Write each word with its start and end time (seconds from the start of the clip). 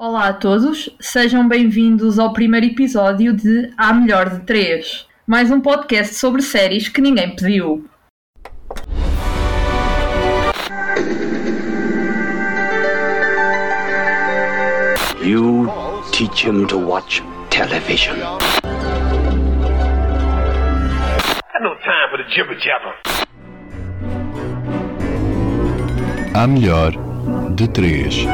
Olá 0.00 0.28
a 0.28 0.32
todos, 0.32 0.88
sejam 1.00 1.48
bem-vindos 1.48 2.20
ao 2.20 2.32
primeiro 2.32 2.66
episódio 2.66 3.32
de 3.32 3.72
A 3.76 3.92
Melhor 3.92 4.30
de 4.30 4.46
Três, 4.46 5.08
mais 5.26 5.50
um 5.50 5.60
podcast 5.60 6.14
sobre 6.14 6.40
séries 6.40 6.88
que 6.88 7.00
ninguém 7.00 7.34
pediu. 7.34 7.84
You 15.20 15.68
teach 16.12 16.46
him 16.46 16.68
to 16.68 16.78
watch 16.78 17.20
television. 17.50 18.20
Got 18.20 18.40
no 21.60 21.74
time 21.82 22.08
for 22.12 22.18
the 22.18 22.30
jibber 22.30 22.56
jabber. 22.60 22.94
A 26.36 26.46
melhor 26.46 26.92
de 27.56 27.66
três. 27.66 28.24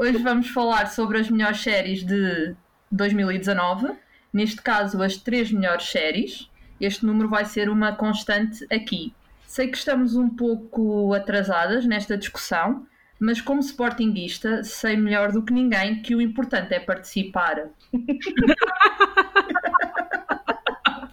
Hoje 0.00 0.18
vamos 0.18 0.48
falar 0.50 0.86
sobre 0.86 1.18
as 1.18 1.28
melhores 1.28 1.60
séries 1.60 2.04
de 2.04 2.54
2019, 2.88 3.96
neste 4.32 4.62
caso 4.62 5.02
as 5.02 5.16
três 5.16 5.50
melhores 5.50 5.90
séries. 5.90 6.48
Este 6.80 7.04
número 7.04 7.28
vai 7.28 7.44
ser 7.44 7.68
uma 7.68 7.90
constante 7.90 8.64
aqui. 8.72 9.12
Sei 9.44 9.66
que 9.66 9.76
estamos 9.76 10.14
um 10.14 10.30
pouco 10.30 11.12
atrasadas 11.12 11.84
nesta 11.84 12.16
discussão, 12.16 12.86
mas 13.18 13.40
como 13.40 13.58
sportinguista 13.58 14.62
sei 14.62 14.96
melhor 14.96 15.32
do 15.32 15.42
que 15.42 15.52
ninguém 15.52 16.00
que 16.00 16.14
o 16.14 16.20
importante 16.20 16.72
é 16.72 16.78
participar. 16.78 17.64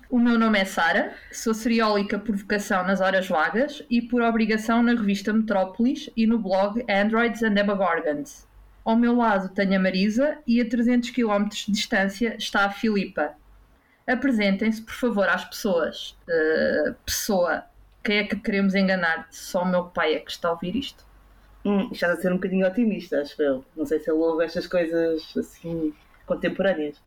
O 0.08 0.20
meu 0.20 0.40
nome 0.40 0.58
é 0.58 0.64
Sara, 0.64 1.14
sou 1.30 1.54
seriólica 1.54 2.18
por 2.18 2.38
vocação 2.38 2.88
nas 2.88 3.02
horas 3.02 3.28
vagas 3.28 3.84
e 3.90 4.02
por 4.02 4.22
obrigação 4.22 4.82
na 4.82 4.94
revista 4.94 5.34
Metrópolis 5.34 6.10
e 6.16 6.26
no 6.26 6.40
blog 6.40 6.86
Androids 6.90 7.44
and 7.44 7.54
Demogorgons. 7.54 8.48
Ao 8.86 8.96
meu 8.96 9.16
lado 9.16 9.50
tenho 9.50 9.76
a 9.76 9.80
Marisa 9.80 10.38
e 10.46 10.62
a 10.62 10.70
300 10.70 11.10
km 11.10 11.48
de 11.50 11.72
distância 11.72 12.36
está 12.38 12.66
a 12.66 12.70
Filipa. 12.70 13.34
Apresentem-se, 14.06 14.84
por 14.84 14.94
favor, 14.94 15.28
às 15.28 15.44
pessoas. 15.44 16.16
Uh, 16.30 16.94
pessoa, 17.04 17.66
quem 18.04 18.18
é 18.20 18.24
que 18.26 18.36
queremos 18.36 18.76
enganar? 18.76 19.28
Só 19.32 19.64
o 19.64 19.66
meu 19.66 19.86
pai 19.86 20.14
é 20.14 20.20
que 20.20 20.30
está 20.30 20.50
a 20.50 20.52
ouvir 20.52 20.76
isto. 20.76 21.04
Hum, 21.66 21.90
está 21.92 22.12
a 22.12 22.16
ser 22.16 22.32
um 22.32 22.36
bocadinho 22.36 22.68
otimista, 22.68 23.20
acho 23.22 23.42
eu. 23.42 23.66
Não 23.76 23.88
sei 23.88 24.00
se 24.00 24.12
ele 24.12 24.20
ouve 24.20 24.46
estas 24.46 24.68
coisas 24.68 25.36
assim 25.36 25.92
contemporâneas. 26.28 27.02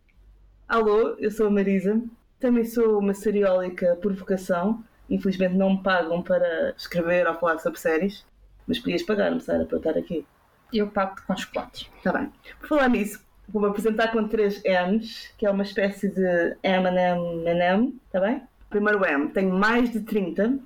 Alô, 0.68 1.14
eu 1.20 1.30
sou 1.30 1.46
a 1.46 1.50
Marisa. 1.50 2.02
Também 2.40 2.64
sou 2.64 2.98
uma 2.98 3.14
seriólica 3.14 3.96
por 4.02 4.12
vocação. 4.14 4.82
Infelizmente 5.08 5.54
não 5.54 5.76
me 5.76 5.82
pagam 5.84 6.20
para 6.22 6.74
escrever 6.76 7.28
ou 7.28 7.34
falar 7.34 7.58
sobre 7.58 7.78
séries. 7.78 8.26
Mas 8.66 8.80
podias 8.80 9.04
pagar-me, 9.04 9.40
Sara, 9.40 9.64
para 9.64 9.76
eu 9.76 9.78
estar 9.78 9.96
aqui. 9.96 10.26
Eu 10.72 10.88
pago 10.88 11.16
com 11.26 11.36
chocolates. 11.36 11.88
Está 11.96 12.12
bem. 12.12 12.32
Por 12.60 12.68
falar 12.68 12.88
nisso, 12.88 13.20
vou-me 13.48 13.68
apresentar 13.68 14.12
com 14.12 14.28
três 14.28 14.62
M's, 14.64 15.32
que 15.38 15.46
é 15.46 15.50
uma 15.50 15.62
espécie 15.62 16.08
de 16.08 16.56
M&M, 16.62 17.98
está 18.06 18.20
bem? 18.20 18.42
Primeiro 18.68 19.04
M, 19.04 19.28
tenho 19.28 19.54
mais 19.54 19.90
de 19.90 20.00
30, 20.00 20.58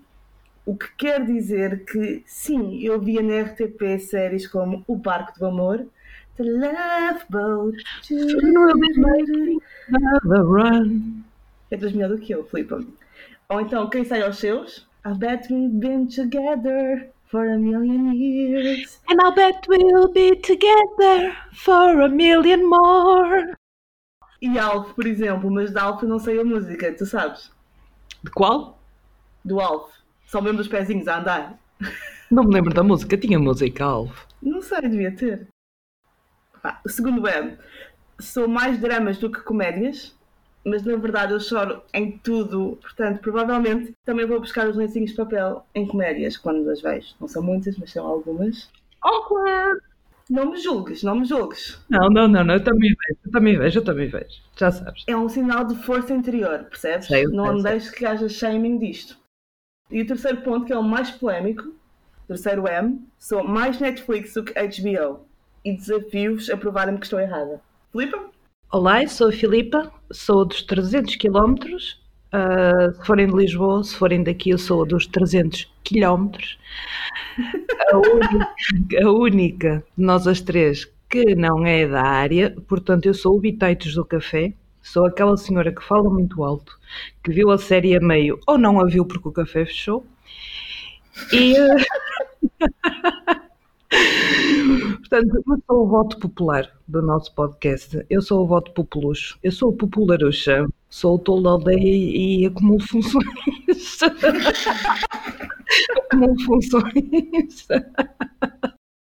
o 0.67 0.77
que 0.77 0.89
quer 0.97 1.25
dizer 1.25 1.85
que, 1.85 2.23
sim, 2.27 2.81
eu 2.83 3.01
via 3.01 3.23
na 3.23 3.43
RTP 3.43 3.99
séries 4.01 4.47
como 4.47 4.85
O 4.87 4.97
Barco 4.97 5.39
do 5.39 5.47
Amor, 5.47 5.87
The 6.37 6.45
Love 6.45 7.25
Boat, 7.31 7.77
é 11.71 11.77
das 11.77 11.93
melhor 11.93 12.11
do 12.11 12.19
que 12.19 12.33
eu, 12.33 12.45
Filipe. 12.45 12.87
Ou 13.49 13.61
então, 13.61 13.89
quem 13.89 14.05
sai 14.05 14.23
aos 14.23 14.39
seus? 14.39 14.87
I 15.05 15.15
bet 15.15 15.53
we've 15.53 15.75
been 15.79 16.07
together 16.07 17.11
for 17.33 17.49
a 17.49 17.59
million 17.59 18.15
years. 18.15 19.01
And 19.09 19.19
I'll 19.23 19.35
bet 19.35 19.67
we'll 19.67 20.13
be 20.13 20.37
together 20.37 21.35
for 21.55 22.03
a 22.03 22.09
million 22.09 22.69
more. 22.69 23.57
E 24.41 24.59
Alf, 24.59 24.93
por 24.93 25.07
exemplo, 25.07 25.51
mas 25.51 25.73
de 25.73 25.79
Alf 25.79 26.03
eu 26.03 26.09
não 26.09 26.19
sei 26.19 26.39
a 26.39 26.45
música, 26.45 26.93
tu 26.93 27.07
sabes? 27.07 27.51
De 28.23 28.31
qual? 28.31 28.79
Do 29.43 29.61
Alf. 29.61 29.91
Só 30.27 30.43
mesmo 30.43 30.59
dos 30.59 30.69
pezinhos 30.69 31.09
a 31.09 31.21
andar. 31.21 31.59
Não 32.31 32.45
me 32.45 32.55
lembro 32.55 32.75
da 32.75 32.83
música. 32.83 33.17
Tinha 33.17 33.39
música, 33.39 33.83
Alf. 33.85 34.27
Não 34.43 34.61
sei, 34.61 34.83
devia 34.83 35.15
ter. 35.17 35.49
Ah, 36.63 36.81
o 36.85 36.89
segundo 36.89 37.27
é, 37.27 37.59
sou 38.21 38.47
mais 38.47 38.79
dramas 38.79 39.19
do 39.19 39.33
que 39.33 39.41
comédias, 39.41 40.15
mas 40.65 40.83
na 40.85 40.97
verdade 40.97 41.33
eu 41.33 41.41
choro 41.41 41.83
em 41.93 42.19
tudo, 42.19 42.79
portanto, 42.81 43.21
provavelmente 43.21 43.95
também 44.05 44.27
vou 44.27 44.41
buscar 44.41 44.69
os 44.69 44.77
lencinhos 44.77 45.11
de 45.11 45.17
papel 45.17 45.67
em 45.75 45.87
comédias 45.87 46.37
quando 46.37 46.69
as 46.71 46.81
vejo. 46.81 47.15
Não 47.21 47.29
são 47.29 47.43
muitas, 47.43 47.77
mas 47.77 47.91
são 47.91 48.07
algumas. 48.07 48.71
Awkward! 49.01 49.81
Não 50.31 50.51
me 50.51 50.57
julgues, 50.57 51.03
não 51.03 51.17
me 51.17 51.25
julgues. 51.25 51.79
Não, 51.91 52.09
não, 52.09 52.29
não, 52.29 52.45
não, 52.45 52.55
eu 52.55 52.65
também 52.65 52.91
vejo, 52.91 53.21
eu 53.27 53.33
também 53.33 53.59
vejo, 53.59 53.79
eu 53.81 53.85
também 53.85 54.09
vejo. 54.09 54.41
Já 54.57 54.71
sabes. 54.71 55.05
É 55.07 55.17
um 55.17 55.29
sinal 55.29 55.65
de 55.65 55.75
força 55.83 56.15
interior, 56.15 56.65
percebes? 56.65 57.07
Sei, 57.07 57.25
não 57.25 57.61
sei. 57.61 57.73
deixes 57.73 57.91
que 57.91 58.07
haja 58.07 58.29
shaming 58.29 58.79
disto. 58.79 59.19
E 59.91 60.01
o 60.01 60.07
terceiro 60.07 60.41
ponto, 60.43 60.65
que 60.65 60.73
é 60.73 60.79
o 60.79 60.83
mais 60.83 61.11
polémico, 61.11 61.75
terceiro 62.27 62.67
M, 62.67 63.01
sou 63.19 63.45
mais 63.45 63.79
Netflix 63.79 64.33
do 64.35 64.45
que 64.45 64.55
HBO. 64.55 65.27
E 65.65 65.77
desafio-vos 65.77 66.49
a 66.51 66.57
provarem-me 66.57 66.99
que 66.99 67.07
estou 67.07 67.21
errada. 67.21 67.61
Filipe? 67.93 68.17
Olá, 68.73 69.03
eu 69.03 69.09
sou 69.11 69.29
a 69.29 69.33
Filipa, 69.33 69.93
sou 70.11 70.47
dos 70.47 70.63
300 70.63 71.17
km. 71.17 71.55
se 71.79 73.05
forem 73.05 73.27
de 73.27 73.37
Lisboa, 73.37 73.85
se 73.85 73.95
forem 73.95 74.23
daqui, 74.23 74.49
eu 74.49 74.57
sou 74.57 74.87
dos 74.87 75.07
300 75.07 75.71
km. 75.85 76.31
A 77.91 77.99
única, 77.99 78.55
a 79.05 79.11
única 79.11 79.85
de 79.95 80.03
nós 80.03 80.27
as 80.27 80.41
três 80.41 80.91
que 81.11 81.35
não 81.35 81.67
é 81.67 81.87
da 81.87 82.03
área, 82.03 82.57
portanto, 82.67 83.05
eu 83.05 83.13
sou 83.13 83.37
o 83.37 83.41
Bitaitos 83.41 83.95
do 83.95 84.07
Café. 84.07 84.55
Sou 84.81 85.05
aquela 85.05 85.37
senhora 85.37 85.71
que 85.71 85.85
fala 85.85 86.09
muito 86.09 86.43
alto, 86.43 86.79
que 87.23 87.31
viu 87.31 87.51
a 87.51 87.59
série 87.59 87.95
a 87.95 88.01
meio 88.01 88.41
ou 88.47 88.57
não 88.57 88.81
a 88.81 88.87
viu 88.87 89.05
porque 89.05 89.29
o 89.29 89.33
café 89.33 89.67
fechou. 89.67 90.07
E. 91.31 91.57
Portanto, 95.13 95.45
eu 95.47 95.63
sou 95.67 95.85
o 95.85 95.87
voto 95.87 96.19
popular 96.19 96.73
do 96.89 97.03
nosso 97.03 97.35
podcast. 97.35 98.03
Eu 98.09 98.23
sou 98.23 98.45
o 98.45 98.47
voto 98.47 98.73
populucho. 98.73 99.39
Eu 99.43 99.53
sou 99.53 99.69
o 99.69 99.73
popularucha. 99.75 100.67
Sou 100.89 101.17
o 101.17 101.19
tolo 101.19 101.43
da 101.43 101.51
aldeia 101.51 101.85
e 101.85 102.47
acumulo 102.47 102.81
funções. 102.81 103.27
acumulo 106.07 106.41
funções. 106.41 107.69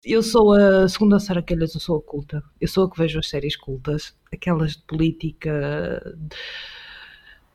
Eu 0.03 0.21
sou 0.21 0.53
a 0.53 0.87
segunda 0.87 1.19
Sara 1.19 1.41
Calhas, 1.41 1.73
eu 1.73 1.81
sou 1.81 1.97
a 1.97 2.01
culta. 2.03 2.43
Eu 2.61 2.67
sou 2.67 2.85
a 2.85 2.91
que 2.91 2.99
vejo 2.99 3.17
as 3.17 3.27
séries 3.27 3.55
cultas, 3.55 4.15
aquelas 4.31 4.73
de 4.73 4.83
política. 4.83 6.17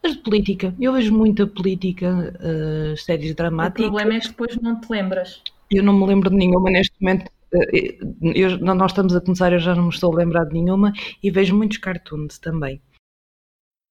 As 0.02 0.14
de 0.14 0.22
política. 0.24 0.74
Eu 0.80 0.94
vejo 0.94 1.14
muita 1.14 1.46
política, 1.46 2.36
eh, 2.40 2.96
séries 2.96 3.30
O 3.30 3.36
dramáticas. 3.36 3.86
problema 3.86 4.14
é 4.14 4.18
que 4.18 4.26
depois 4.26 4.56
não 4.56 4.80
te 4.80 4.90
lembras. 4.90 5.40
Eu 5.70 5.84
não 5.84 5.96
me 5.96 6.04
lembro 6.04 6.28
de 6.28 6.34
nenhuma 6.34 6.68
neste 6.68 7.00
momento. 7.00 7.30
Eh, 7.52 7.98
eu- 8.22 8.58
nós 8.58 8.92
estamos 8.92 9.14
a 9.14 9.20
começar, 9.20 9.52
eu 9.52 9.58
já 9.58 9.74
não 9.74 9.84
me 9.84 9.88
estou 9.90 10.12
a 10.12 10.16
lembrar 10.16 10.44
de 10.44 10.52
nenhuma 10.54 10.92
e 11.22 11.30
vejo 11.30 11.56
muitos 11.56 11.78
cartoons 11.78 12.38
também. 12.38 12.80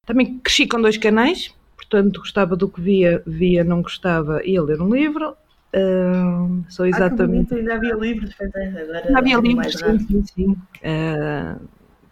Também 0.06 0.40
cresci 0.40 0.66
com 0.68 0.82
dois 0.82 0.98
canais, 0.98 1.54
portanto 1.76 2.20
gostava 2.20 2.56
do 2.56 2.70
que 2.70 2.82
via, 2.82 3.22
via, 3.28 3.64
não 3.64 3.82
gostava, 3.82 4.44
ia 4.46 4.62
ler 4.64 4.82
um 4.82 4.94
livro. 4.94 5.36
Ah, 5.76 6.48
sou 6.70 6.86
Ah, 6.86 6.90
exatamente. 6.90 7.50
bonito, 7.50 7.56
ainda 7.56 7.76
havia 7.76 7.94
livros, 7.96 8.32
é, 8.40 8.82
agora 8.82 9.18
havia 9.18 9.38
livros, 9.38 9.74
sim, 9.80 10.00
sim, 10.00 10.24
sim. 10.24 10.56
Ah, 10.84 11.58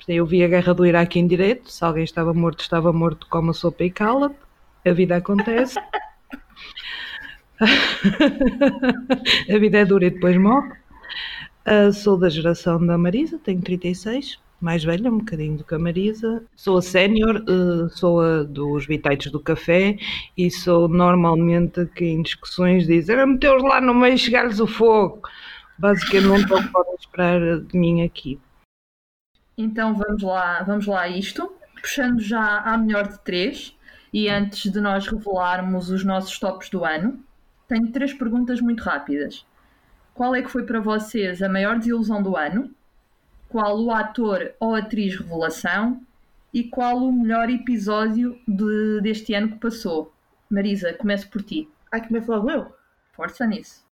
eu 0.08 0.26
vi 0.26 0.44
a 0.44 0.48
Guerra 0.48 0.74
do 0.74 0.86
Iraque 0.86 1.20
em 1.20 1.28
direto. 1.28 1.72
Se 1.72 1.84
alguém 1.84 2.04
estava 2.04 2.34
morto, 2.34 2.62
estava 2.62 2.94
morto, 2.94 3.28
como 3.30 3.50
a 3.52 3.54
sopa 3.54 3.84
e 3.84 3.90
cala. 3.92 4.34
A 4.86 4.92
vida 4.94 5.18
acontece. 5.18 5.78
a 9.50 9.58
vida 9.58 9.80
é 9.80 9.86
dura 9.86 10.06
e 10.06 10.10
depois 10.12 10.38
morre. 10.38 10.72
Ah, 11.70 11.92
sou 11.92 12.18
da 12.18 12.30
geração 12.30 12.84
da 12.86 12.98
Marisa, 12.98 13.38
tenho 13.40 13.62
36, 13.62 14.40
mais 14.62 14.86
velha, 14.86 15.12
um 15.12 15.18
bocadinho 15.18 15.58
do 15.58 15.66
que 15.66 15.76
a 15.76 15.80
Marisa. 15.80 16.42
Sou 16.56 16.78
a 16.78 16.82
sénior, 16.82 17.44
ah, 17.46 17.90
sou 17.90 18.22
a 18.22 18.44
dos 18.44 18.86
bitaites 18.88 19.30
do 19.30 19.38
café 19.42 19.98
e 20.38 20.50
sou 20.50 20.88
normalmente 20.88 21.86
que 21.88 22.06
em 22.06 22.22
discussões 22.22 22.88
dizem 22.88 23.16
era 23.16 23.28
meter-os 23.28 23.62
lá 23.64 23.82
no 23.82 23.94
meio 23.94 24.18
chegar-lhes 24.18 24.62
o 24.62 24.66
fogo. 24.66 25.28
Basicamente, 25.78 26.50
não 26.50 26.66
podem 26.72 26.96
esperar 26.98 27.60
de 27.60 27.78
mim 27.78 28.02
aqui. 28.02 28.40
Então 29.58 29.94
vamos 29.94 30.24
lá, 30.24 30.64
vamos 30.64 30.88
lá 30.88 31.02
a 31.02 31.10
isto. 31.10 31.52
Puxando 31.82 32.22
já 32.22 32.60
à 32.60 32.78
melhor 32.78 33.10
de 33.10 33.20
três, 33.26 33.76
e 34.14 34.30
antes 34.30 34.72
de 34.72 34.80
nós 34.80 35.06
revelarmos 35.06 35.90
os 35.90 36.06
nossos 36.06 36.40
tops 36.40 36.70
do 36.70 36.86
ano, 36.86 37.20
tenho 37.68 37.92
três 37.92 38.14
perguntas 38.14 38.62
muito 38.62 38.84
rápidas. 38.84 39.46
Qual 40.18 40.34
é 40.36 40.42
que 40.42 40.50
foi 40.50 40.64
para 40.64 40.80
vocês 40.80 41.42
a 41.44 41.48
maior 41.48 41.78
desilusão 41.78 42.22
do 42.24 42.36
ano? 42.36 42.72
Qual 43.50 43.80
o 43.80 43.92
ator 43.92 44.52
ou 44.60 44.74
atriz 44.76 45.16
revelação? 45.16 46.02
E 46.54 46.64
qual 46.64 46.98
o 46.98 47.12
melhor 47.12 47.50
episódio 47.50 48.38
de- 48.48 49.00
deste 49.02 49.34
ano 49.36 49.50
que 49.50 49.60
passou? 49.60 50.12
Marisa, 50.50 50.92
começo 50.94 51.30
por 51.30 51.44
ti. 51.44 51.70
Ai, 51.92 52.06
começo 52.06 52.32
logo 52.32 52.50
eu. 52.50 52.74
Força 53.14 53.46
nisso. 53.46 53.86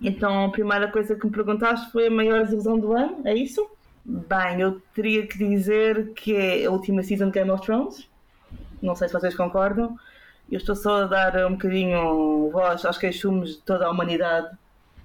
Então 0.00 0.46
a 0.46 0.50
primeira 0.50 0.88
coisa 0.90 1.14
que 1.14 1.24
me 1.24 1.32
perguntaste 1.32 1.92
foi 1.92 2.08
a 2.08 2.10
maior 2.10 2.42
desilusão 2.42 2.76
do 2.78 2.92
ano, 2.92 3.20
é 3.24 3.34
isso? 3.34 3.64
Bem, 4.04 4.60
eu 4.60 4.80
teria 4.92 5.24
que 5.26 5.38
dizer 5.38 6.12
que 6.14 6.34
é 6.34 6.64
a 6.66 6.70
última 6.72 7.04
season 7.04 7.26
de 7.26 7.32
Game 7.32 7.50
of 7.52 7.64
Thrones. 7.64 8.10
Não 8.82 8.96
sei 8.96 9.06
se 9.06 9.14
vocês 9.14 9.36
concordam. 9.36 9.96
Eu 10.50 10.56
estou 10.58 10.74
só 10.74 11.04
a 11.04 11.06
dar 11.06 11.46
um 11.46 11.52
bocadinho 11.52 12.50
voz 12.50 12.84
aos 12.84 12.98
queixumes 12.98 13.50
de 13.50 13.58
toda 13.62 13.86
a 13.86 13.90
humanidade. 13.90 14.48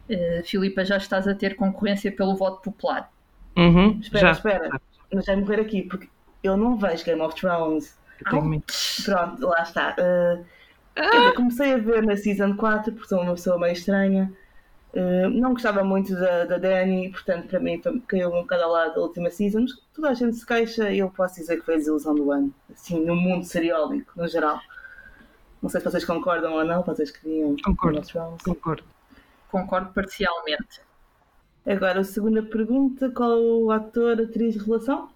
Uh, 0.10 0.44
Filipa, 0.44 0.86
já 0.86 0.98
estás 0.98 1.28
a 1.28 1.36
ter 1.36 1.56
concorrência 1.56 2.12
pelo 2.12 2.36
voto 2.36 2.62
popular. 2.62 3.12
Uhum, 3.58 4.00
Espera, 4.00 4.28
já. 4.28 4.32
espera. 4.32 4.82
Mas 5.14 5.26
vai 5.26 5.36
morrer 5.36 5.62
aqui, 5.62 5.82
porque 5.84 6.08
eu 6.44 6.56
não 6.56 6.78
vejo 6.78 7.04
Game 7.04 7.22
of 7.22 7.36
Thrones. 7.36 7.98
Pronto, 9.04 9.48
lá 9.48 9.62
está. 9.64 9.96
Uh, 10.00 10.46
dizer, 11.00 11.34
comecei 11.34 11.74
a 11.74 11.78
ver 11.78 12.04
na 12.04 12.16
Season 12.16 12.56
4, 12.56 12.94
porque 12.94 13.08
sou 13.08 13.22
uma 13.22 13.34
pessoa 13.34 13.60
meio 13.60 13.74
estranha. 13.74 14.32
Uh, 14.94 15.30
não 15.30 15.52
gostava 15.52 15.84
muito 15.84 16.14
da, 16.14 16.46
da 16.46 16.58
Dani, 16.58 17.10
portanto, 17.12 17.48
para 17.48 17.60
mim 17.60 17.80
caiu 18.08 18.30
um 18.30 18.42
bocado 18.42 18.64
ao 18.64 18.72
lado 18.72 18.96
da 18.96 19.02
última 19.02 19.30
Season. 19.30 19.62
Mas 19.62 19.72
toda 19.94 20.10
a 20.10 20.14
gente 20.14 20.36
se 20.38 20.46
queixa 20.46 20.90
e 20.90 21.00
eu 21.00 21.10
posso 21.10 21.36
dizer 21.36 21.58
que 21.58 21.66
foi 21.66 21.76
a 21.76 21.78
desilusão 21.78 22.16
do 22.16 22.32
ano. 22.32 22.54
Assim, 22.72 23.04
no 23.06 23.16
mundo 23.16 23.46
seriólico, 23.46 24.12
no 24.16 24.28
geral. 24.28 24.60
Não 25.62 25.70
sei 25.70 25.82
se 25.82 25.90
vocês 25.90 26.06
concordam 26.06 26.54
ou 26.54 26.64
não, 26.64 26.82
vocês 26.84 27.12
queriam 27.12 27.56
Concordo. 27.64 27.98
Game 27.98 28.00
of 28.00 28.12
Thrones. 28.12 28.42
Concordo. 28.44 28.84
Concordo 29.50 29.92
parcialmente. 29.94 30.82
Agora, 31.66 32.02
a 32.02 32.04
segunda 32.04 32.44
pergunta: 32.44 33.10
qual 33.12 33.32
é 33.32 33.36
o 33.36 33.72
ator, 33.72 34.22
atriz, 34.22 34.56
relação? 34.56 35.10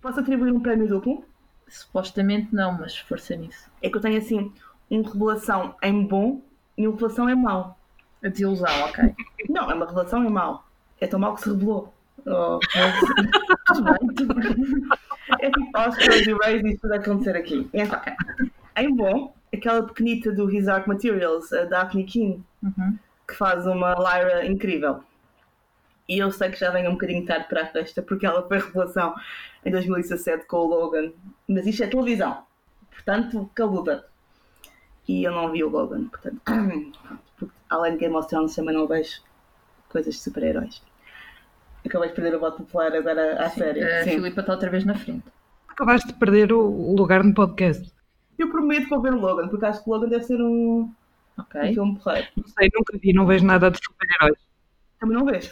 Posso 0.00 0.20
atribuir 0.20 0.52
um 0.52 0.60
prémio 0.60 0.88
duplo? 0.88 1.24
Supostamente 1.68 2.54
não, 2.54 2.72
mas 2.78 2.96
força 2.96 3.34
nisso. 3.34 3.68
É 3.82 3.90
que 3.90 3.96
eu 3.96 4.00
tenho 4.00 4.18
assim, 4.18 4.52
uma 4.90 5.10
revelação 5.10 5.74
em 5.82 6.06
bom 6.06 6.40
e 6.78 6.86
uma 6.86 6.94
revelação 6.94 7.28
em 7.28 7.34
mau. 7.34 7.78
A 8.22 8.28
desilusão, 8.28 8.70
ok. 8.84 9.14
Não, 9.48 9.70
é 9.70 9.74
uma 9.74 9.86
revelação 9.86 10.24
em 10.24 10.30
mau. 10.30 10.66
É 11.00 11.06
tão 11.06 11.20
mau 11.20 11.34
que 11.34 11.42
se 11.42 11.50
revelou. 11.50 11.92
Oh. 12.24 12.58
É 15.40 15.50
tipo 15.50 15.76
Oscars 15.76 16.24
e 16.24 16.32
Rays 16.34 16.62
e 16.62 16.68
isso 16.68 16.82
tudo 16.82 16.92
a 16.92 16.96
acontecer 16.98 17.36
aqui. 17.36 17.68
Então, 17.74 18.00
em 18.76 18.94
bom, 18.94 19.34
aquela 19.52 19.82
pequenita 19.82 20.30
do 20.30 20.48
His 20.48 20.68
Art 20.68 20.86
Materials, 20.86 21.52
a 21.52 21.64
Daphne 21.64 22.04
King, 22.04 22.44
Uhum. 22.62 22.96
Que 23.26 23.34
faz 23.34 23.66
uma 23.66 23.94
Lyra 23.94 24.46
incrível. 24.46 25.02
E 26.08 26.18
eu 26.18 26.30
sei 26.30 26.50
que 26.50 26.60
já 26.60 26.70
venho 26.70 26.90
um 26.90 26.92
bocadinho 26.92 27.26
tarde 27.26 27.48
para 27.48 27.62
a 27.62 27.66
festa, 27.66 28.00
porque 28.00 28.24
ela 28.24 28.46
foi 28.46 28.58
revelação 28.58 29.14
em 29.64 29.70
2017 29.70 30.46
com 30.46 30.58
o 30.58 30.66
Logan. 30.66 31.12
Mas 31.48 31.66
isto 31.66 31.82
é 31.82 31.86
televisão. 31.88 32.44
Portanto, 32.90 33.50
caluda. 33.54 34.06
E 35.08 35.24
eu 35.24 35.32
não 35.32 35.50
vi 35.50 35.64
o 35.64 35.68
Logan, 35.68 36.04
portanto. 36.04 36.40
Porque, 37.36 37.54
além 37.68 37.92
de 37.92 37.98
Game 37.98 38.14
of 38.14 38.28
Thrones, 38.28 38.54
também 38.54 38.74
não 38.74 38.86
vejo 38.86 39.20
coisas 39.90 40.14
de 40.14 40.20
super-heróis. 40.20 40.82
Acabei 41.84 42.08
de 42.08 42.14
perder 42.14 42.34
o 42.34 42.40
voto 42.40 42.62
popular 42.62 42.94
agora 42.94 43.44
à 43.44 43.50
série. 43.50 43.84
A 43.84 44.04
Sim. 44.04 44.12
Filipa 44.12 44.40
está 44.40 44.54
outra 44.54 44.70
vez 44.70 44.84
na 44.84 44.94
frente. 44.94 45.24
Acabaste 45.68 46.08
de 46.08 46.14
perder 46.14 46.52
o 46.52 46.60
o 46.60 46.96
lugar 46.96 47.22
no 47.22 47.34
podcast. 47.34 47.92
Eu 48.38 48.50
prometo 48.50 48.84
que 48.84 48.90
vou 48.90 49.02
ver 49.02 49.12
o 49.12 49.20
Logan, 49.20 49.48
porque 49.48 49.66
acho 49.66 49.84
que 49.84 49.90
o 49.90 49.92
Logan 49.92 50.08
deve 50.08 50.24
ser 50.24 50.40
um, 50.40 50.90
um 51.38 51.42
Ok. 51.42 51.74
filme 51.74 51.98
porreiro. 51.98 52.28
Não 52.36 52.44
sei, 52.48 52.68
nunca 52.74 52.98
vi, 52.98 53.12
não 53.12 53.26
vejo 53.26 53.44
nada 53.44 53.70
de 53.70 53.78
super-heróis. 53.82 54.38
Também 55.00 55.16
não 55.18 55.26
vejo. 55.26 55.50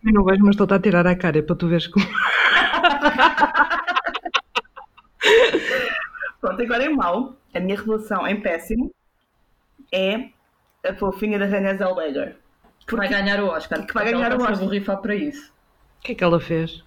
Também 0.00 0.14
não 0.14 0.24
vejo, 0.24 0.40
mas 0.44 0.50
estou-te 0.54 0.74
a 0.74 0.80
tirar 0.80 1.06
a 1.06 1.14
cara 1.16 1.42
para 1.42 1.56
tu 1.56 1.68
veres 1.68 1.86
como. 1.86 2.06
Pronto, 6.40 6.62
agora 6.62 6.84
em 6.84 6.96
mau, 6.96 7.36
a 7.54 7.60
minha 7.60 7.76
revelação 7.76 8.26
em 8.26 8.40
péssimo 8.40 8.90
é 9.92 10.30
a 10.86 10.94
fofinha 10.94 11.38
da 11.38 11.44
Renée 11.44 11.76
Zellweger. 11.76 12.36
Que 12.86 12.96
vai 12.96 13.08
ganhar 13.08 13.40
o 13.42 13.48
Oscar. 13.48 13.84
Que 13.86 13.92
vai 13.92 14.10
ganhar 14.10 14.32
ela 14.32 14.40
o 14.40 14.46
a 14.46 14.50
Oscar. 14.50 14.64
borrifar 14.66 14.96
para 14.98 15.14
isso. 15.14 15.52
O 15.98 16.02
que 16.02 16.12
é 16.12 16.14
que 16.14 16.24
ela 16.24 16.40
fez? 16.40 16.82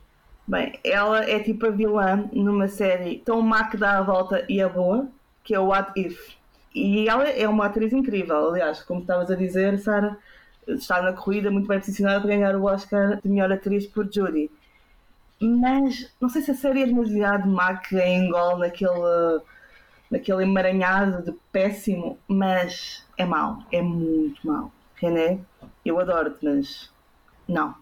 Bem, 0.47 0.77
ela 0.83 1.23
é 1.23 1.39
tipo 1.39 1.67
a 1.67 1.69
vilã 1.69 2.27
numa 2.33 2.67
série 2.67 3.19
tão 3.19 3.41
má 3.41 3.65
que 3.69 3.77
dá 3.77 3.99
a 3.99 4.01
volta 4.01 4.43
e 4.49 4.59
é 4.59 4.67
boa, 4.67 5.07
que 5.43 5.53
é 5.53 5.59
o 5.59 5.67
What 5.67 5.91
If. 5.99 6.33
E 6.73 7.07
ela 7.07 7.29
é 7.29 7.47
uma 7.47 7.65
atriz 7.67 7.93
incrível, 7.93 8.49
aliás, 8.49 8.81
como 8.81 9.01
estavas 9.01 9.29
a 9.29 9.35
dizer, 9.35 9.77
Sara, 9.79 10.17
está 10.67 11.01
na 11.01 11.13
corrida 11.13 11.51
muito 11.51 11.67
bem 11.67 11.79
posicionada 11.79 12.19
para 12.19 12.29
ganhar 12.29 12.55
o 12.55 12.65
Oscar 12.65 13.21
de 13.21 13.29
melhor 13.29 13.51
atriz 13.51 13.85
por 13.85 14.11
Judy. 14.11 14.49
Mas 15.39 16.11
não 16.19 16.29
sei 16.29 16.41
se 16.41 16.51
a 16.51 16.55
série 16.55 16.83
é 16.83 16.85
demasiado 16.85 17.47
má 17.47 17.75
que 17.77 17.99
engole 18.01 18.61
naquele, 18.61 19.41
naquele 20.09 20.43
emaranhado 20.43 21.23
de 21.23 21.37
péssimo, 21.51 22.17
mas 22.27 23.05
é 23.17 23.25
mau, 23.25 23.59
é 23.71 23.81
muito 23.81 24.45
mau. 24.47 24.71
René, 24.95 25.39
eu 25.85 25.99
adoro-te, 25.99 26.43
mas 26.43 26.91
não. 27.47 27.75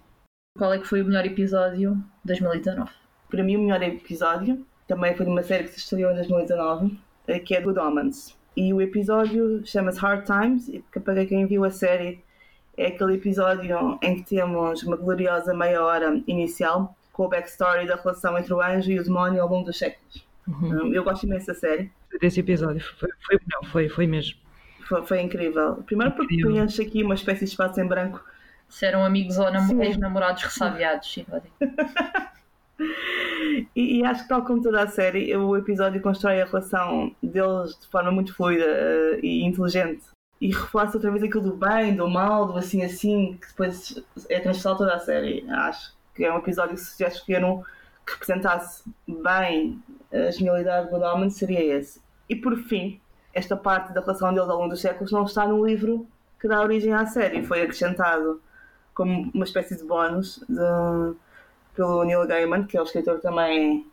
Qual 0.57 0.73
é 0.73 0.79
que 0.79 0.87
foi 0.87 1.01
o 1.01 1.05
melhor 1.05 1.25
episódio 1.25 1.95
de 1.95 2.27
2019? 2.27 3.01
para 3.31 3.43
mim 3.43 3.55
o 3.55 3.61
melhor 3.61 3.81
episódio 3.81 4.63
também 4.85 5.15
foi 5.15 5.25
de 5.25 5.31
uma 5.31 5.41
série 5.41 5.63
que 5.63 5.71
se 5.71 5.79
estreou 5.79 6.11
em 6.11 6.15
2019 6.15 6.99
eh, 7.27 7.39
que 7.39 7.55
é 7.55 7.61
Good 7.61 7.79
Omens 7.79 8.37
e 8.55 8.73
o 8.73 8.81
episódio 8.81 9.65
chama-se 9.65 9.99
Hard 9.99 10.25
Times 10.25 10.67
e 10.67 10.83
que 10.91 10.99
para 10.99 11.25
quem 11.25 11.45
viu 11.45 11.63
a 11.63 11.71
série 11.71 12.23
é 12.77 12.87
aquele 12.87 13.15
episódio 13.15 13.97
em 14.01 14.15
que 14.15 14.23
temos 14.23 14.83
uma 14.83 14.95
gloriosa 14.95 15.53
meia 15.53 15.83
hora 15.83 16.21
inicial 16.27 16.95
com 17.11 17.25
o 17.25 17.29
backstory 17.29 17.87
da 17.87 17.95
relação 17.95 18.37
entre 18.37 18.53
o 18.53 18.61
anjo 18.61 18.91
e 18.91 18.99
o 18.99 19.03
demónio 19.03 19.41
ao 19.41 19.49
longo 19.49 19.65
dos 19.65 19.77
séculos 19.77 20.25
Hum, 20.47 20.91
eu 20.93 21.03
gosto 21.03 21.25
imenso 21.25 21.47
da 21.47 21.53
série 21.53 21.91
Desse 22.19 22.39
episódio. 22.39 22.83
Foi, 22.99 23.09
foi 23.21 23.39
melhor, 23.45 23.71
foi, 23.71 23.89
foi 23.89 24.07
mesmo. 24.07 24.37
foi, 24.87 25.05
foi 25.05 25.21
incrível 25.21 25.75
primeiro 25.85 26.13
porque 26.13 26.33
Incrível. 26.33 26.53
preenche 26.53 26.81
aqui 26.81 27.03
uma 27.03 27.13
espécie 27.15 27.45
de 27.45 27.51
espaço 27.51 27.79
em 27.79 27.87
branco 27.87 28.21
Se 28.67 28.85
eram 28.85 29.05
amigos 29.05 29.37
ou 29.37 29.47
ex-namorados 29.81 30.43
ressabiados, 30.43 31.13
sim. 31.13 31.25
E, 33.75 33.99
e 33.99 34.05
acho 34.05 34.23
que, 34.23 34.29
tal 34.29 34.43
como 34.43 34.61
toda 34.61 34.81
a 34.81 34.87
série, 34.87 35.35
o 35.35 35.55
episódio 35.55 36.01
constrói 36.01 36.41
a 36.41 36.45
relação 36.45 37.13
deles 37.21 37.77
de 37.79 37.87
forma 37.87 38.11
muito 38.11 38.33
fluida 38.35 38.63
eh, 38.65 39.19
e 39.21 39.43
inteligente. 39.43 40.03
E 40.39 40.47
reforça 40.51 40.97
outra 40.97 41.11
vez 41.11 41.23
aquilo 41.23 41.43
do 41.43 41.55
bem, 41.55 41.95
do 41.95 42.09
mal, 42.09 42.47
do 42.47 42.57
assim 42.57 42.83
assim, 42.83 43.37
que 43.39 43.47
depois 43.47 44.03
é 44.29 44.39
transversal 44.39 44.75
toda 44.75 44.93
a 44.95 44.99
série. 44.99 45.45
Acho 45.49 45.93
que 46.15 46.23
é 46.25 46.33
um 46.33 46.37
episódio 46.39 46.75
que 46.75 46.81
se 46.81 46.97
já 46.99 47.07
escolheram 47.09 47.63
que 48.05 48.13
representasse 48.13 48.83
bem 49.07 49.81
a 50.11 50.31
genialidade 50.31 50.89
do 50.89 50.95
Omens, 50.97 51.35
seria 51.35 51.63
esse. 51.63 52.01
E 52.27 52.35
por 52.35 52.57
fim, 52.57 52.99
esta 53.33 53.55
parte 53.55 53.93
da 53.93 54.01
relação 54.01 54.33
deles 54.33 54.49
ao 54.49 54.57
longo 54.57 54.69
dos 54.69 54.81
séculos 54.81 55.11
não 55.11 55.23
está 55.25 55.47
no 55.47 55.63
livro 55.65 56.07
que 56.39 56.47
dá 56.47 56.59
origem 56.61 56.91
à 56.93 57.05
série. 57.05 57.43
Foi 57.43 57.61
acrescentado 57.61 58.41
como 58.95 59.29
uma 59.33 59.45
espécie 59.45 59.77
de 59.77 59.83
bónus 59.83 60.43
de- 60.49 61.15
pelo 61.75 62.03
Neil 62.03 62.25
Gaiman, 62.27 62.65
que 62.65 62.77
é 62.77 62.81
o 62.81 62.83
escritor 62.83 63.19
também, 63.19 63.85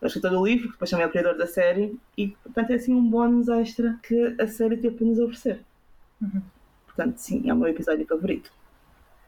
é 0.00 0.04
o 0.04 0.06
escritor 0.06 0.30
do 0.30 0.44
livro, 0.44 0.66
que 0.66 0.72
depois 0.72 0.90
também 0.90 1.04
é 1.04 1.08
o 1.08 1.10
criador 1.10 1.36
da 1.36 1.46
série, 1.46 1.98
e 2.16 2.28
portanto 2.28 2.70
é 2.70 2.74
assim 2.74 2.94
um 2.94 3.08
bónus 3.08 3.48
extra 3.48 3.98
que 4.02 4.36
a 4.40 4.46
série 4.46 4.76
teve 4.76 4.96
para 4.96 5.06
nos 5.06 5.18
oferecer. 5.18 5.60
Portanto, 6.86 7.16
sim, 7.18 7.48
é 7.48 7.54
o 7.54 7.56
meu 7.56 7.68
episódio 7.68 8.06
favorito. 8.06 8.52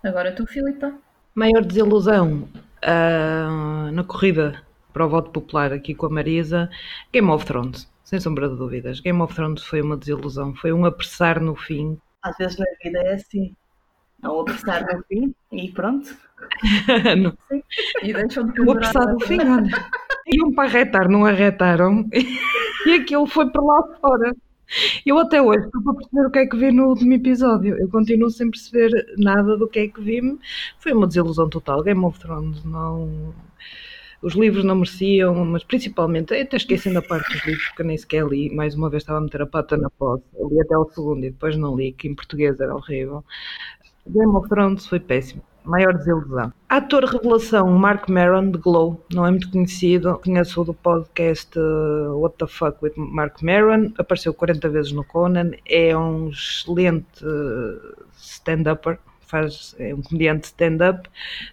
Agora 0.03 0.33
tu, 0.33 0.47
Filipa. 0.47 0.93
Maior 1.35 1.65
desilusão 1.65 2.49
ah, 2.83 3.91
na 3.93 4.03
corrida 4.03 4.63
para 4.93 5.07
o 5.07 5.09
voto 5.09 5.31
popular 5.31 5.73
aqui 5.73 5.95
com 5.95 6.07
a 6.07 6.11
Marisa, 6.11 6.69
Game 7.13 7.31
of 7.31 7.45
Thrones, 7.45 7.89
sem 8.03 8.19
sombra 8.19 8.49
de 8.49 8.57
dúvidas. 8.57 9.01
Game 9.01 9.21
of 9.21 9.35
Thrones 9.35 9.63
foi 9.63 9.83
uma 9.83 9.97
desilusão, 9.97 10.55
foi 10.55 10.73
um 10.73 10.85
apressar 10.85 11.41
no 11.41 11.55
fim. 11.55 11.99
Às 12.23 12.37
vezes 12.37 12.59
na 12.59 12.67
vida 12.83 12.99
é 13.01 13.15
assim. 13.15 13.55
Um 14.23 14.41
apressar 14.41 14.85
no 14.87 15.03
fim 15.05 15.35
e 15.53 15.71
pronto. 15.73 16.15
Não, 17.19 17.37
E 18.03 18.13
deixam 18.13 18.47
de 18.47 18.61
o 18.61 18.71
apressar 18.73 19.13
no 19.13 19.21
fim, 19.21 19.39
olha. 19.41 19.71
Iam 20.27 20.53
para 20.53 20.69
arretar, 20.69 21.09
não 21.09 21.25
arretaram, 21.25 22.07
e 22.87 22.93
aquilo 22.93 23.27
foi 23.27 23.51
para 23.51 23.63
lá 23.63 23.99
fora. 24.01 24.35
Eu 25.05 25.19
até 25.19 25.43
hoje 25.43 25.65
estou 25.65 25.83
para 25.83 25.95
perceber 25.95 26.27
o 26.27 26.31
que 26.31 26.39
é 26.39 26.47
que 26.47 26.57
vi 26.57 26.71
no 26.71 26.89
último 26.89 27.13
episódio. 27.13 27.77
Eu 27.77 27.89
continuo 27.89 28.31
sem 28.31 28.51
perceber 28.51 28.91
nada 29.19 29.57
do 29.57 29.67
que 29.67 29.81
é 29.81 29.89
que 29.89 30.01
vi. 30.01 30.21
Foi 30.79 30.93
uma 30.93 31.07
desilusão 31.07 31.49
total. 31.49 31.83
Game 31.83 32.05
of 32.05 32.19
Thrones 32.21 32.65
não. 32.65 33.35
Os 34.23 34.35
livros 34.35 34.65
não 34.65 34.77
mereciam, 34.77 35.45
mas 35.47 35.65
principalmente, 35.65 36.35
eu 36.35 36.43
até 36.43 36.57
esquecendo 36.57 36.99
a 36.99 37.03
parte 37.03 37.33
dos 37.33 37.45
livros, 37.47 37.67
porque 37.69 37.83
eu 37.83 37.87
nem 37.87 37.97
sequer 37.97 38.25
li. 38.27 38.55
Mais 38.55 38.75
uma 38.75 38.91
vez 38.91 39.03
estava 39.03 39.19
a 39.19 39.23
meter 39.23 39.43
a 39.43 39.47
pata 39.47 39.77
na 39.77 39.91
posse. 39.91 40.25
Eu 40.39 40.49
li 40.49 40.61
até 40.61 40.77
o 40.77 40.85
segundo 40.91 41.25
e 41.25 41.31
depois 41.31 41.57
não 41.57 41.75
li, 41.77 41.93
que 41.93 42.07
em 42.07 42.15
português 42.15 42.61
era 42.61 42.75
horrível. 42.75 43.25
Game 44.13 44.35
of 44.37 44.49
Thrones 44.49 44.87
foi 44.87 45.01
péssimo. 45.01 45.43
Maior 45.65 45.93
desilusão. 45.95 46.53
Ator 46.69 47.05
revelação 47.05 47.71
Mark 47.79 48.09
Maron 48.09 48.51
de 48.51 48.59
Glow, 48.59 49.05
não 49.13 49.27
é 49.27 49.31
muito 49.31 49.51
conhecido. 49.51 50.19
Conheço 50.25 50.65
do 50.65 50.73
podcast 50.73 51.59
uh, 51.59 52.19
What 52.19 52.37
the 52.39 52.47
Fuck 52.47 52.79
with 52.83 52.95
Mark 52.97 53.43
Maron. 53.43 53.93
Apareceu 53.99 54.33
40 54.33 54.69
vezes 54.71 54.93
no 54.93 55.05
Conan. 55.05 55.51
É 55.69 55.97
um 55.97 56.31
excelente 56.31 57.25
uh, 57.25 58.05
stand-upper. 58.17 58.99
Faz, 59.31 59.75
é 59.79 59.95
um 59.95 60.03
comediante 60.03 60.47
stand-up, 60.47 61.09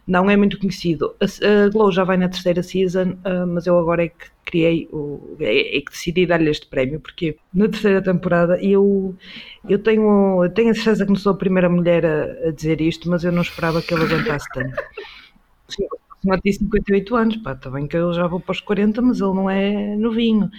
não 0.06 0.30
é 0.30 0.36
muito 0.36 0.60
conhecido. 0.60 1.16
A, 1.22 1.26
a, 1.26 1.70
Glow 1.70 1.92
já 1.92 2.04
vai 2.04 2.18
na 2.18 2.28
terceira 2.28 2.64
season, 2.64 3.12
uh, 3.12 3.48
mas 3.48 3.68
eu 3.68 3.78
agora 3.78 4.06
é 4.06 4.10
que 4.10 4.28
criei, 4.46 4.88
o, 4.92 5.36
é, 5.40 5.78
é 5.78 5.82
que 5.82 5.92
decidi 5.92 6.26
dar-lhe 6.26 6.50
este 6.50 6.68
prémio, 6.68 7.00
porque 7.00 7.38
na 7.54 7.68
terceira 7.68 8.02
temporada 8.02 8.62
eu, 8.62 9.16
eu 9.68 9.80
tenho, 9.80 10.44
eu 10.44 10.50
tenho 10.50 10.72
a 10.72 10.74
certeza 10.74 11.06
que 11.06 11.12
não 11.12 11.20
sou 11.20 11.34
a 11.34 11.38
primeira 11.38 11.70
mulher 11.70 12.06
a, 12.06 12.48
a 12.48 12.52
dizer 12.52 12.82
isto, 12.82 13.10
mas 13.10 13.24
eu 13.24 13.32
não 13.32 13.42
esperava 13.42 13.82
que 13.82 13.94
ele 13.94 14.04
aguentasse 14.04 14.48
tanto. 14.54 14.76
Sim, 15.68 15.86
o 16.26 16.42
tem 16.42 16.52
58 16.52 17.16
anos, 17.16 17.38
pá, 17.38 17.54
está 17.54 17.70
bem 17.70 17.88
que 17.88 17.96
eu 17.96 18.14
já 18.14 18.28
vou 18.28 18.40
para 18.40 18.52
os 18.52 18.62
40, 18.62 19.02
mas 19.02 19.20
ele 19.22 19.34
não 19.34 19.50
é 19.50 19.96
novinho. 19.96 20.50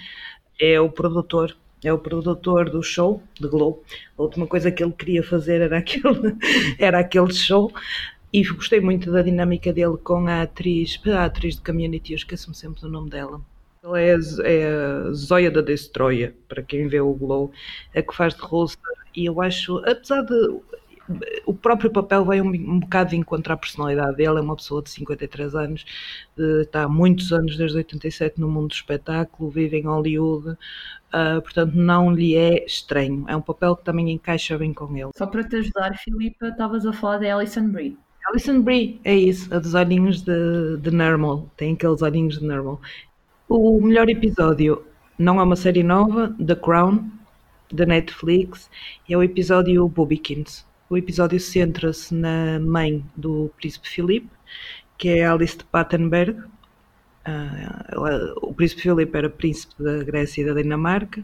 É 0.59 0.79
o 0.79 0.89
produtor 0.89 1.55
é 1.83 1.93
o 1.93 1.97
produtor 1.97 2.69
do 2.69 2.83
show 2.83 3.21
de 3.39 3.47
Glow. 3.47 3.83
A 4.17 4.21
última 4.21 4.45
coisa 4.47 4.71
que 4.71 4.83
ele 4.83 4.91
queria 4.91 5.23
fazer 5.23 5.61
era 5.61 5.77
aquele, 5.79 6.35
era 6.77 6.99
aquele 6.99 7.33
show. 7.33 7.71
E 8.31 8.43
gostei 8.43 8.79
muito 8.79 9.11
da 9.11 9.21
dinâmica 9.21 9.73
dele 9.73 9.97
com 9.97 10.27
a 10.27 10.43
atriz, 10.43 11.01
a 11.07 11.25
atriz 11.25 11.55
de 11.55 11.61
Community, 11.61 12.13
eu 12.13 12.17
esqueço-me 12.17 12.55
sempre 12.55 12.81
do 12.81 12.89
nome 12.89 13.09
dela. 13.09 13.41
Ela 13.81 13.99
é, 13.99 14.15
é 14.43 14.67
a 14.67 15.11
Zoya 15.13 15.49
da 15.49 15.61
Destroyer, 15.61 16.35
para 16.47 16.61
quem 16.61 16.87
vê 16.87 16.99
o 16.99 17.13
Glow, 17.13 17.51
a 17.95 18.01
que 18.01 18.15
faz 18.15 18.35
de 18.35 18.41
Rosa. 18.41 18.77
E 19.15 19.25
eu 19.25 19.41
acho, 19.41 19.77
apesar 19.79 20.21
de 20.21 20.59
o 21.45 21.53
próprio 21.53 21.89
papel 21.89 22.23
veio 22.25 22.43
um, 22.43 22.49
um 22.49 22.79
bocado 22.79 23.11
de 23.11 23.15
encontrar 23.15 23.55
a 23.55 23.57
personalidade 23.57 24.17
dele, 24.17 24.37
é 24.37 24.41
uma 24.41 24.55
pessoa 24.55 24.81
de 24.81 24.89
53 24.89 25.55
anos, 25.55 25.85
está 26.37 26.83
há 26.83 26.89
muitos 26.89 27.33
anos, 27.33 27.57
desde 27.57 27.77
87, 27.77 28.39
no 28.39 28.49
mundo 28.49 28.67
do 28.67 28.73
espetáculo, 28.73 29.49
vive 29.49 29.77
em 29.77 29.83
Hollywood, 29.83 30.49
uh, 30.49 31.41
portanto 31.41 31.73
não 31.73 32.13
lhe 32.13 32.35
é 32.35 32.65
estranho, 32.65 33.25
é 33.27 33.35
um 33.35 33.41
papel 33.41 33.75
que 33.75 33.83
também 33.83 34.11
encaixa 34.11 34.57
bem 34.57 34.73
com 34.73 34.95
ele. 34.95 35.09
Só 35.17 35.25
para 35.25 35.43
te 35.43 35.55
ajudar, 35.55 35.97
Filipa, 35.97 36.49
estavas 36.49 36.85
a 36.85 36.93
falar 36.93 37.17
de 37.17 37.29
Alison 37.29 37.67
Brie. 37.69 37.97
Alison 38.27 38.61
Brie, 38.61 38.99
é 39.03 39.15
isso, 39.15 39.53
a 39.53 39.59
dos 39.59 39.73
olhinhos 39.73 40.21
de, 40.21 40.77
de 40.77 40.91
Normal, 40.91 41.49
tem 41.57 41.73
aqueles 41.73 42.01
olhinhos 42.01 42.37
de 42.37 42.45
Normal. 42.45 42.79
O 43.47 43.81
melhor 43.81 44.07
episódio 44.07 44.83
não 45.17 45.39
é 45.39 45.43
uma 45.43 45.55
série 45.55 45.81
nova, 45.81 46.35
The 46.45 46.55
Crown, 46.55 47.09
da 47.71 47.85
Netflix, 47.85 48.69
é 49.09 49.17
o 49.17 49.23
episódio 49.23 49.87
Boobykins 49.87 50.68
o 50.89 50.97
episódio 50.97 51.39
centra-se 51.39 52.13
na 52.13 52.59
mãe 52.59 53.05
do 53.15 53.51
príncipe 53.57 53.87
Filipe, 53.87 54.29
que 54.97 55.09
é 55.09 55.25
Alice 55.25 55.57
de 55.57 55.63
Pattenberg. 55.65 56.39
Uh, 57.27 58.33
o 58.41 58.53
príncipe 58.53 58.81
Filipe 58.81 59.15
era 59.15 59.29
príncipe 59.29 59.75
da 59.81 60.03
Grécia 60.03 60.41
e 60.41 60.45
da 60.45 60.53
Dinamarca, 60.53 61.23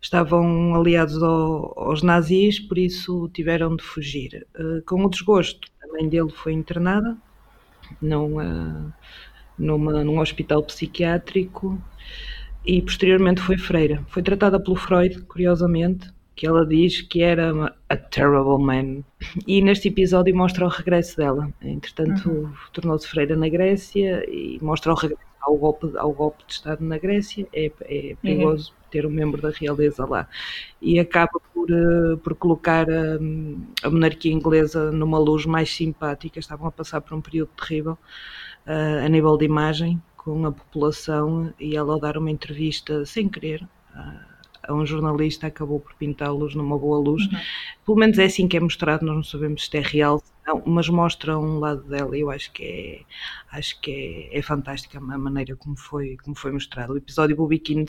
estavam 0.00 0.74
aliados 0.74 1.22
ao, 1.22 1.72
aos 1.78 2.02
nazis, 2.02 2.60
por 2.60 2.76
isso 2.76 3.30
tiveram 3.32 3.74
de 3.74 3.82
fugir. 3.82 4.46
Uh, 4.58 4.82
com 4.84 5.04
o 5.04 5.08
desgosto, 5.08 5.68
a 5.82 5.86
mãe 5.92 6.06
dele 6.06 6.30
foi 6.30 6.52
internada 6.52 7.16
uh, 8.02 8.92
numa, 9.58 10.04
num 10.04 10.18
hospital 10.18 10.62
psiquiátrico 10.64 11.80
e 12.66 12.82
posteriormente 12.82 13.40
foi 13.40 13.56
freira. 13.56 14.04
Foi 14.08 14.22
tratada 14.22 14.60
pelo 14.60 14.76
Freud, 14.76 15.22
curiosamente, 15.22 16.12
que 16.38 16.46
ela 16.46 16.64
diz 16.64 17.02
que 17.02 17.20
era 17.20 17.52
uma, 17.52 17.74
a 17.88 17.96
terrible 17.96 18.64
man. 18.64 19.02
E 19.44 19.60
neste 19.60 19.88
episódio 19.88 20.36
mostra 20.36 20.64
o 20.64 20.68
regresso 20.68 21.16
dela. 21.16 21.52
Entretanto, 21.60 22.30
uhum. 22.30 22.52
tornou-se 22.72 23.08
freira 23.08 23.34
na 23.34 23.48
Grécia 23.48 24.24
e 24.30 24.56
mostra 24.62 24.92
o 24.92 24.94
regresso 24.94 25.20
ao 25.40 25.56
golpe, 25.56 25.90
ao 25.96 26.12
golpe 26.12 26.44
de 26.46 26.52
Estado 26.52 26.84
na 26.84 26.96
Grécia. 26.96 27.44
É, 27.52 27.72
é 27.80 28.16
perigoso 28.22 28.70
uhum. 28.70 28.88
ter 28.88 29.04
um 29.04 29.10
membro 29.10 29.42
da 29.42 29.50
realeza 29.50 30.06
lá. 30.06 30.28
E 30.80 31.00
acaba 31.00 31.40
por, 31.52 31.68
uh, 31.72 32.16
por 32.18 32.36
colocar 32.36 32.88
a, 32.88 33.16
a, 33.82 33.90
monarquia 33.90 34.32
inglesa 34.32 34.92
numa 34.92 35.18
luz 35.18 35.44
mais 35.44 35.74
simpática. 35.74 36.38
Estavam 36.38 36.68
a 36.68 36.72
passar 36.72 37.00
por 37.00 37.14
um 37.14 37.20
período 37.20 37.50
terrível 37.56 37.98
uh, 38.64 39.04
a 39.04 39.08
nível 39.08 39.36
de 39.36 39.44
imagem 39.44 40.00
com 40.16 40.46
a 40.46 40.52
população 40.52 41.52
e 41.58 41.76
ela 41.76 41.94
ao 41.94 41.98
dar 41.98 42.16
uma 42.16 42.30
entrevista 42.30 43.04
sem 43.04 43.28
querer. 43.28 43.66
A 44.68 44.74
um 44.74 44.86
jornalista 44.86 45.46
acabou 45.46 45.80
por 45.80 45.94
pintá-los 45.94 46.54
numa 46.54 46.78
boa 46.78 46.98
luz. 46.98 47.24
Uhum. 47.24 47.38
Pelo 47.86 47.98
menos 47.98 48.18
é 48.18 48.26
assim 48.26 48.46
que 48.46 48.56
é 48.56 48.60
mostrado, 48.60 49.04
nós 49.04 49.16
não 49.16 49.24
sabemos 49.24 49.66
se 49.66 49.76
é 49.76 49.80
real, 49.80 50.22
não, 50.46 50.62
mas 50.64 50.88
mostra 50.88 51.38
um 51.38 51.58
lado 51.58 51.82
dela 51.82 52.16
e 52.16 52.20
eu 52.20 52.30
acho 52.30 52.52
que 52.52 52.64
é 52.64 53.56
acho 53.56 53.80
que 53.80 54.28
é, 54.32 54.38
é 54.38 54.42
fantástica 54.42 54.98
a 54.98 55.00
maneira 55.00 55.56
como 55.56 55.76
foi, 55.76 56.16
como 56.22 56.36
foi 56.36 56.52
mostrado. 56.52 56.92
O 56.92 56.96
episódio 56.96 57.36
do 57.36 57.46
Bikini 57.46 57.86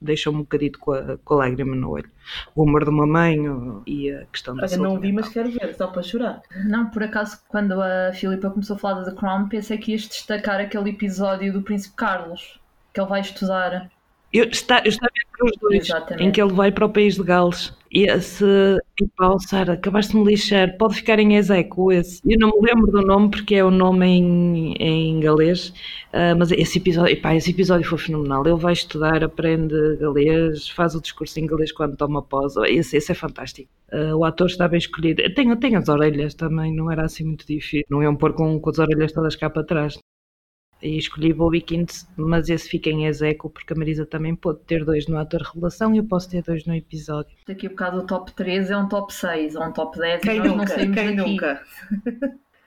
deixou-me 0.00 0.38
um 0.38 0.42
bocadito 0.42 0.78
com 0.78 0.92
a, 0.92 1.18
com 1.18 1.34
a 1.34 1.36
lágrima 1.38 1.76
no 1.76 1.90
olho. 1.90 2.10
O 2.54 2.64
humor 2.64 2.84
de 2.84 2.90
uma 2.90 3.06
mãe 3.06 3.38
e 3.86 4.10
a 4.10 4.26
questão 4.26 4.56
da 4.56 4.64
Olha, 4.66 4.76
não 4.78 4.98
vi, 4.98 5.12
mas 5.12 5.28
quero 5.28 5.50
ver, 5.50 5.74
só 5.74 5.86
para 5.86 6.02
chorar. 6.02 6.42
Não, 6.64 6.90
por 6.90 7.02
acaso, 7.02 7.40
quando 7.48 7.80
a 7.80 8.12
Filipa 8.12 8.50
começou 8.50 8.76
a 8.76 8.78
falar 8.78 9.00
da 9.00 9.10
The 9.10 9.16
Crown, 9.16 9.48
pensei 9.48 9.78
que 9.78 9.92
ias 9.92 10.06
destacar 10.06 10.60
aquele 10.60 10.90
episódio 10.90 11.52
do 11.52 11.62
Príncipe 11.62 11.96
Carlos, 11.96 12.60
que 12.92 13.00
ele 13.00 13.08
vai 13.08 13.20
estudar. 13.20 13.90
Eu, 14.32 14.44
está, 14.44 14.78
eu 14.84 14.88
estava 14.88 15.10
entre 15.26 15.44
os 15.44 15.56
dois, 15.60 15.84
Exatamente. 15.88 16.24
em 16.24 16.30
que 16.30 16.40
ele 16.40 16.52
vai 16.52 16.70
para 16.70 16.86
o 16.86 16.88
país 16.88 17.16
de 17.16 17.22
Gales. 17.22 17.74
E 17.90 18.04
esse. 18.04 18.44
Epá, 19.00 19.36
Sara, 19.40 19.72
acabaste 19.72 20.12
de 20.12 20.18
me 20.18 20.24
lixar. 20.24 20.76
Pode 20.78 20.94
ficar 20.94 21.18
em 21.18 21.34
execo 21.34 21.90
esse. 21.90 22.20
Eu 22.24 22.38
não 22.38 22.50
me 22.50 22.68
lembro 22.68 22.92
do 22.92 23.02
nome 23.02 23.30
porque 23.30 23.56
é 23.56 23.64
o 23.64 23.70
nome 23.70 24.06
em, 24.06 24.74
em 24.74 25.18
galês. 25.18 25.70
Uh, 26.12 26.38
mas 26.38 26.52
esse 26.52 26.78
episódio, 26.78 27.12
epá, 27.12 27.34
esse 27.34 27.50
episódio 27.50 27.88
foi 27.88 27.98
fenomenal. 27.98 28.46
Ele 28.46 28.56
vai 28.56 28.72
estudar, 28.72 29.24
aprende 29.24 29.74
galês, 29.96 30.68
faz 30.68 30.94
o 30.94 31.00
discurso 31.00 31.40
em 31.40 31.42
inglês 31.42 31.72
quando 31.72 31.96
toma 31.96 32.22
pausa. 32.22 32.68
Esse, 32.68 32.96
esse 32.96 33.10
é 33.10 33.14
fantástico. 33.14 33.68
Uh, 33.92 34.14
o 34.14 34.24
ator 34.24 34.46
está 34.46 34.68
bem 34.68 34.78
escolhido. 34.78 35.22
Tem, 35.34 35.56
tem 35.56 35.74
as 35.74 35.88
orelhas 35.88 36.34
também, 36.34 36.72
não 36.72 36.92
era 36.92 37.04
assim 37.04 37.24
muito 37.24 37.44
difícil. 37.44 37.84
Não 37.90 38.00
iam 38.00 38.14
pôr 38.14 38.34
com, 38.34 38.60
com 38.60 38.70
as 38.70 38.78
orelhas 38.78 39.10
todas 39.10 39.34
cá 39.34 39.50
para 39.50 39.64
trás 39.64 39.98
e 40.82 40.98
escolhi 40.98 41.32
Bobby 41.32 41.60
Kint, 41.60 42.04
mas 42.16 42.48
esse 42.48 42.68
fica 42.68 42.90
em 42.90 43.06
execo 43.06 43.50
porque 43.50 43.72
a 43.72 43.76
Marisa 43.76 44.06
também 44.06 44.34
pode 44.34 44.60
ter 44.60 44.84
dois 44.84 45.06
no 45.06 45.18
ator 45.18 45.42
revelação 45.42 45.94
e 45.94 45.98
eu 45.98 46.04
posso 46.04 46.30
ter 46.30 46.42
dois 46.42 46.64
no 46.66 46.74
episódio. 46.74 47.36
Daqui 47.46 47.66
a 47.66 47.70
bocado 47.70 47.98
o 47.98 48.06
top 48.06 48.32
3 48.32 48.70
é 48.70 48.76
um 48.76 48.88
top 48.88 49.12
6 49.12 49.56
ou 49.56 49.64
um 49.64 49.72
top 49.72 49.98
10 49.98 50.22
quem 50.22 50.38
nós 50.38 50.48
nunca, 50.48 50.58
não 50.58 50.66
saímos 50.66 50.94
quem 50.96 51.16
daqui. 51.16 51.30
nunca? 51.30 51.62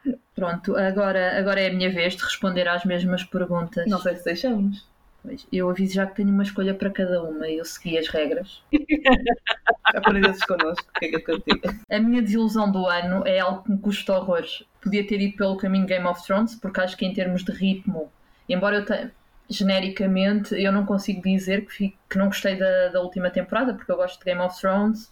Pronto, 0.35 0.75
agora, 0.75 1.37
agora 1.37 1.61
é 1.61 1.69
a 1.69 1.73
minha 1.73 1.91
vez 1.91 2.15
de 2.15 2.23
responder 2.23 2.67
às 2.67 2.83
mesmas 2.83 3.23
perguntas. 3.23 3.87
Não 3.87 3.99
sei 3.99 4.15
se 4.15 4.25
deixamos. 4.25 4.91
Pois, 5.21 5.47
eu 5.53 5.69
aviso 5.69 5.93
já 5.93 6.05
que 6.05 6.15
tenho 6.15 6.29
uma 6.29 6.43
escolha 6.43 6.73
para 6.73 6.89
cada 6.89 7.23
uma 7.23 7.47
e 7.47 7.57
eu 7.57 7.63
segui 7.63 7.97
as 7.97 8.09
regras. 8.09 8.61
Aprendesses 9.95 10.43
connosco, 10.43 10.85
o 10.89 10.99
que 10.99 11.05
é 11.05 11.19
que 11.19 11.31
eu 11.31 11.37
digo? 11.47 11.79
A 11.89 11.99
minha 11.99 12.21
desilusão 12.21 12.69
do 12.69 12.85
ano 12.87 13.25
é 13.25 13.39
algo 13.39 13.63
que 13.63 13.71
me 13.71 13.77
custa 13.77 14.17
horrores. 14.17 14.65
Podia 14.83 15.07
ter 15.07 15.21
ido 15.21 15.37
pelo 15.37 15.57
caminho 15.57 15.85
Game 15.85 16.05
of 16.05 16.23
Thrones, 16.25 16.55
porque 16.55 16.81
acho 16.81 16.97
que 16.97 17.05
em 17.05 17.13
termos 17.13 17.43
de 17.43 17.51
ritmo, 17.51 18.11
embora 18.49 18.77
eu 18.77 18.85
tenha 18.85 19.11
genericamente 19.49 20.55
eu 20.55 20.71
não 20.71 20.85
consigo 20.85 21.21
dizer 21.21 21.65
que, 21.65 21.71
fico, 21.71 21.97
que 22.09 22.17
não 22.17 22.27
gostei 22.27 22.55
da, 22.57 22.89
da 22.89 23.01
última 23.01 23.29
temporada, 23.29 23.73
porque 23.73 23.91
eu 23.91 23.95
gosto 23.95 24.19
de 24.19 24.25
Game 24.25 24.41
of 24.41 24.59
Thrones 24.59 25.11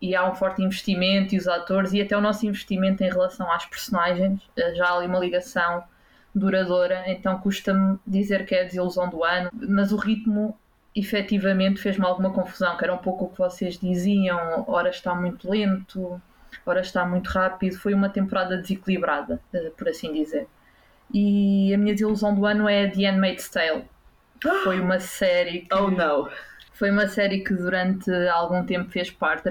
e 0.00 0.14
há 0.14 0.28
um 0.28 0.34
forte 0.34 0.62
investimento 0.62 1.34
e 1.34 1.38
os 1.38 1.48
atores 1.48 1.92
e 1.92 2.00
até 2.00 2.16
o 2.16 2.20
nosso 2.20 2.46
investimento 2.46 3.02
em 3.02 3.08
relação 3.08 3.50
às 3.50 3.64
personagens, 3.66 4.40
eh, 4.56 4.74
já 4.74 4.88
há 4.88 4.96
ali 4.96 5.06
uma 5.06 5.18
ligação 5.18 5.84
duradoura, 6.34 7.04
então 7.06 7.38
custa-me 7.38 7.98
dizer 8.06 8.44
que 8.44 8.54
é 8.54 8.62
a 8.62 8.64
desilusão 8.64 9.08
do 9.08 9.22
ano, 9.22 9.50
mas 9.52 9.92
o 9.92 9.96
ritmo 9.96 10.58
efetivamente 10.94 11.80
fez-me 11.80 12.04
alguma 12.04 12.30
confusão, 12.30 12.76
que 12.76 12.84
era 12.84 12.94
um 12.94 12.98
pouco 12.98 13.24
o 13.24 13.28
que 13.28 13.38
vocês 13.38 13.78
diziam, 13.78 14.64
ora 14.68 14.90
está 14.90 15.14
muito 15.14 15.50
lento, 15.50 16.20
ora 16.66 16.80
está 16.80 17.04
muito 17.04 17.28
rápido, 17.28 17.76
foi 17.78 17.94
uma 17.94 18.08
temporada 18.08 18.56
desequilibrada, 18.56 19.40
eh, 19.52 19.70
por 19.76 19.88
assim 19.88 20.12
dizer. 20.12 20.46
E 21.12 21.72
a 21.74 21.78
minha 21.78 21.94
desilusão 21.94 22.34
do 22.34 22.46
ano 22.46 22.68
é 22.68 22.88
The 22.88 23.10
Handmaid's 23.10 23.48
Tale. 23.48 23.84
Foi 24.62 24.80
uma 24.80 24.98
série 25.00 25.60
que... 25.60 25.74
Oh 25.74 25.90
não! 25.90 26.28
Foi 26.72 26.90
uma 26.90 27.06
série 27.06 27.44
que 27.44 27.54
durante 27.54 28.10
algum 28.28 28.64
tempo 28.64 28.90
fez 28.90 29.10
parte. 29.10 29.48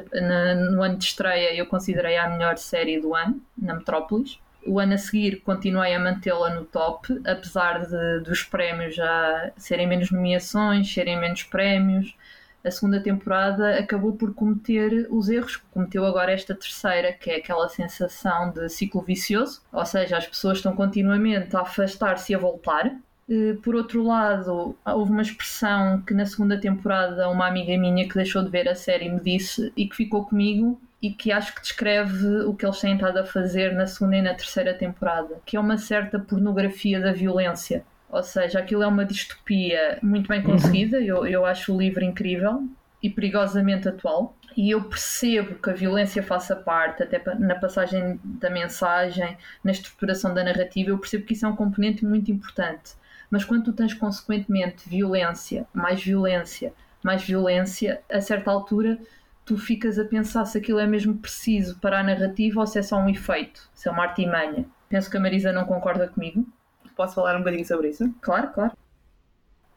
No 0.71 0.83
ano 0.83 0.97
de 0.97 1.05
estreia 1.05 1.55
eu 1.55 1.65
considerei 1.65 2.17
a 2.17 2.29
melhor 2.29 2.57
série 2.57 2.99
do 2.99 3.15
ano, 3.15 3.41
na 3.57 3.75
Metrópolis 3.75 4.39
o 4.65 4.79
ano 4.79 4.93
a 4.93 4.97
seguir 4.97 5.41
continuei 5.41 5.93
a 5.93 5.99
mantê-la 5.99 6.53
no 6.55 6.65
top, 6.65 7.21
apesar 7.25 7.85
de, 7.85 8.19
dos 8.21 8.43
prémios 8.43 8.95
já 8.95 9.51
serem 9.57 9.87
menos 9.87 10.11
nomeações, 10.11 10.91
serem 10.91 11.19
menos 11.19 11.43
prémios. 11.43 12.15
A 12.63 12.71
segunda 12.71 13.01
temporada 13.01 13.77
acabou 13.77 14.13
por 14.13 14.33
cometer 14.33 15.07
os 15.09 15.27
erros 15.27 15.57
que 15.57 15.65
cometeu 15.71 16.05
agora 16.05 16.31
esta 16.31 16.55
terceira, 16.55 17.11
que 17.11 17.29
é 17.29 17.35
aquela 17.35 17.67
sensação 17.67 18.51
de 18.51 18.69
ciclo 18.69 19.01
vicioso, 19.01 19.61
ou 19.71 19.85
seja, 19.85 20.17
as 20.17 20.25
pessoas 20.25 20.59
estão 20.59 20.73
continuamente 20.73 21.53
a 21.57 21.61
afastar-se 21.61 22.31
e 22.31 22.35
a 22.35 22.39
voltar. 22.39 22.95
Eh, 23.29 23.57
por 23.61 23.75
outro 23.75 24.03
lado, 24.03 24.77
houve 24.85 25.11
uma 25.11 25.21
expressão 25.21 26.01
que 26.01 26.13
na 26.13 26.25
segunda 26.25 26.57
temporada 26.57 27.29
uma 27.29 27.47
amiga 27.47 27.77
minha 27.77 28.07
que 28.07 28.15
deixou 28.15 28.41
de 28.41 28.49
ver 28.49 28.69
a 28.69 28.75
série 28.75 29.09
me 29.09 29.19
disse 29.19 29.71
e 29.75 29.87
que 29.87 29.95
ficou 29.95 30.25
comigo 30.25 30.79
e 31.01 31.11
que 31.11 31.33
acho 31.33 31.53
que 31.53 31.61
descreve 31.61 32.45
o 32.45 32.53
que 32.53 32.65
eles 32.65 32.79
têm 32.79 32.95
estado 32.95 33.17
a 33.17 33.25
fazer 33.25 33.73
na 33.73 33.85
segunda 33.85 34.15
e 34.15 34.21
na 34.21 34.33
terceira 34.33 34.73
temporada, 34.73 35.41
que 35.45 35.57
é 35.57 35.59
uma 35.59 35.77
certa 35.77 36.17
pornografia 36.17 36.99
da 37.01 37.11
violência. 37.11 37.83
Ou 38.13 38.21
seja, 38.21 38.59
aquilo 38.59 38.83
é 38.83 38.87
uma 38.87 39.03
distopia 39.03 39.97
muito 40.03 40.27
bem 40.27 40.43
conseguida, 40.43 41.01
eu, 41.01 41.25
eu 41.25 41.43
acho 41.47 41.73
o 41.73 41.77
livro 41.79 42.03
incrível 42.03 42.63
e 43.01 43.09
perigosamente 43.09 43.89
atual. 43.89 44.37
e 44.55 44.69
eu 44.69 44.83
percebo 44.83 45.55
que 45.55 45.69
a 45.71 45.73
violência 45.73 46.21
faça 46.21 46.55
parte, 46.55 47.01
até 47.01 47.19
na 47.39 47.55
passagem 47.55 48.19
da 48.23 48.51
mensagem, 48.51 49.35
na 49.63 49.71
estruturação 49.71 50.31
da 50.31 50.43
narrativa, 50.43 50.91
eu 50.91 50.99
percebo 50.99 51.25
que 51.25 51.33
isso 51.33 51.43
é 51.43 51.49
um 51.49 51.55
componente 51.55 52.05
muito 52.05 52.31
importante. 52.31 52.93
Mas 53.31 53.43
quando 53.43 53.63
tu 53.63 53.73
tens 53.73 53.95
consequentemente 53.95 54.87
violência, 54.87 55.65
mais 55.73 56.03
violência, 56.03 56.71
mais 57.03 57.23
violência, 57.23 57.99
a 58.11 58.21
certa 58.21 58.51
altura 58.51 58.99
tu 59.43 59.57
ficas 59.57 59.97
a 59.97 60.05
pensar 60.05 60.45
se 60.45 60.57
aquilo 60.59 60.79
é 60.79 60.85
mesmo 60.85 61.15
preciso 61.17 61.79
para 61.79 61.99
a 61.99 62.03
narrativa 62.03 62.59
ou 62.59 62.67
se 62.67 62.77
é 62.77 62.83
só 62.83 62.97
um 62.97 63.09
efeito, 63.09 63.67
se 63.73 63.89
é 63.89 63.91
uma 63.91 64.03
artimanha. 64.03 64.65
Penso 64.87 65.09
que 65.09 65.17
a 65.17 65.19
Marisa 65.19 65.51
não 65.51 65.65
concorda 65.65 66.07
comigo. 66.07 66.45
Posso 66.95 67.15
falar 67.15 67.35
um 67.35 67.39
bocadinho 67.39 67.65
sobre 67.65 67.89
isso? 67.89 68.13
Claro, 68.21 68.51
claro. 68.53 68.73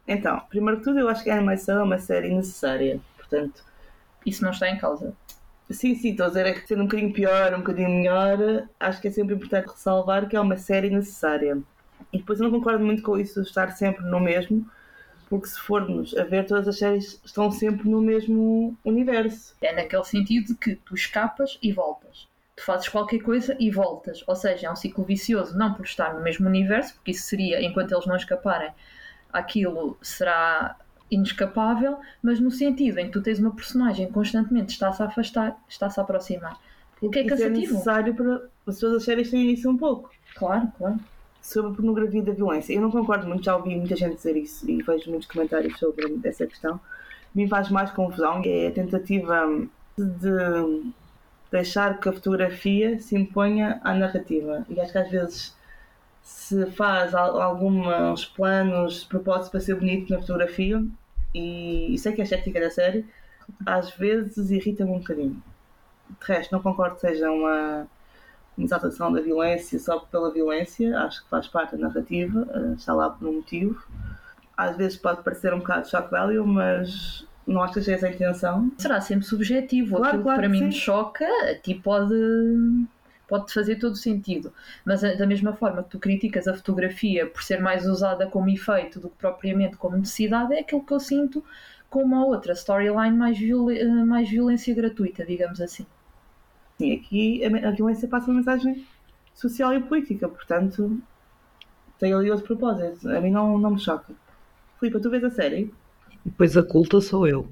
Então, 0.06 0.40
primeiro 0.49 0.78
que 0.78 0.85
tudo, 0.85 0.99
eu 1.00 1.08
acho 1.08 1.23
que 1.23 1.30
a 1.30 1.37
animação 1.37 1.80
é 1.80 1.82
uma 1.82 1.99
série 1.99 2.35
necessária. 2.35 3.00
Portanto, 3.16 3.64
Isso 4.26 4.42
não 4.44 4.50
está 4.50 4.68
em 4.70 4.78
causa. 4.78 5.16
sim, 5.70 5.94
sim, 5.94 6.11
estou 6.11 6.26
a 6.26 6.28
dizer 6.28 6.46
é 6.46 6.52
que 6.54 6.66
sendo 6.66 6.82
um 6.82 6.87
bocadinho 6.87 7.12
pior, 7.12 7.54
um 7.54 7.58
bocadinho 7.58 7.88
melhor, 7.90 8.68
acho 8.78 9.00
que 9.00 9.08
é 9.08 9.11
sempre 9.11 9.35
importante 9.35 9.68
ressalvar 9.68 10.28
que 10.28 10.37
é 10.37 10.40
uma 10.40 10.56
série 10.56 10.90
necessária. 10.90 11.62
E 12.12 12.18
depois 12.18 12.40
eu 12.40 12.44
não 12.50 12.58
concordo 12.58 12.85
muito 12.85 13.02
com 13.02 13.18
isso 13.18 13.42
de 13.42 13.49
estar 13.49 13.70
sempre 13.73 14.04
no 14.04 14.20
mesmo, 14.20 14.68
porque 15.28 15.46
se 15.49 15.58
formos 15.61 16.16
a 16.16 16.25
ver, 16.25 16.46
todas 16.46 16.68
as 16.68 16.78
séries 16.78 17.20
estão 17.25 17.50
sempre 17.50 17.88
no 17.88 18.00
mesmo 18.00 18.76
universo. 18.85 19.56
É 19.61 19.73
naquele 19.75 20.04
sentido 20.04 20.49
de 20.49 20.54
que 20.56 20.76
tu 20.76 20.94
escapas 20.94 21.58
e 21.62 21.73
voltas. 21.73 22.28
Tu 22.57 22.65
fazes 22.65 22.89
qualquer 22.89 23.19
coisa 23.21 23.57
e 23.61 23.71
voltas. 23.71 24.25
Ou 24.27 24.35
seja, 24.35 24.67
é 24.67 24.71
um 24.71 24.77
ciclo 24.77 25.05
vicioso, 25.05 25.57
não 25.57 25.75
por 25.75 25.85
estar 25.85 26.15
no 26.15 26.23
mesmo 26.23 26.47
universo, 26.49 26.95
porque 26.95 27.11
isso 27.11 27.27
seria, 27.27 27.63
enquanto 27.63 27.93
eles 27.93 28.07
não 28.07 28.17
escaparem, 28.17 28.71
aquilo 29.33 29.97
será 30.01 30.77
inescapável, 31.11 31.99
mas 32.23 32.41
no 32.41 32.51
sentido 32.51 32.99
em 32.99 33.07
que 33.07 33.13
tu 33.13 33.23
tens 33.23 33.39
uma 33.39 33.55
personagem 33.55 34.11
constantemente 34.11 34.73
está-se 34.73 35.03
a 35.03 35.07
afastar, 35.07 35.57
está-se 35.69 36.01
a 36.01 36.03
aproximar. 36.03 36.59
O 37.01 37.11
que 37.11 37.19
é 37.19 37.23
Isso 37.23 37.35
é 37.35 37.37
cansativo? 37.37 37.73
necessário 37.73 38.15
para. 38.15 38.49
As 38.67 38.79
todas 38.79 38.97
as 38.97 39.05
séries 39.05 39.31
têm 39.31 39.53
isso 39.53 39.71
um 39.71 39.77
pouco. 39.77 40.11
Claro, 40.35 40.73
claro. 40.77 40.99
Sobre 41.41 41.71
a 41.71 41.75
pornografia 41.75 42.23
da 42.23 42.33
violência. 42.33 42.73
Eu 42.73 42.81
não 42.81 42.91
concordo 42.91 43.29
muito, 43.29 43.45
já 43.45 43.55
ouvi 43.55 43.77
muita 43.77 43.95
gente 43.95 44.17
dizer 44.17 44.37
isso 44.37 44.69
e 44.69 44.83
vejo 44.83 45.11
muitos 45.11 45.29
comentários 45.29 45.79
sobre 45.79 46.19
essa 46.25 46.47
questão. 46.47 46.81
Me 47.33 47.47
faz 47.47 47.69
mais 47.69 47.91
confusão, 47.93 48.43
é 48.45 48.69
a 48.69 48.73
tentativa 48.73 49.47
de 49.97 50.91
deixar 51.50 51.99
que 52.00 52.09
a 52.09 52.12
fotografia 52.12 52.99
se 52.99 53.17
imponha 53.17 53.81
à 53.85 53.95
narrativa. 53.95 54.65
E 54.69 54.81
acho 54.81 54.93
que 54.93 54.99
às 54.99 55.11
vezes 55.11 55.57
se 56.23 56.67
faz 56.73 57.15
al- 57.15 57.41
alguns 57.41 58.25
planos 58.26 59.00
de 59.03 59.07
propósito 59.07 59.53
para 59.53 59.61
ser 59.61 59.76
bonito 59.76 60.12
na 60.12 60.21
fotografia, 60.21 60.85
e 61.35 61.95
é 62.05 62.12
que 62.12 62.21
é 62.21 62.23
a 62.23 62.25
estética 62.25 62.61
da 62.61 62.71
série, 62.71 63.07
às 63.65 63.91
vezes 63.91 64.50
irrita-me 64.50 64.91
um 64.91 64.99
bocadinho. 64.99 65.43
De 66.21 66.26
resto, 66.26 66.53
não 66.53 66.62
concordo 66.62 66.97
que 66.97 67.03
seja 67.03 67.31
uma 67.31 67.87
uma 68.57 68.65
exaltação 68.65 69.12
da 69.12 69.21
violência 69.21 69.79
só 69.79 69.99
pela 69.99 70.33
violência, 70.33 70.99
acho 71.00 71.23
que 71.23 71.29
faz 71.29 71.47
parte 71.47 71.76
da 71.76 71.88
narrativa, 71.88 72.49
eh, 72.55 72.75
está 72.75 72.95
lá 72.95 73.11
por 73.11 73.29
um 73.29 73.35
motivo. 73.35 73.87
Às 74.57 74.76
vezes 74.79 74.97
pode 74.97 75.23
parecer 75.23 75.53
um 75.53 75.59
bocado 75.59 75.87
shock 75.88 76.11
value, 76.11 76.47
mas 76.47 77.26
não 77.47 77.62
acho 77.62 77.75
que 77.75 77.81
seja 77.83 77.97
essa 77.97 78.07
a 78.07 78.11
intenção. 78.11 78.71
Será 78.79 79.00
sempre 79.00 79.26
subjetivo. 79.26 79.97
Claro, 79.97 80.09
Aquilo 80.09 80.23
claro 80.25 80.37
que 80.38 80.41
para 80.43 80.49
mim 80.50 80.59
sim. 80.59 80.67
me 80.67 80.73
choca, 80.73 81.25
a 81.50 81.55
ti 81.55 81.75
pode, 81.75 82.15
pode 83.29 83.53
fazer 83.53 83.76
todo 83.76 83.93
o 83.93 83.97
sentido. 83.97 84.53
Mas 84.85 85.03
a- 85.05 85.15
da 85.15 85.26
mesma 85.26 85.53
forma 85.53 85.83
que 85.83 85.91
tu 85.91 85.99
criticas 85.99 86.47
a 86.49 86.55
fotografia 86.55 87.26
por 87.26 87.43
ser 87.43 87.61
mais 87.61 87.87
usada 87.87 88.26
como 88.26 88.49
efeito 88.50 89.00
do 89.00 89.09
que 89.11 89.17
propriamente 89.17 89.76
como 89.76 89.97
necessidade, 89.97 90.55
é 90.55 90.61
aquilo 90.61 90.85
que 90.85 90.93
eu 90.93 91.00
sinto 91.00 91.45
com 91.91 92.03
uma 92.03 92.25
outra 92.26 92.53
storyline 92.53 93.17
mais, 93.17 93.38
viol- 93.38 93.71
eh, 93.71 93.85
mais 94.05 94.29
violência 94.29 94.75
gratuita, 94.75 95.25
digamos 95.25 95.61
assim. 95.61 95.87
Sim, 96.79 96.93
aqui 96.95 97.45
a, 97.45 97.69
a 97.69 97.71
violência 97.73 98.09
passa 98.09 98.29
uma 98.31 98.37
mensagem 98.38 98.87
social 99.35 99.73
e 99.75 99.81
política, 99.83 100.29
portanto 100.29 101.00
tem 101.99 102.12
ali 102.12 102.31
outro 102.31 102.47
propósito. 102.47 103.09
A 103.09 103.21
mim 103.21 103.31
não, 103.31 103.59
não 103.59 103.71
me 103.73 103.79
choca. 103.81 104.12
Filipe, 104.79 105.00
tu 105.00 105.11
vês 105.11 105.25
a 105.25 105.31
série? 105.31 105.73
E 106.26 106.28
depois 106.28 106.56
a 106.56 106.62
culta 106.64 107.00
sou 107.00 107.25
eu. 107.28 107.49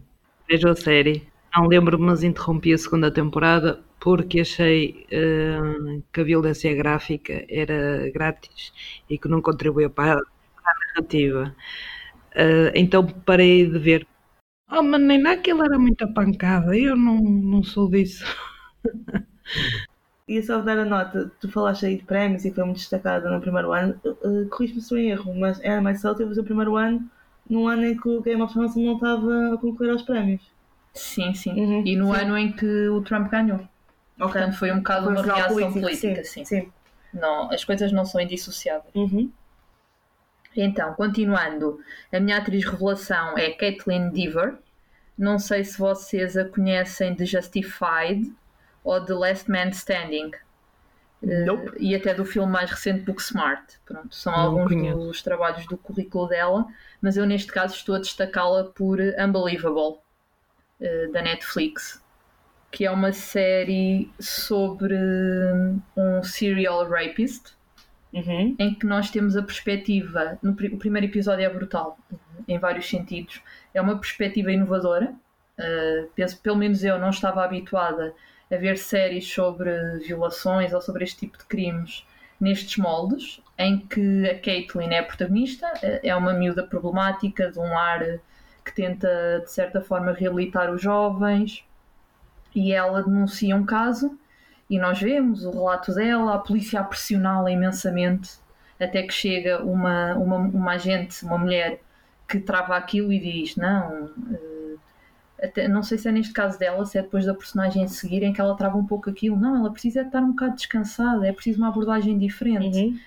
Vejo 0.50 0.68
a 0.68 0.74
série. 0.74 1.28
Não 1.56 1.68
lembro-me, 1.68 2.04
mas 2.04 2.24
interrompi 2.24 2.74
a 2.74 2.78
segunda 2.78 3.08
temporada 3.08 3.80
porque 4.00 4.40
achei 4.40 5.06
eh, 5.12 6.00
que 6.12 6.20
a 6.20 6.24
violência 6.24 6.74
gráfica 6.74 7.46
era 7.48 8.10
grátis 8.10 8.72
e 9.08 9.16
que 9.16 9.28
não 9.28 9.40
contribuía 9.40 9.88
para 9.88 10.18
a, 10.18 10.72
narrativa. 10.88 11.54
Eh, 12.34 12.72
então 12.74 13.06
parei 13.06 13.64
de 13.70 13.78
ver. 13.78 14.06
Oh, 14.68 14.82
mas 14.82 15.00
nem 15.00 15.22
naquilo 15.22 15.64
era 15.64 15.78
muita 15.78 16.08
pancada. 16.08 16.76
Eu 16.76 16.96
não, 16.96 17.20
não 17.20 17.62
sou 17.62 17.88
disso. 17.88 18.24
Ia 20.26 20.42
só 20.42 20.60
dar 20.60 20.78
a 20.78 20.84
nota, 20.84 21.30
tu 21.38 21.48
falaste 21.48 21.86
aí 21.86 21.98
de 21.98 22.04
prémios 22.04 22.44
e 22.44 22.50
foi 22.50 22.64
muito 22.64 22.78
destacada 22.78 23.30
no 23.30 23.40
primeiro 23.40 23.72
ano. 23.72 23.94
Uh, 24.04 24.48
Corrige-me 24.48 24.80
se 24.80 24.96
em 24.96 25.10
erro, 25.10 25.32
mas 25.38 25.60
Anna 25.60 25.92
Myself 25.92 26.18
teve 26.18 26.32
o 26.32 26.34
seu 26.34 26.42
primeiro 26.42 26.76
ano 26.76 27.08
num 27.48 27.68
ano 27.68 27.84
em 27.84 27.96
que 27.96 28.08
o 28.08 28.20
Game 28.22 28.40
of 28.42 28.52
Thrones 28.52 28.76
não 28.76 28.94
estava 28.94 29.54
a 29.54 29.58
concorrer 29.58 29.92
aos 29.92 30.02
prémios. 30.02 30.42
Sim, 30.92 31.34
sim. 31.34 31.52
Uhum, 31.52 31.82
e 31.84 31.96
no 31.96 32.14
sim. 32.14 32.20
ano 32.20 32.38
em 32.38 32.52
que 32.52 32.88
o 32.88 33.02
Trump 33.02 33.30
ganhou. 33.30 33.60
Portanto, 34.16 34.56
foi 34.56 34.72
um 34.72 34.78
bocado 34.78 35.06
Foi 35.06 35.14
um 35.14 35.16
uma 35.16 35.34
reação 35.34 35.72
político, 35.72 35.80
política, 35.80 36.24
sim, 36.24 36.44
sim. 36.44 36.62
sim. 36.62 36.72
Não, 37.12 37.50
as 37.50 37.64
coisas 37.64 37.92
não 37.92 38.04
são 38.04 38.20
indissociáveis. 38.20 38.94
Uhum. 38.94 39.30
Então, 40.56 40.94
continuando, 40.94 41.80
a 42.12 42.20
minha 42.20 42.38
atriz 42.38 42.64
revelação 42.64 43.36
é 43.36 43.50
Caitlin 43.50 44.10
Dever. 44.10 44.54
Não 45.18 45.38
sei 45.38 45.64
se 45.64 45.78
vocês 45.78 46.36
a 46.36 46.44
conhecem 46.44 47.14
de 47.14 47.24
Justified 47.24 48.32
ou 48.82 49.00
de 49.00 49.12
Last 49.12 49.50
Man 49.50 49.68
Standing. 49.70 50.30
Nope. 51.46 51.72
e 51.78 51.94
até 51.94 52.12
do 52.14 52.24
filme 52.24 52.50
mais 52.52 52.70
recente 52.70 53.04
Booksmart. 53.04 53.74
Pronto, 53.84 54.14
são 54.14 54.32
Não 54.32 54.40
alguns 54.40 54.72
conheço. 54.72 54.98
dos 54.98 55.22
trabalhos 55.22 55.66
do 55.66 55.76
currículo 55.76 56.26
dela, 56.28 56.66
mas 57.00 57.16
eu 57.16 57.24
neste 57.26 57.50
caso 57.52 57.74
estou 57.74 57.94
a 57.94 57.98
destacá-la 57.98 58.64
por 58.64 58.98
Unbelievable, 59.00 59.98
eh, 60.80 61.08
da 61.08 61.22
Netflix, 61.22 62.02
que 62.70 62.84
é 62.84 62.90
uma 62.90 63.12
série 63.12 64.10
sobre 64.18 64.96
um 65.96 66.22
serial 66.22 66.88
rapist 66.88 67.52
Uhum. 68.12 68.54
em 68.60 68.74
que 68.74 68.86
nós 68.86 69.10
temos 69.10 69.36
a 69.36 69.42
perspectiva. 69.42 70.38
No, 70.42 70.54
pri- 70.54 70.68
o 70.72 70.78
primeiro 70.78 71.06
episódio 71.08 71.44
é 71.44 71.48
brutal, 71.48 71.98
em 72.46 72.58
vários 72.58 72.88
sentidos. 72.88 73.40
É 73.72 73.80
uma 73.80 73.98
perspectiva 73.98 74.52
inovadora. 74.52 75.12
Uh, 75.58 76.08
penso, 76.14 76.40
pelo 76.40 76.56
menos 76.56 76.82
eu 76.84 76.98
não 76.98 77.10
estava 77.10 77.44
habituada 77.44 78.12
a 78.54 78.58
ver 78.58 78.78
séries 78.78 79.30
sobre 79.32 79.98
violações 79.98 80.72
ou 80.72 80.80
sobre 80.80 81.04
este 81.04 81.20
tipo 81.20 81.38
de 81.38 81.44
crimes 81.44 82.06
nestes 82.40 82.76
moldes, 82.76 83.40
em 83.58 83.78
que 83.78 84.28
a 84.28 84.38
Caitlyn 84.38 84.92
é 84.92 84.98
a 84.98 85.04
protagonista, 85.04 85.66
uh, 85.66 86.00
é 86.02 86.14
uma 86.14 86.32
miúda 86.32 86.62
problemática 86.62 87.50
de 87.50 87.58
um 87.58 87.72
lar 87.72 88.00
que 88.64 88.74
tenta, 88.74 89.42
de 89.44 89.50
certa 89.50 89.80
forma, 89.80 90.12
reabilitar 90.12 90.70
os 90.70 90.80
jovens 90.80 91.64
e 92.54 92.72
ela 92.72 93.02
denuncia 93.02 93.54
um 93.54 93.64
caso 93.64 94.18
e 94.68 94.78
nós 94.78 95.00
vemos 95.00 95.44
o 95.44 95.50
relato 95.50 95.94
dela, 95.94 96.34
a 96.34 96.38
polícia 96.38 96.80
a 96.80 96.84
pressioná-la 96.84 97.50
imensamente, 97.50 98.32
até 98.80 99.02
que 99.02 99.12
chega 99.12 99.62
uma, 99.62 100.14
uma, 100.14 100.36
uma 100.36 100.72
agente, 100.72 101.24
uma 101.24 101.38
mulher, 101.38 101.80
que 102.26 102.40
trava 102.40 102.76
aquilo 102.76 103.12
e 103.12 103.20
diz: 103.20 103.56
Não, 103.56 104.10
eh, 104.32 104.53
até, 105.42 105.68
não 105.68 105.82
sei 105.82 105.98
se 105.98 106.08
é 106.08 106.12
neste 106.12 106.32
caso 106.32 106.58
dela, 106.58 106.84
se 106.86 106.96
é 106.98 107.02
depois 107.02 107.26
da 107.26 107.34
personagem 107.34 107.86
seguir, 107.88 108.22
em 108.22 108.32
que 108.32 108.40
ela 108.40 108.56
trava 108.56 108.76
um 108.76 108.86
pouco 108.86 109.10
aquilo. 109.10 109.36
Não, 109.36 109.56
ela 109.56 109.70
precisa 109.70 110.02
estar 110.02 110.22
um 110.22 110.30
bocado 110.30 110.54
descansada, 110.54 111.26
é 111.26 111.32
preciso 111.32 111.58
uma 111.58 111.68
abordagem 111.68 112.18
diferente. 112.18 112.78
Uhum. 112.78 112.98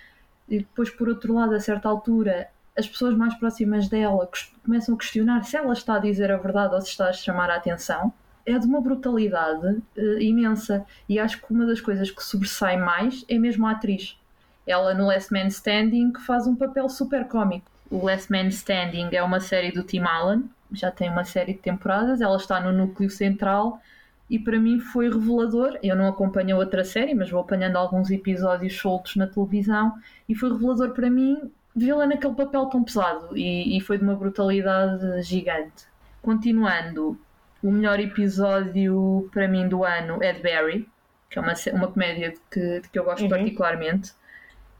E 0.49 0.59
depois, 0.59 0.89
por 0.89 1.09
outro 1.09 1.33
lado, 1.33 1.53
a 1.53 1.59
certa 1.59 1.89
altura, 1.89 2.47
as 2.77 2.87
pessoas 2.87 3.15
mais 3.15 3.33
próximas 3.33 3.87
dela 3.87 4.29
começam 4.63 4.95
a 4.95 4.97
questionar 4.97 5.43
se 5.43 5.57
ela 5.57 5.73
está 5.73 5.95
a 5.95 5.99
dizer 5.99 6.31
a 6.31 6.37
verdade 6.37 6.75
ou 6.75 6.81
se 6.81 6.89
está 6.89 7.09
a 7.09 7.13
chamar 7.13 7.49
a 7.49 7.55
atenção. 7.55 8.13
É 8.45 8.57
de 8.57 8.65
uma 8.65 8.79
brutalidade 8.79 9.81
eh, 9.97 10.21
imensa. 10.21 10.85
E 11.09 11.19
acho 11.19 11.41
que 11.41 11.51
uma 11.51 11.65
das 11.65 11.81
coisas 11.81 12.09
que 12.09 12.23
sobressai 12.23 12.77
mais 12.77 13.25
é 13.27 13.37
mesmo 13.37 13.67
a 13.67 13.71
atriz. 13.71 14.17
Ela, 14.65 14.93
no 14.93 15.07
Last 15.07 15.33
Man 15.33 15.47
Standing, 15.47 16.13
faz 16.25 16.47
um 16.47 16.55
papel 16.55 16.87
super 16.87 17.25
cómico. 17.27 17.69
O 17.89 18.05
Last 18.05 18.31
Man 18.31 18.47
Standing 18.47 19.09
é 19.11 19.21
uma 19.21 19.41
série 19.41 19.71
do 19.71 19.83
Tim 19.83 20.01
Allen, 20.01 20.49
já 20.71 20.91
tem 20.91 21.09
uma 21.09 21.23
série 21.23 21.53
de 21.53 21.59
temporadas. 21.59 22.21
Ela 22.21 22.37
está 22.37 22.59
no 22.59 22.71
núcleo 22.71 23.09
central 23.09 23.81
e 24.29 24.37
para 24.39 24.59
mim 24.59 24.79
foi 24.79 25.09
revelador. 25.09 25.77
Eu 25.83 25.95
não 25.95 26.07
acompanho 26.07 26.57
outra 26.57 26.83
série, 26.83 27.13
mas 27.15 27.29
vou 27.29 27.41
apanhando 27.41 27.77
alguns 27.77 28.09
episódios 28.11 28.77
soltos 28.77 29.15
na 29.15 29.27
televisão 29.27 29.93
e 30.27 30.35
foi 30.35 30.51
revelador 30.51 30.91
para 30.93 31.09
mim 31.09 31.51
vê-la 31.75 32.07
naquele 32.07 32.33
papel 32.35 32.65
tão 32.67 32.83
pesado 32.83 33.37
e, 33.37 33.77
e 33.77 33.81
foi 33.81 33.97
de 33.97 34.03
uma 34.03 34.15
brutalidade 34.15 35.21
gigante. 35.23 35.85
Continuando, 36.21 37.19
o 37.63 37.71
melhor 37.71 37.99
episódio 37.99 39.29
para 39.31 39.47
mim 39.47 39.67
do 39.69 39.83
ano 39.83 40.21
é 40.23 40.33
de 40.33 40.41
Barry, 40.41 40.89
que 41.29 41.39
é 41.39 41.41
uma, 41.41 41.53
uma 41.73 41.87
comédia 41.91 42.31
de 42.31 42.39
que, 42.51 42.79
de 42.81 42.89
que 42.89 42.99
eu 42.99 43.03
gosto 43.05 43.29
Uhum. 43.29 43.29
particularmente. 43.29 44.13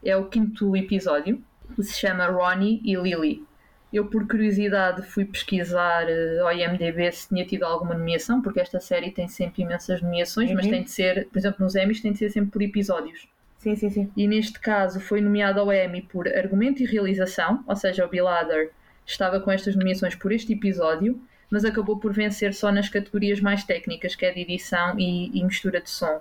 É 0.04 0.16
o 0.18 0.26
quinto 0.30 0.76
episódio, 0.76 1.44
que 1.76 1.84
se 1.84 1.94
chama 2.00 2.28
Ronnie 2.28 2.82
e 2.84 2.96
Lily. 2.96 3.47
Eu, 3.92 4.06
por 4.08 4.28
curiosidade, 4.28 5.02
fui 5.04 5.24
pesquisar 5.24 6.06
uh, 6.08 6.46
ao 6.46 6.52
IMDB 6.54 7.10
se 7.12 7.30
tinha 7.30 7.46
tido 7.46 7.64
alguma 7.64 7.94
nomeação, 7.96 8.42
porque 8.42 8.60
esta 8.60 8.80
série 8.82 9.12
tem 9.12 9.28
sempre 9.30 9.62
imensas 9.64 10.02
nomeações, 10.02 10.52
mas 10.52 10.66
Uhum. 10.66 10.72
tem 10.72 10.84
de 10.84 10.92
ser, 10.92 11.28
por 11.30 11.38
exemplo, 11.40 11.64
nos 11.64 11.76
Emmys, 11.76 12.02
tem 12.02 12.12
de 12.12 12.18
ser 12.18 12.30
sempre 12.30 12.52
por 12.52 12.62
episódios. 12.62 13.28
Sim, 13.58 13.76
sim, 13.76 13.90
sim. 13.90 14.12
E 14.16 14.28
neste 14.28 14.60
caso 14.60 15.00
foi 15.00 15.22
nomeado 15.22 15.60
ao 15.60 15.72
Emmy 15.72 16.02
por 16.02 16.28
argumento 16.28 16.84
e 16.84 16.86
realização, 16.86 17.64
ou 17.66 17.76
seja, 17.76 18.06
o 18.06 18.10
Bill 18.10 18.28
Hader 18.28 18.72
estava 19.06 19.40
com 19.40 19.50
estas 19.50 19.76
nomeações 19.76 20.16
por 20.16 20.32
este 20.32 20.54
episódio, 20.54 21.20
mas 21.50 21.64
acabou 21.64 21.98
por 21.98 22.12
vencer 22.14 22.54
só 22.54 22.72
nas 22.72 22.90
categorias 22.90 23.40
mais 23.40 23.64
técnicas, 23.64 24.16
que 24.16 24.26
é 24.26 24.32
de 24.32 24.42
edição 24.42 25.00
e, 25.00 25.32
e 25.38 25.44
mistura 25.46 25.80
de 25.80 25.90
som. 25.90 26.20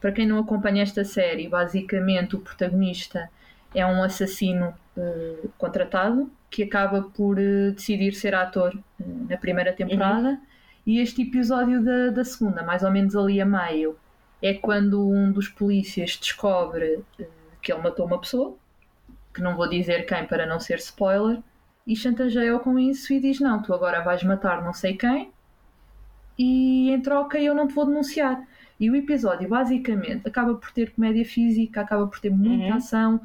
Para 0.00 0.10
quem 0.10 0.26
não 0.26 0.38
acompanha 0.38 0.82
esta 0.82 1.04
série, 1.04 1.48
basicamente 1.48 2.34
o 2.34 2.40
protagonista 2.40 3.30
é 3.74 3.84
um 3.86 4.02
assassino 4.02 4.74
eh, 4.96 5.46
contratado 5.58 6.30
que 6.54 6.62
acaba 6.62 7.02
por 7.02 7.36
eh, 7.38 7.72
decidir 7.72 8.12
ser 8.14 8.32
ator 8.34 8.72
eh, 9.00 9.04
na 9.28 9.36
primeira 9.36 9.72
temporada 9.72 10.40
e 10.86 11.00
este 11.00 11.22
episódio 11.22 11.82
da, 11.82 12.10
da 12.10 12.24
segunda, 12.24 12.62
mais 12.62 12.84
ou 12.84 12.92
menos 12.92 13.16
ali 13.16 13.40
a 13.40 13.46
meio, 13.46 13.96
é 14.40 14.54
quando 14.54 14.96
um 15.10 15.32
dos 15.32 15.48
polícias 15.48 16.16
descobre 16.16 17.02
eh, 17.18 17.26
que 17.60 17.72
ele 17.72 17.82
matou 17.82 18.06
uma 18.06 18.20
pessoa, 18.20 18.56
que 19.34 19.42
não 19.42 19.56
vou 19.56 19.68
dizer 19.68 20.06
quem 20.06 20.24
para 20.26 20.46
não 20.46 20.60
ser 20.60 20.78
spoiler, 20.78 21.40
e 21.84 21.96
chantageia-o 21.96 22.60
com 22.60 22.78
isso 22.78 23.12
e 23.12 23.18
diz: 23.20 23.40
Não, 23.40 23.60
tu 23.60 23.74
agora 23.74 24.00
vais 24.00 24.22
matar 24.22 24.62
não 24.62 24.72
sei 24.72 24.96
quem, 24.96 25.32
e 26.38 26.90
em 26.90 27.00
troca 27.00 27.38
eu 27.38 27.52
não 27.54 27.66
te 27.66 27.74
vou 27.74 27.84
denunciar. 27.86 28.46
E 28.78 28.90
o 28.90 28.96
episódio 28.96 29.48
basicamente 29.48 30.26
acaba 30.28 30.54
por 30.54 30.70
ter 30.72 30.92
comédia 30.94 31.24
física, 31.24 31.80
acaba 31.80 32.06
por 32.06 32.20
ter 32.20 32.30
muita 32.30 32.70
Uhum. 32.70 32.74
ação. 32.76 33.20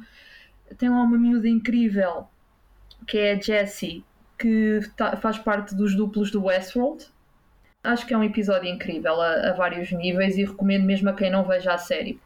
Tem 0.78 0.88
lá 0.88 1.02
uma 1.02 1.18
miúda 1.18 1.48
incrível 1.48 2.26
que 3.06 3.18
é 3.18 3.32
a 3.32 3.40
Jessie, 3.40 4.04
que 4.38 4.80
tá- 4.96 5.16
faz 5.16 5.38
parte 5.38 5.74
dos 5.74 5.94
duplos 5.94 6.30
do 6.30 6.44
Westworld. 6.44 7.06
Acho 7.82 8.06
que 8.06 8.12
é 8.14 8.18
um 8.18 8.24
episódio 8.24 8.68
incrível 8.68 9.20
a, 9.20 9.50
a 9.50 9.52
vários 9.54 9.90
níveis 9.92 10.36
e 10.36 10.44
recomendo 10.44 10.84
mesmo 10.84 11.08
a 11.08 11.12
quem 11.12 11.30
não 11.30 11.44
veja 11.44 11.72
a 11.74 11.78
série. 11.78 12.20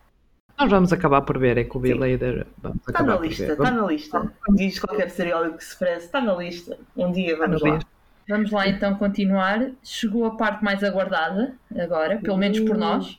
Nós 0.58 0.70
vamos 0.70 0.92
acabar 0.92 1.22
por 1.22 1.36
ver, 1.38 1.58
é 1.58 1.64
que 1.64 1.76
o 1.76 1.80
Bill 1.80 2.02
Hader. 2.02 2.46
Vamos 2.58 2.78
Está 2.86 3.02
na 3.02 3.16
lista, 3.18 3.52
está 3.52 3.70
na 3.70 3.86
lista. 3.86 4.32
Diz 4.50 4.78
qualquer 4.78 5.10
seriólogo 5.10 5.56
que 5.56 5.64
se 5.64 5.76
preze, 5.76 6.06
está 6.06 6.20
na 6.20 6.34
lista. 6.34 6.78
Um 6.96 7.10
dia 7.10 7.36
vamos 7.36 7.60
na 7.62 7.68
lá. 7.70 7.74
lista. 7.76 7.90
Vamos 8.28 8.50
lá 8.52 8.68
então 8.68 8.94
continuar. 8.94 9.70
Chegou 9.82 10.24
a 10.26 10.36
parte 10.36 10.62
mais 10.64 10.82
aguardada, 10.84 11.54
agora, 11.76 12.18
pelo 12.18 12.36
menos 12.36 12.60
por 12.60 12.76
nós. 12.76 13.18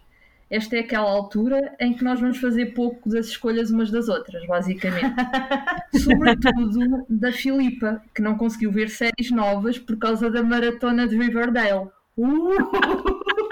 Esta 0.50 0.76
é 0.76 0.80
aquela 0.80 1.10
altura 1.10 1.76
em 1.80 1.94
que 1.94 2.04
nós 2.04 2.20
vamos 2.20 2.38
fazer 2.38 2.68
pouco 2.68 3.10
das 3.10 3.28
escolhas 3.28 3.72
umas 3.72 3.90
das 3.90 4.08
outras, 4.08 4.46
basicamente. 4.46 5.16
Sobretudo 5.98 7.06
da 7.10 7.32
Filipa, 7.32 8.02
que 8.14 8.22
não 8.22 8.38
conseguiu 8.38 8.72
ver 8.72 8.90
séries 8.90 9.32
novas 9.32 9.80
por 9.80 9.98
causa 9.98 10.30
da 10.30 10.44
maratona 10.44 11.08
de 11.08 11.18
Riverdale. 11.18 11.90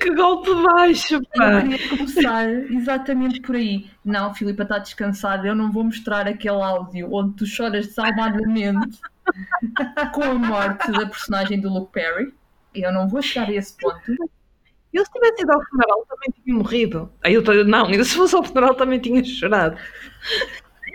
Que 0.00 0.12
golpe 0.14 0.50
baixo, 0.52 1.14
Eu 1.14 1.22
pá! 1.36 1.62
queria 1.62 1.88
começar 1.88 2.50
exatamente 2.50 3.40
por 3.40 3.54
aí. 3.54 3.88
Não, 4.04 4.34
Filipa 4.34 4.64
está 4.64 4.78
descansada, 4.78 5.46
eu 5.46 5.54
não 5.54 5.70
vou 5.70 5.84
mostrar 5.84 6.26
aquele 6.26 6.60
áudio 6.60 7.08
onde 7.12 7.36
tu 7.36 7.46
choras 7.46 7.86
desalmadamente 7.86 8.98
com 10.12 10.24
a 10.24 10.34
morte 10.34 10.90
da 10.90 11.06
personagem 11.06 11.60
do 11.60 11.72
Luke 11.72 11.92
Perry. 11.92 12.34
Eu 12.74 12.92
não 12.92 13.06
vou 13.06 13.22
chegar 13.22 13.48
a 13.48 13.52
esse 13.52 13.76
ponto. 13.76 14.00
Eu 14.92 15.04
se 15.04 15.12
tivesse 15.12 15.42
ido 15.42 15.52
ao 15.52 15.62
funeral 15.66 16.06
também 16.08 16.30
tinha 16.42 16.56
morrido. 16.56 17.12
Aí 17.22 17.34
eu 17.34 17.44
tô, 17.44 17.52
não, 17.64 17.86
ainda 17.86 18.04
se 18.04 18.14
fosse 18.16 18.34
ao 18.34 18.42
funeral 18.44 18.74
também 18.74 18.98
tinha 18.98 19.22
chorado. 19.24 19.76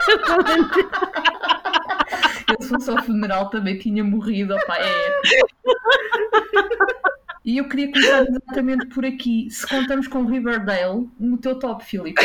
Eu 0.09 0.23
também 0.25 0.63
tinha- 0.69 0.89
Eu 2.49 2.61
se 2.61 2.69
fosse 2.69 2.89
ao 2.91 3.01
funeral 3.03 3.49
também 3.49 3.77
tinha 3.79 4.03
morrido, 4.03 4.55
opá, 4.55 4.77
é. 4.77 5.19
E 7.45 7.57
eu 7.59 7.69
queria 7.69 7.91
começar 7.91 8.23
exatamente 8.23 8.87
por 8.87 9.05
aqui. 9.05 9.47
Se 9.51 9.67
contamos 9.67 10.07
com 10.07 10.25
Riverdale, 10.25 11.07
no 11.19 11.37
teu 11.37 11.57
top, 11.59 11.85
Filipe. 11.85 12.21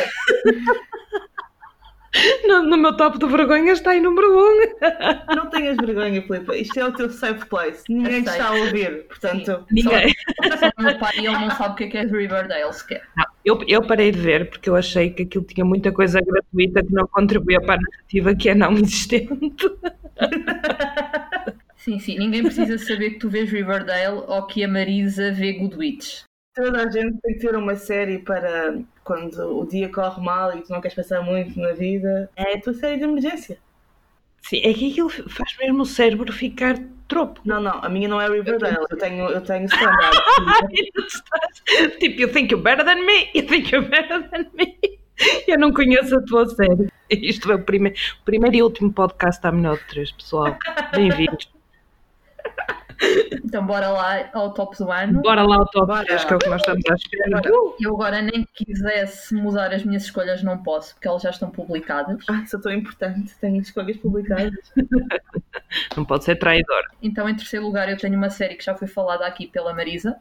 No, 2.46 2.62
no 2.64 2.76
meu 2.76 2.96
top 2.96 3.18
de 3.18 3.26
vergonha 3.26 3.72
está 3.72 3.94
em 3.94 4.00
número 4.00 4.28
1. 4.28 4.40
Um. 4.40 5.36
Não 5.36 5.50
tenhas 5.50 5.76
vergonha, 5.76 6.22
Filipe. 6.22 6.60
Isto 6.60 6.80
é 6.80 6.84
o 6.84 6.92
teu 6.92 7.10
safe 7.10 7.46
place. 7.46 7.84
Ninguém 7.88 8.22
te 8.22 8.30
está 8.30 8.48
a 8.48 8.54
ouvir. 8.54 9.06
Portanto, 9.06 9.64
Ninguém. 9.70 10.12
Só 10.58 10.70
o 10.76 10.82
meu 10.82 10.98
pai, 10.98 11.18
ele 11.18 11.28
não 11.30 11.50
sabe 11.50 11.74
o 11.74 11.76
que 11.76 11.84
é 11.84 11.88
que 11.88 11.96
é 11.98 12.02
Riverdale 12.02 12.72
sequer. 12.72 13.02
Eu, 13.44 13.62
eu 13.66 13.82
parei 13.86 14.10
de 14.10 14.18
ver 14.18 14.50
porque 14.50 14.68
eu 14.68 14.76
achei 14.76 15.10
que 15.10 15.22
aquilo 15.22 15.44
tinha 15.44 15.64
muita 15.64 15.92
coisa 15.92 16.20
gratuita 16.20 16.82
que 16.82 16.92
não 16.92 17.06
contribuía 17.06 17.60
para 17.60 17.74
a 17.74 17.78
narrativa 17.78 18.34
que 18.34 18.48
é 18.48 18.54
não 18.54 18.72
existente. 18.74 19.66
Sim, 21.76 21.98
sim, 21.98 22.18
ninguém 22.18 22.42
precisa 22.42 22.76
saber 22.76 23.12
que 23.12 23.20
tu 23.20 23.30
vês 23.30 23.50
Riverdale 23.50 24.22
ou 24.26 24.46
que 24.46 24.62
a 24.62 24.68
Marisa 24.68 25.32
vê 25.32 25.54
Good 25.54 25.76
Witch. 25.76 26.29
Toda 26.54 26.82
a 26.82 26.90
gente 26.90 27.18
tem 27.20 27.34
que 27.34 27.40
ter 27.40 27.54
uma 27.56 27.76
série 27.76 28.18
para 28.18 28.78
quando 29.04 29.60
o 29.60 29.66
dia 29.66 29.88
corre 29.88 30.22
mal 30.22 30.56
e 30.56 30.62
tu 30.62 30.70
não 30.70 30.80
queres 30.80 30.94
pensar 30.94 31.22
muito 31.22 31.58
na 31.58 31.72
vida. 31.72 32.30
É 32.36 32.54
a 32.54 32.60
tua 32.60 32.74
série 32.74 32.98
de 32.98 33.04
emergência. 33.04 33.58
Sim, 34.42 34.58
é 34.58 34.72
que 34.72 34.90
aquilo 34.90 35.10
faz 35.10 35.56
mesmo 35.58 35.82
o 35.82 35.86
cérebro 35.86 36.32
ficar 36.32 36.76
tropo. 37.06 37.40
Não, 37.44 37.60
não, 37.60 37.84
a 37.84 37.88
minha 37.88 38.08
não 38.08 38.20
é 38.20 38.28
Riverdale. 38.28 38.86
Eu 38.90 38.96
tenho, 38.96 39.28
eu 39.28 39.40
tenho 39.42 39.66
standard. 39.66 40.16
tipo, 42.00 42.20
you 42.20 42.28
think 42.28 42.52
you're 42.52 42.62
better 42.62 42.84
than 42.84 43.04
me, 43.04 43.30
you 43.34 43.46
think 43.46 43.70
you're 43.72 43.86
better 43.86 44.28
than 44.30 44.46
me. 44.54 44.78
Eu 45.46 45.58
não 45.58 45.72
conheço 45.72 46.16
a 46.16 46.22
tua 46.22 46.48
série. 46.48 46.88
Isto 47.10 47.52
é 47.52 47.56
o 47.56 47.62
primeiro, 47.62 47.98
primeiro 48.24 48.56
e 48.56 48.62
último 48.62 48.90
podcast 48.92 49.46
à 49.46 49.52
melhor 49.52 49.76
de 49.76 49.84
três, 49.84 50.12
pessoal. 50.12 50.56
Bem-vindos. 50.94 51.59
Então 53.44 53.64
bora 53.64 53.88
lá 53.88 54.30
ao 54.32 54.52
top 54.52 54.76
do 54.76 54.90
ano. 54.90 55.22
Bora 55.22 55.42
lá 55.42 55.56
ao 55.56 55.66
top 55.66 55.86
Bora. 55.86 56.04
3, 56.04 56.24
que 56.24 56.32
é 56.32 56.36
o 56.36 56.38
que 56.38 56.48
nós 56.48 56.60
estamos 56.60 56.84
à 56.90 56.94
espera. 56.94 57.42
Eu 57.80 57.94
agora 57.94 58.22
nem 58.22 58.46
quisesse 58.54 59.34
mudar 59.34 59.72
as 59.72 59.84
minhas 59.84 60.04
escolhas, 60.04 60.42
não 60.42 60.62
posso, 60.62 60.94
porque 60.94 61.08
elas 61.08 61.22
já 61.22 61.30
estão 61.30 61.50
publicadas. 61.50 62.22
Ah, 62.28 62.44
sou 62.46 62.60
tão 62.60 62.72
importante. 62.72 63.34
Tenho 63.40 63.60
escolhas 63.60 63.96
publicadas. 63.96 64.72
Não 65.96 66.04
pode 66.04 66.24
ser 66.24 66.36
traidor. 66.36 66.82
Então, 67.00 67.28
em 67.28 67.34
terceiro 67.34 67.64
lugar, 67.64 67.88
eu 67.88 67.96
tenho 67.96 68.16
uma 68.16 68.28
série 68.28 68.56
que 68.56 68.64
já 68.64 68.74
foi 68.74 68.88
falada 68.88 69.24
aqui 69.24 69.46
pela 69.46 69.72
Marisa, 69.72 70.16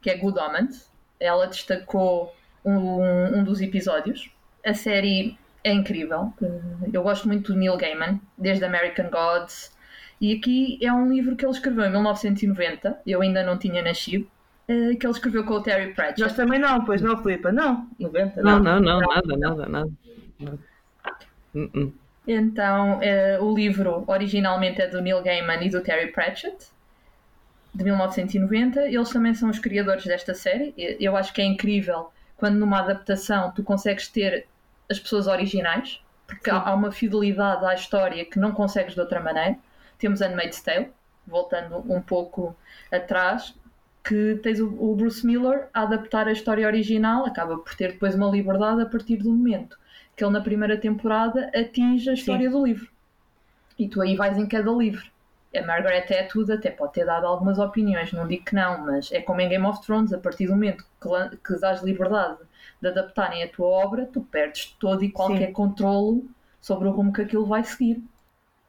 que 0.00 0.08
é 0.08 0.16
Good 0.16 0.38
Omens. 0.38 0.90
Ela 1.20 1.46
destacou 1.46 2.34
um, 2.64 3.38
um 3.38 3.44
dos 3.44 3.60
episódios. 3.60 4.30
A 4.64 4.72
série 4.72 5.38
é 5.62 5.72
incrível. 5.72 6.32
Eu 6.92 7.02
gosto 7.02 7.28
muito 7.28 7.52
do 7.52 7.58
Neil 7.58 7.76
Gaiman, 7.76 8.20
desde 8.36 8.64
American 8.64 9.10
Gods. 9.10 9.74
E 10.20 10.32
aqui 10.32 10.78
é 10.82 10.92
um 10.92 11.12
livro 11.12 11.36
que 11.36 11.44
ele 11.44 11.52
escreveu 11.52 11.84
em 11.84 11.90
1990, 11.90 13.00
eu 13.06 13.20
ainda 13.20 13.42
não 13.42 13.58
tinha 13.58 13.82
nascido, 13.82 14.26
eh, 14.68 14.94
que 14.94 15.06
ele 15.06 15.12
escreveu 15.12 15.44
com 15.44 15.54
o 15.54 15.62
Terry 15.62 15.92
Pratchett. 15.92 16.20
Nós 16.22 16.34
também 16.34 16.58
não, 16.58 16.84
pois 16.84 17.02
não, 17.02 17.22
Filipe? 17.22 17.50
Não. 17.52 17.88
90? 17.98 18.42
Não, 18.42 18.58
não, 18.58 18.80
não, 18.80 19.00
nada, 19.00 19.36
nada, 19.36 19.66
nada. 19.66 19.90
Nada. 20.40 20.58
Então, 22.26 23.00
eh, 23.02 23.38
o 23.40 23.54
livro 23.54 24.04
originalmente 24.06 24.80
é 24.80 24.88
do 24.88 25.00
Neil 25.00 25.22
Gaiman 25.22 25.62
e 25.62 25.68
do 25.68 25.82
Terry 25.82 26.10
Pratchett, 26.10 26.68
de 27.74 27.84
1990. 27.84 28.88
Eles 28.88 29.10
também 29.10 29.34
são 29.34 29.50
os 29.50 29.58
criadores 29.58 30.04
desta 30.04 30.32
série. 30.32 30.72
Eu 30.76 31.16
acho 31.16 31.32
que 31.34 31.42
é 31.42 31.44
incrível 31.44 32.10
quando 32.36 32.56
numa 32.56 32.80
adaptação 32.80 33.52
tu 33.52 33.62
consegues 33.62 34.08
ter 34.08 34.46
as 34.90 34.98
pessoas 34.98 35.26
originais, 35.26 36.00
porque 36.26 36.48
há, 36.48 36.56
há 36.56 36.74
uma 36.74 36.90
fidelidade 36.90 37.64
à 37.66 37.74
história 37.74 38.24
que 38.24 38.38
não 38.38 38.52
consegues 38.52 38.94
de 38.94 39.00
outra 39.00 39.20
maneira. 39.20 39.56
Temos 39.98 40.20
Handmaid's 40.20 40.60
Tale, 40.60 40.90
voltando 41.26 41.78
um 41.92 42.00
pouco 42.00 42.56
atrás, 42.90 43.54
que 44.02 44.38
tens 44.42 44.60
o, 44.60 44.94
Bruce 44.94 45.26
Miller 45.26 45.68
a 45.72 45.82
adaptar 45.82 46.28
a 46.28 46.32
história 46.32 46.66
original, 46.66 47.24
acaba 47.24 47.56
por 47.56 47.74
ter 47.74 47.92
depois 47.92 48.14
uma 48.14 48.28
liberdade 48.28 48.82
a 48.82 48.86
partir 48.86 49.16
do 49.16 49.30
momento 49.30 49.78
que 50.14 50.22
ele 50.22 50.32
na 50.32 50.40
primeira 50.40 50.76
temporada 50.76 51.50
atinge 51.54 52.08
a 52.08 52.12
história 52.12 52.48
do 52.48 52.64
livro. 52.64 52.88
E 53.78 53.88
tu 53.88 54.00
aí 54.00 54.14
vais 54.14 54.38
em 54.38 54.46
cada 54.46 54.70
livro. 54.70 55.04
A 55.56 55.62
Margaret 55.62 56.06
Atwood 56.12 56.52
até 56.52 56.70
pode 56.70 56.92
ter 56.92 57.04
dado 57.04 57.26
algumas 57.26 57.58
opiniões, 57.58 58.12
não 58.12 58.26
digo 58.26 58.44
que 58.44 58.54
não, 58.54 58.84
mas 58.84 59.10
é 59.12 59.20
como 59.20 59.40
em 59.40 59.48
Game 59.48 59.64
of 59.64 59.80
Thrones, 59.84 60.12
a 60.12 60.18
partir 60.18 60.46
do 60.46 60.52
momento 60.52 60.84
que, 61.00 61.36
que 61.36 61.60
dás 61.60 61.82
liberdade 61.82 62.38
de 62.80 62.88
adaptarem 62.88 63.42
a 63.42 63.48
tua 63.48 63.66
obra, 63.66 64.06
tu 64.06 64.20
perdes 64.20 64.76
todo 64.78 65.04
e 65.04 65.10
qualquer 65.10 65.52
controlo 65.52 66.24
sobre 66.60 66.88
o 66.88 66.90
rumo 66.90 67.12
que 67.12 67.22
aquilo 67.22 67.46
vai 67.46 67.62
seguir. 67.62 68.02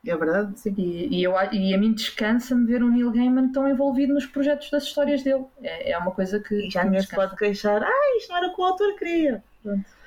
É 0.08 0.16
verdade, 0.16 0.60
sim. 0.60 0.74
E, 0.78 1.20
e, 1.20 1.24
eu, 1.24 1.36
a- 1.38 1.54
e 1.54 1.74
a 1.74 1.78
mim 1.78 1.92
descansa-me 1.94 2.66
ver 2.66 2.84
o 2.84 2.90
Neil 2.90 3.12
Gaiman 3.12 3.52
tão 3.52 3.68
envolvido 3.68 4.14
nos 4.14 4.26
projetos 4.26 4.70
das 4.70 4.84
histórias 4.84 5.24
dele. 5.24 5.46
É, 5.62 5.92
é 5.92 5.98
uma 5.98 6.12
coisa 6.12 6.40
que. 6.40 6.68
E 6.68 6.70
já 6.70 6.82
que 6.82 6.86
me 6.88 6.92
ninguém 6.92 7.08
se 7.08 7.16
pode 7.16 7.36
queixar. 7.36 7.82
Ah, 7.84 8.18
isto 8.18 8.30
não 8.30 8.38
era 8.38 8.48
o 8.48 8.56
que 8.56 8.62
o 8.62 8.64
autor 8.66 8.96
queria. 8.98 9.44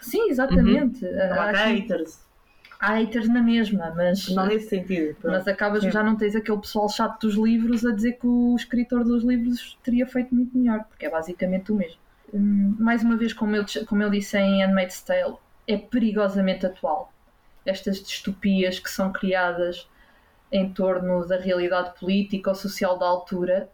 Sim, 0.00 0.28
exatamente. 0.30 1.04
Não 1.04 1.40
há 1.40 1.50
haters. 1.52 2.20
há 2.78 2.94
haters 2.94 3.28
na 3.28 3.42
mesma, 3.42 3.92
mas. 3.96 4.28
Não 4.28 4.46
nesse 4.46 4.68
sentido. 4.68 5.16
pronto. 5.16 5.32
Mas 5.36 5.48
acabas 5.48 5.82
Sim. 5.82 5.90
já 5.90 6.02
não 6.02 6.16
tens 6.16 6.36
aquele 6.36 6.58
pessoal 6.58 6.88
chato 6.88 7.26
dos 7.26 7.34
livros 7.34 7.84
a 7.84 7.90
dizer 7.92 8.12
que 8.12 8.26
o 8.26 8.54
escritor 8.56 9.02
dos 9.04 9.24
livros 9.24 9.76
teria 9.82 10.06
feito 10.06 10.32
muito 10.34 10.56
melhor, 10.56 10.84
porque 10.84 11.06
é 11.06 11.10
basicamente 11.10 11.72
o 11.72 11.74
mesmo. 11.74 11.98
Hum, 12.32 12.76
mais 12.78 13.02
uma 13.02 13.16
vez, 13.16 13.32
como 13.32 13.56
eu, 13.56 13.64
como 13.86 14.02
eu 14.02 14.10
disse 14.10 14.36
em 14.38 14.62
Handmaid's 14.62 15.00
Tale, 15.02 15.34
é 15.66 15.76
perigosamente 15.76 16.66
atual. 16.66 17.12
Estas 17.68 18.02
distopias 18.02 18.78
que 18.78 18.90
são 18.90 19.12
criadas 19.12 19.88
em 20.50 20.72
torno 20.72 21.26
da 21.26 21.36
realidade 21.36 21.98
política 21.98 22.50
ou 22.50 22.56
social 22.56 22.98
da 22.98 23.06
altura 23.06 23.68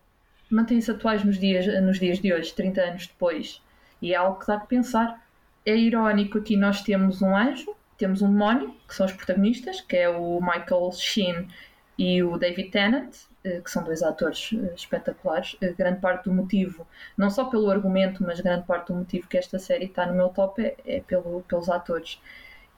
mantêm-se 0.51 0.91
atuais 0.91 1.25
nos 1.25 1.39
dias, 1.39 1.67
nos 1.83 1.99
dias 1.99 2.19
de 2.19 2.33
hoje, 2.33 2.53
30 2.53 2.81
anos 2.81 3.07
depois. 3.07 3.63
E 4.01 4.13
é 4.13 4.17
algo 4.17 4.39
que 4.39 4.47
dá 4.47 4.59
que 4.59 4.67
pensar. 4.67 5.25
É 5.65 5.77
irónico 5.77 6.39
aqui 6.39 6.57
nós 6.57 6.83
temos 6.83 7.23
um 7.23 7.35
anjo, 7.37 7.75
temos 7.97 8.23
um 8.23 8.31
demónio, 8.31 8.75
que 8.87 8.95
são 8.95 9.07
os 9.07 9.13
protagonistas, 9.13 9.81
que 9.81 9.97
é 9.97 10.09
o 10.09 10.41
Michael 10.41 10.91
Sheen 10.93 11.49
e 11.97 12.23
o 12.23 12.37
David 12.37 12.71
Tennant, 12.71 13.15
eh, 13.45 13.61
que 13.61 13.71
são 13.71 13.85
dois 13.85 14.03
atores 14.03 14.51
eh, 14.53 14.75
espetaculares. 14.75 15.57
Eh, 15.61 15.73
grande 15.73 16.01
parte 16.01 16.25
do 16.25 16.35
motivo, 16.35 16.87
não 17.17 17.31
só 17.31 17.45
pelo 17.45 17.71
argumento, 17.71 18.23
mas 18.23 18.41
grande 18.41 18.67
parte 18.67 18.89
do 18.89 18.95
motivo 18.95 19.29
que 19.29 19.39
esta 19.39 19.59
série 19.59 19.87
está 19.87 20.07
no 20.07 20.15
meu 20.15 20.29
top 20.29 20.63
é, 20.63 20.77
é 20.85 21.01
pelo, 21.01 21.43
pelos 21.43 21.69
atores. 21.69 22.21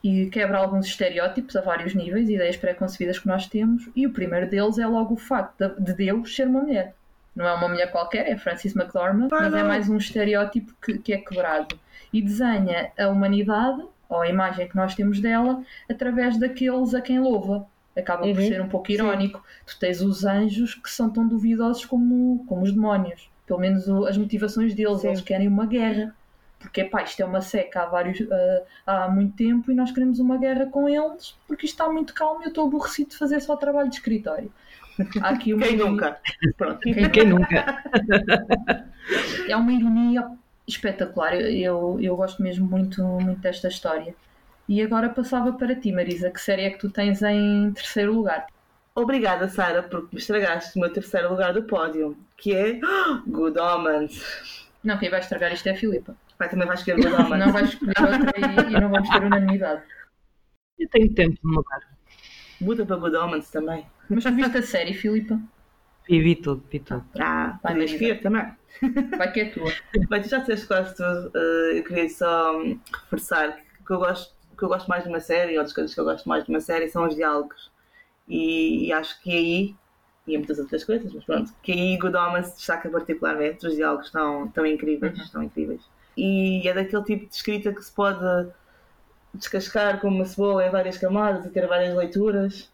E 0.05 0.27
quebra 0.27 0.59
alguns 0.59 0.87
estereótipos 0.87 1.57
a 1.57 1.61
vários 1.61 1.95
níveis, 1.95 2.29
ideias 2.29 2.57
pré-concebidas 2.57 3.19
que 3.19 3.27
nós 3.27 3.47
temos, 3.47 3.89
e 3.97 4.07
o 4.07 4.13
primeiro 4.13 4.49
deles 4.49 4.79
é 4.79 4.87
logo 4.87 5.15
o 5.15 5.17
facto 5.17 5.57
de, 5.59 5.81
de 5.83 5.93
Deus 5.95 6.35
ser 6.35 6.47
uma 6.47 6.61
mulher. 6.61 6.95
Não 7.35 7.47
é 7.47 7.53
uma 7.53 7.69
mulher 7.69 7.91
qualquer, 7.91 8.29
é 8.31 8.37
Francis 8.37 8.75
McDormand, 8.75 9.29
mas 9.31 9.53
é 9.53 9.63
mais 9.63 9.89
um 9.89 9.97
estereótipo 9.97 10.73
que, 10.81 10.99
que 10.99 11.13
é 11.13 11.19
quebrado. 11.19 11.79
E 12.13 12.23
desenha 12.23 12.93
a 12.99 13.09
humanidade, 13.09 13.83
ou 14.09 14.21
a 14.21 14.29
imagem 14.29 14.69
que 14.69 14.77
nós 14.77 14.95
temos 14.95 15.21
dela, 15.21 15.63
através 15.91 16.39
daqueles 16.39 16.95
a 16.95 17.01
quem 17.01 17.19
louva 17.19 17.67
acaba 17.97 18.23
por 18.23 18.29
Uhum. 18.39 18.49
ser 18.49 18.61
um 18.61 18.69
pouco 18.69 18.93
irónico. 18.93 19.43
Tu 19.67 19.79
tens 19.79 20.01
os 20.01 20.25
anjos 20.25 20.75
que 20.75 20.89
são 20.91 21.11
tão 21.11 21.27
duvidosos 21.27 21.85
como, 21.85 22.45
como 22.47 22.63
os 22.63 22.73
demónios. 22.73 23.29
Pelo 23.47 23.59
menos 23.61 23.89
as 24.07 24.17
motivações 24.17 24.75
deles, 24.75 25.01
Sim. 25.01 25.09
eles 25.09 25.21
querem 25.23 25.49
uma 25.49 25.67
guerra. 25.67 26.15
Porque 26.59 26.85
pá, 26.85 27.03
isto 27.03 27.21
é 27.21 27.25
uma 27.25 27.41
seca 27.43 27.83
há, 27.83 27.87
vários, 27.87 28.19
ah, 28.87 29.05
há 29.05 29.09
muito 29.09 29.37
tempo 29.37 29.71
e 29.71 29.75
nós 29.75 29.91
queremos 29.93 30.19
uma 30.19 30.37
guerra 30.39 30.67
com 30.67 30.89
eles 30.89 31.37
porque 31.47 31.67
isto 31.67 31.75
está 31.75 31.89
muito 31.93 32.13
calmo 32.15 32.41
e 32.41 32.45
eu 32.45 32.49
estou 32.49 32.67
aborrecido 32.67 33.11
de 33.11 33.17
fazer 33.17 33.41
só 33.41 33.57
trabalho 33.57 33.89
de 33.91 33.97
escritório. 33.97 34.51
Há 35.21 35.29
aqui 35.31 35.53
uma 35.53 35.63
Quem 35.67 35.75
ironia- 35.75 35.93
nunca? 35.93 36.21
Pronto. 36.57 36.81
Quem- 36.81 37.11
Quem 37.11 37.27
nunca? 37.27 37.83
é 39.49 39.57
uma 39.57 39.73
ironia 39.73 40.27
espetacular. 40.67 41.35
Eu, 41.35 41.51
eu, 41.51 41.99
eu 42.01 42.17
gosto 42.17 42.43
mesmo 42.43 42.67
muito, 42.67 43.03
muito 43.05 43.41
desta 43.41 43.69
história. 43.69 44.15
E 44.69 44.83
agora 44.83 45.09
passava 45.11 45.53
para 45.53 45.75
ti, 45.77 45.93
Marisa. 45.93 46.31
Que 46.31 46.41
série 46.41 46.63
é 46.63 46.71
que 46.71 46.79
tu 46.79 46.91
tens 46.91 47.23
em 47.23 47.71
terceiro 47.73 48.13
lugar? 48.15 48.47
Obrigada, 48.95 49.47
Sara, 49.49 49.83
porque 49.83 50.09
me 50.17 50.19
estragaste 50.21 50.77
o 50.77 50.81
meu 50.81 50.91
terceiro 50.93 51.29
lugar 51.29 51.53
do 51.53 51.63
pódio, 51.65 52.17
que 52.37 52.55
é 52.55 52.81
Good 53.29 53.59
Omens. 53.59 54.65
Não, 54.83 54.99
quem 54.99 55.11
vai 55.11 55.21
estragar 55.21 55.53
isto 55.53 55.67
é 55.69 55.73
a 55.73 55.77
Filipa. 55.77 56.17
Vai 56.39 56.49
também 56.51 56.67
vais 56.67 56.81
escolher 56.81 57.03
Good 57.03 57.15
Omens. 57.15 57.45
Não 57.47 57.53
vais 57.53 57.69
escolher 57.71 57.95
outra 58.01 58.33
e, 58.41 58.73
e 58.73 58.81
não 58.81 58.91
vamos 58.91 59.09
ter 59.09 59.23
unanimidade. 59.23 59.83
Eu 60.79 60.89
tenho 60.91 61.15
tempo 61.15 61.35
de 61.35 61.41
mudar. 61.49 61.97
Muda 62.61 62.85
para 62.87 62.97
Good 62.97 63.17
Omens 63.17 63.51
também. 63.51 63.87
Mas 64.09 64.25
tu 64.25 64.35
viste 64.35 64.57
a 64.59 64.63
série, 64.63 64.93
Filipa? 64.95 65.41
Vi, 66.09 66.21
vi 66.21 66.37
tudo, 66.37 66.63
vi 66.71 66.79
tudo. 66.81 67.05
Ah, 67.19 67.59
Vai, 67.63 67.75
Marisa. 67.75 67.99
ver 67.99 68.21
também. 68.23 68.55
Vai 69.17 69.33
que 69.33 69.41
é 69.41 69.45
tua. 69.51 69.73
Bem, 70.09 70.23
tu 70.23 70.29
já 70.29 70.39
disseste 70.39 70.67
quase 70.67 70.95
tudo. 70.97 71.33
eh, 71.35 71.79
eu 71.79 71.85
queria 71.85 72.09
só 72.11 72.57
hum, 72.57 72.79
reforçar 73.05 73.57
que 73.87 73.93
eu 73.93 73.99
gosto, 73.99 74.35
que 74.57 74.63
eu 74.63 74.69
gosto 74.69 74.89
mais 74.89 75.03
de 75.05 75.09
uma 75.09 75.21
série, 75.21 75.57
ou 75.57 75.65
das 75.65 75.73
coisas 75.73 75.95
que 75.95 76.01
eu 76.01 76.05
gosto 76.05 76.29
mais 76.29 76.45
de 76.45 76.51
uma 76.51 76.61
série, 76.61 76.89
são 76.89 77.07
os 77.07 77.15
diálogos. 77.17 77.71
E, 78.29 78.87
e 78.87 78.93
acho 78.93 79.21
que 79.23 79.31
aí, 79.33 79.75
e 80.27 80.35
em 80.35 80.39
muitas 80.39 80.59
outras 80.59 80.85
coisas, 80.85 81.13
mas 81.13 81.25
pronto, 81.25 81.53
que 81.63 81.73
aí 81.73 81.99
Good 81.99 82.17
Omens 82.17 82.53
destaca 82.55 82.89
particularmente. 82.89 83.67
Os 83.67 83.75
diálogos 83.75 84.07
estão, 84.07 84.47
estão 84.47 84.67
incríveis, 84.67 85.17
Uhum. 85.17 85.25
estão 85.25 85.43
incríveis. 85.43 85.83
E 86.17 86.67
é 86.67 86.73
daquele 86.73 87.03
tipo 87.03 87.27
de 87.27 87.35
escrita 87.35 87.73
que 87.73 87.83
se 87.83 87.93
pode 87.93 88.49
descascar 89.35 90.01
como 90.01 90.17
uma 90.17 90.25
cebola 90.25 90.67
em 90.67 90.71
várias 90.71 90.97
camadas 90.97 91.45
e 91.45 91.51
ter 91.51 91.67
várias 91.67 91.95
leituras. 91.95 92.71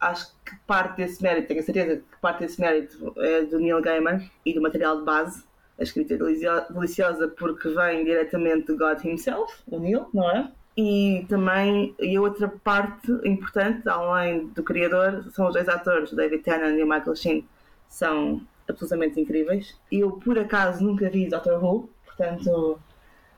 Acho 0.00 0.32
que 0.44 0.56
parte 0.66 0.96
desse 0.96 1.22
mérito, 1.22 1.48
tenho 1.48 1.60
a 1.60 1.62
certeza 1.62 1.96
que 1.96 2.20
parte 2.20 2.40
desse 2.40 2.60
mérito 2.60 3.14
é 3.18 3.42
do 3.42 3.58
Neil 3.58 3.80
Gaiman 3.80 4.28
e 4.44 4.54
do 4.54 4.60
material 4.60 4.98
de 4.98 5.04
base. 5.04 5.44
A 5.78 5.82
escrita 5.82 6.14
é 6.14 6.16
delicio- 6.16 6.66
deliciosa 6.70 7.28
porque 7.28 7.68
vem 7.68 8.04
diretamente 8.04 8.66
de 8.66 8.76
God 8.76 9.04
himself, 9.04 9.52
o 9.68 9.78
Neil, 9.78 10.08
não 10.12 10.28
é? 10.30 10.50
E 10.76 11.26
também, 11.28 11.94
e 11.98 12.16
a 12.16 12.20
outra 12.20 12.48
parte 12.48 13.10
importante, 13.24 13.88
além 13.88 14.46
do 14.48 14.62
criador, 14.62 15.24
são 15.32 15.48
os 15.48 15.54
dois 15.54 15.68
atores, 15.68 16.12
David 16.12 16.42
Tennant 16.42 16.78
e 16.78 16.82
o 16.82 16.88
Michael 16.88 17.16
Sheen, 17.16 17.48
são 17.88 18.40
absolutamente 18.68 19.20
incríveis. 19.20 19.76
Eu, 19.90 20.12
por 20.12 20.38
acaso, 20.38 20.84
nunca 20.84 21.10
vi 21.10 21.28
Doctor 21.28 21.62
Who, 21.62 21.90
portanto, 22.18 22.78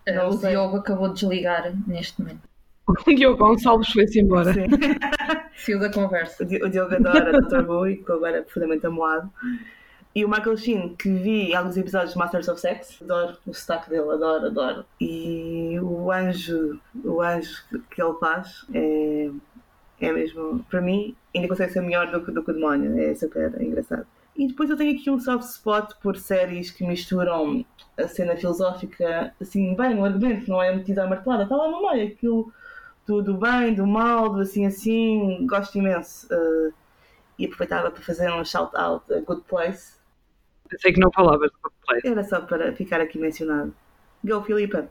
Uh, 0.09 0.15
Não 0.15 0.29
o 0.31 0.33
sei. 0.33 0.51
Diogo 0.53 0.79
acabou 0.79 1.09
de 1.09 1.15
desligar 1.21 1.73
neste 1.87 2.21
momento. 2.21 2.41
O 2.89 3.15
Diogo 3.15 3.37
Gonçalves 3.37 3.91
foi-se 3.93 4.19
embora. 4.21 4.53
sim. 4.55 4.63
Fio 5.55 5.79
da 5.79 5.93
conversa. 5.93 6.43
O 6.43 6.47
Di- 6.47 6.63
o 6.63 6.69
Diogo 6.71 6.95
adora 6.95 7.33
Dr. 7.41 7.69
Who 7.69 7.87
e 7.87 7.97
ficou 7.97 8.17
agora 8.17 8.43
profundamente 8.43 8.87
amoado. 8.87 9.31
E 10.15 10.25
o 10.25 10.29
Michael 10.29 10.57
Sheen, 10.57 10.97
que 10.97 11.09
vi 11.13 11.55
alguns 11.55 11.77
episódios 11.77 12.15
de 12.15 12.19
Masters 12.19 12.49
of 12.49 12.59
Sex, 12.61 12.99
adoro 13.03 13.37
o 13.47 13.53
sotaque 13.55 13.91
dele, 13.91 14.11
adoro, 14.11 14.47
adoro. 14.47 14.85
E 15.01 15.79
o 15.81 16.11
anjo, 16.11 16.81
o 17.05 17.21
anjo 17.21 17.63
que- 17.69 17.79
que 17.95 18.03
ele 18.03 18.15
faz 18.19 18.65
é, 18.75 19.31
é 20.01 20.13
mesmo, 20.13 20.65
para 20.71 20.81
mim, 20.81 21.15
ainda 21.37 21.47
consegue 21.47 21.73
ser 21.75 21.83
melhor 21.83 22.11
do 22.11 22.25
que, 22.25 22.33
do 22.33 22.43
que 22.43 22.51
o 22.51 22.55
demónio, 22.55 22.99
é 22.99 23.15
super 23.15 23.53
engraçado. 23.61 24.07
E 24.41 24.47
depois 24.47 24.71
eu 24.71 24.77
tenho 24.79 24.99
aqui 24.99 25.11
um 25.11 25.21
soft 25.21 25.45
spot 25.45 25.93
por 26.03 26.17
séries 26.17 26.71
que 26.71 26.83
misturam 26.83 27.63
a 27.99 28.09
cena 28.09 28.35
filosófica, 28.35 29.35
assim, 29.39 29.77
bem, 29.77 29.95
no 29.95 30.03
argumento, 30.03 30.49
não 30.49 30.63
é 30.63 30.75
metida 30.75 31.05
à 31.05 31.07
martelada, 31.07 31.43
está 31.43 31.55
lá 31.55 31.69
no 31.71 31.93
meio, 31.93 32.09
aquilo 32.09 32.51
do, 33.07 33.23
do 33.23 33.35
bem, 33.37 33.75
do 33.75 33.87
mal, 33.87 34.31
do 34.31 34.41
assim 34.41 34.65
assim, 34.65 35.47
gosto 35.47 35.77
imenso. 35.77 36.27
Uh, 36.33 36.73
e 37.39 37.45
aproveitava 37.45 37.91
para 37.91 38.03
fazer 38.03 38.33
um 38.33 38.43
shout-out 38.43 39.13
a 39.13 39.21
Good 39.21 39.43
Place. 39.47 39.99
Pensei 40.71 40.95
que 40.95 41.01
não 41.01 41.13
falavas 41.13 41.51
de 41.51 41.57
Good 41.63 41.77
Place. 41.87 42.09
Era 42.09 42.25
só 42.25 42.41
para 42.41 42.75
ficar 42.75 43.03
aqui 43.03 43.19
mencionado. 43.19 43.75
Go, 44.25 44.43
Filipa. 44.43 44.89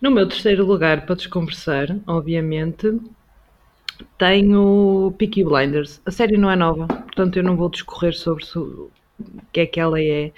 No 0.00 0.10
meu 0.10 0.26
terceiro 0.26 0.64
lugar, 0.64 1.04
para 1.04 1.14
desconversar, 1.14 1.88
obviamente, 2.06 2.98
tenho 4.18 5.12
Peaky 5.18 5.44
Blinders. 5.44 6.00
A 6.06 6.10
série 6.10 6.36
não 6.36 6.50
é 6.50 6.56
nova, 6.56 6.86
portanto 6.86 7.36
eu 7.38 7.42
não 7.42 7.56
vou 7.56 7.68
discorrer 7.70 8.14
sobre 8.16 8.44
so- 8.44 8.90
o 9.20 9.42
que 9.52 9.60
é 9.60 9.66
que 9.66 9.80
ela 9.80 10.00
é. 10.00 10.32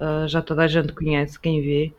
Ah, 0.00 0.26
já 0.28 0.42
toda 0.42 0.62
a 0.62 0.68
gente 0.68 0.92
conhece, 0.92 1.38
quem 1.40 1.60
vê. 1.60 1.92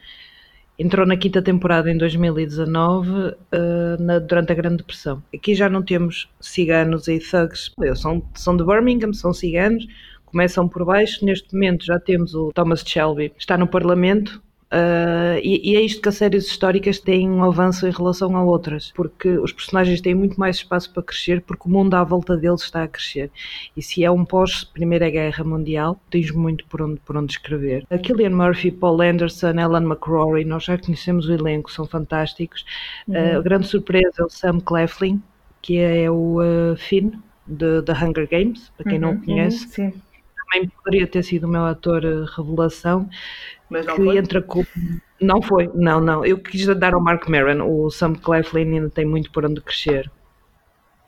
Entrou 0.77 1.05
na 1.05 1.17
quinta 1.17 1.41
temporada 1.41 1.91
em 1.91 1.97
2019, 1.97 3.35
ah, 3.51 3.97
na- 3.99 4.19
durante 4.19 4.51
a 4.51 4.55
Grande 4.55 4.77
Depressão. 4.77 5.21
Aqui 5.33 5.53
já 5.55 5.69
não 5.69 5.83
temos 5.83 6.29
ciganos 6.39 7.07
e 7.07 7.19
thugs. 7.19 7.71
São, 7.95 8.23
são 8.35 8.55
de 8.57 8.63
Birmingham, 8.63 9.11
são 9.13 9.33
ciganos, 9.33 9.85
começam 10.25 10.67
por 10.69 10.85
baixo. 10.85 11.25
Neste 11.25 11.53
momento 11.53 11.85
já 11.85 11.99
temos 11.99 12.33
o 12.35 12.51
Thomas 12.53 12.81
Shelby, 12.85 13.33
está 13.37 13.57
no 13.57 13.67
Parlamento. 13.67 14.41
Ah, 14.71 15.39
e, 15.41 15.71
e 15.71 15.75
é 15.75 15.81
isto 15.81 16.01
que 16.01 16.09
as 16.09 16.15
séries 16.15 16.45
históricas 16.45 16.99
têm 16.99 17.29
um 17.29 17.43
avanço 17.43 17.87
em 17.87 17.91
relação 17.91 18.35
a 18.35 18.43
outras, 18.43 18.91
porque 18.95 19.29
os 19.29 19.51
personagens 19.51 19.99
têm 20.01 20.13
muito 20.13 20.39
mais 20.39 20.57
espaço 20.57 20.91
para 20.93 21.03
crescer, 21.03 21.41
porque 21.41 21.67
o 21.67 21.71
mundo 21.71 21.95
à 21.95 22.03
volta 22.03 22.37
deles 22.37 22.61
está 22.61 22.83
a 22.83 22.87
crescer. 22.87 23.31
E 23.75 23.81
se 23.81 24.03
é 24.03 24.11
um 24.11 24.23
pós-Primeira 24.23 25.09
Guerra 25.09 25.43
Mundial, 25.43 25.99
tens 26.09 26.31
muito 26.31 26.65
por 26.67 26.81
onde, 26.81 26.99
por 26.99 27.17
onde 27.17 27.33
escrever. 27.33 27.85
A 27.89 27.97
Killian 27.97 28.31
Murphy, 28.31 28.71
Paul 28.71 29.01
Anderson, 29.01 29.59
Ellen 29.59 29.85
McCrory, 29.85 30.45
nós 30.45 30.63
já 30.65 30.77
conhecemos 30.77 31.27
o 31.27 31.33
elenco, 31.33 31.71
são 31.71 31.85
fantásticos. 31.85 32.63
Uh, 33.07 33.37
a 33.37 33.41
grande 33.41 33.67
surpresa 33.67 34.13
é 34.19 34.23
o 34.23 34.29
Sam 34.29 34.59
Claflin, 34.59 35.21
que 35.61 35.79
é 35.79 36.09
o 36.09 36.41
uh, 36.41 36.75
Finn 36.77 37.11
de 37.47 37.81
The 37.81 37.93
Hunger 37.93 38.29
Games, 38.29 38.71
para 38.77 38.89
quem 38.91 38.99
não 38.99 39.13
o 39.13 39.21
conhece. 39.21 39.65
Uhum, 39.65 39.91
sim, 39.91 40.01
Também 40.51 40.69
poderia 40.69 41.07
ter 41.07 41.23
sido 41.23 41.45
o 41.45 41.49
meu 41.49 41.65
ator 41.65 42.03
uh, 42.03 42.25
revelação, 42.25 43.07
mas 43.69 43.85
não 43.85 43.95
que 43.95 44.03
foi. 44.03 44.17
entra 44.17 44.41
com. 44.41 44.65
Não 45.21 45.41
foi, 45.41 45.69
não, 45.75 46.01
não. 46.01 46.25
Eu 46.25 46.39
quis 46.39 46.65
dar 46.77 46.93
ao 46.93 47.01
Mark 47.01 47.27
Maron, 47.27 47.63
o 47.63 47.89
Sam 47.91 48.15
Claflin 48.15 48.73
ainda 48.75 48.89
tem 48.89 49.05
muito 49.05 49.31
por 49.31 49.45
onde 49.45 49.61
crescer. 49.61 50.09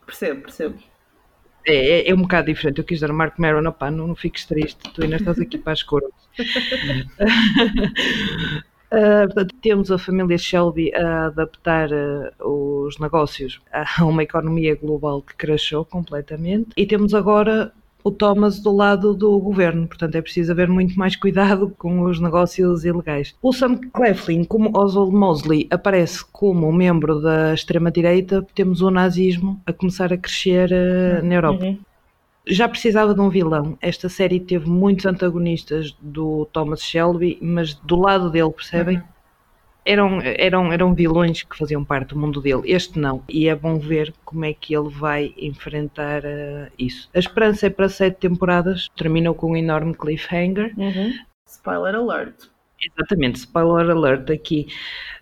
Percebo, 0.05 0.41
percebo. 0.41 0.77
É, 1.65 1.75
é, 1.75 2.09
é 2.09 2.13
um 2.13 2.21
bocado 2.21 2.47
diferente. 2.47 2.79
Eu 2.79 2.83
quis 2.83 2.99
dar 2.99 3.09
ao 3.09 3.15
Mark 3.15 3.37
Maron, 3.39 3.67
opá, 3.67 3.89
não, 3.89 4.07
não 4.07 4.15
fiques 4.15 4.45
triste, 4.45 4.91
tu 4.93 5.03
ainda 5.03 5.15
estás 5.15 5.39
aqui 5.39 5.57
para 5.57 5.73
as 5.73 5.83
cores. 5.83 6.09
Uh, 8.91 9.25
portanto, 9.27 9.55
temos 9.61 9.91
a 9.91 9.97
família 9.97 10.37
Shelby 10.37 10.93
a 10.93 11.27
adaptar 11.27 11.89
uh, 11.91 12.85
os 12.85 12.99
negócios 12.99 13.59
a 13.71 14.05
uma 14.05 14.23
economia 14.23 14.75
global 14.75 15.21
que 15.21 15.35
cresceu 15.35 15.85
completamente 15.85 16.71
e 16.75 16.85
temos 16.85 17.13
agora 17.13 17.71
o 18.03 18.11
Thomas 18.11 18.59
do 18.59 18.71
lado 18.71 19.13
do 19.13 19.39
governo, 19.39 19.87
portanto 19.87 20.15
é 20.15 20.21
preciso 20.21 20.51
haver 20.51 20.67
muito 20.67 20.95
mais 20.95 21.15
cuidado 21.15 21.73
com 21.77 22.01
os 22.03 22.19
negócios 22.19 22.85
ilegais. 22.85 23.35
O 23.41 23.53
Sam 23.53 23.79
Claflin, 23.93 24.43
como 24.43 24.71
Oswald 24.77 25.13
Mosley, 25.13 25.67
aparece 25.69 26.23
como 26.31 26.67
um 26.67 26.73
membro 26.73 27.21
da 27.21 27.53
extrema-direita, 27.53 28.45
temos 28.53 28.81
o 28.81 28.89
nazismo 28.89 29.61
a 29.65 29.73
começar 29.73 30.11
a 30.11 30.17
crescer 30.17 30.69
uh, 30.71 31.25
na 31.25 31.35
Europa. 31.35 31.65
Uhum. 31.65 31.79
Já 32.47 32.67
precisava 32.67 33.13
de 33.13 33.21
um 33.21 33.29
vilão. 33.29 33.77
Esta 33.79 34.09
série 34.09 34.39
teve 34.39 34.67
muitos 34.67 35.05
antagonistas 35.05 35.95
do 36.01 36.45
Thomas 36.51 36.81
Shelby, 36.81 37.37
mas 37.39 37.75
do 37.75 37.95
lado 37.95 38.31
dele, 38.31 38.51
percebem? 38.51 39.01
Eram, 39.85 40.19
eram, 40.21 40.71
eram 40.71 40.93
vilões 40.93 41.43
que 41.43 41.57
faziam 41.57 41.83
parte 41.83 42.09
do 42.09 42.19
mundo 42.19 42.41
dele. 42.41 42.61
Este 42.65 42.99
não. 42.99 43.23
E 43.27 43.47
é 43.47 43.55
bom 43.55 43.79
ver 43.79 44.13
como 44.23 44.45
é 44.45 44.53
que 44.53 44.75
ele 44.75 44.89
vai 44.89 45.33
enfrentar 45.37 46.23
uh, 46.23 46.71
isso. 46.77 47.09
A 47.13 47.19
esperança 47.19 47.67
é 47.67 47.69
para 47.69 47.89
sete 47.89 48.17
temporadas. 48.19 48.87
Terminou 48.95 49.33
com 49.33 49.51
um 49.51 49.57
enorme 49.57 49.93
cliffhanger. 49.93 50.73
Uhum. 50.77 51.13
Spoiler 51.47 51.95
alert. 51.95 52.35
Exatamente, 52.83 53.37
spoiler 53.37 53.89
alert 53.89 54.29
aqui. 54.31 54.67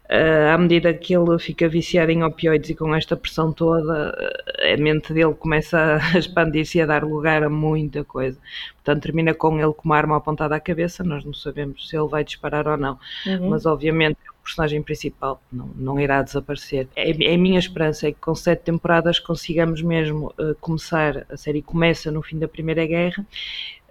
Uh, 0.09 0.49
à 0.53 0.57
medida 0.57 0.91
que 0.91 1.15
ele 1.15 1.37
fica 1.37 1.69
viciado 1.69 2.11
em 2.11 2.23
opioides 2.23 2.71
e 2.71 2.75
com 2.75 2.95
esta 2.95 3.15
pressão 3.15 3.53
toda, 3.53 4.11
a 4.59 4.77
mente 4.81 5.13
dele 5.13 5.35
começa 5.35 5.97
a 5.97 5.99
expandir-se 6.17 6.79
e 6.79 6.81
a 6.81 6.85
dar 6.87 7.03
lugar 7.03 7.43
a 7.43 7.49
muita 7.49 8.03
coisa. 8.03 8.39
Portanto, 8.75 9.03
termina 9.03 9.35
com 9.35 9.59
ele 9.59 9.71
com 9.73 9.83
uma 9.85 9.97
arma 9.97 10.17
apontada 10.17 10.55
à 10.55 10.59
cabeça. 10.59 11.03
Nós 11.03 11.23
não 11.23 11.33
sabemos 11.33 11.87
se 11.87 11.95
ele 11.95 12.07
vai 12.07 12.23
disparar 12.23 12.67
ou 12.67 12.77
não, 12.77 12.97
Uhum. 13.27 13.49
mas 13.49 13.65
obviamente 13.67 14.17
personagem 14.43 14.81
principal 14.81 15.41
não, 15.51 15.67
não 15.75 15.99
irá 15.99 16.21
desaparecer. 16.21 16.87
É, 16.95 17.09
é 17.09 17.35
a 17.35 17.37
minha 17.37 17.59
esperança 17.59 18.07
é 18.07 18.11
que 18.11 18.19
com 18.19 18.33
sete 18.33 18.63
temporadas 18.63 19.19
consigamos 19.19 19.81
mesmo 19.81 20.33
uh, 20.39 20.55
começar. 20.59 21.25
A 21.29 21.37
série 21.37 21.61
começa 21.61 22.11
no 22.11 22.21
fim 22.21 22.39
da 22.39 22.47
Primeira 22.47 22.85
Guerra. 22.85 23.25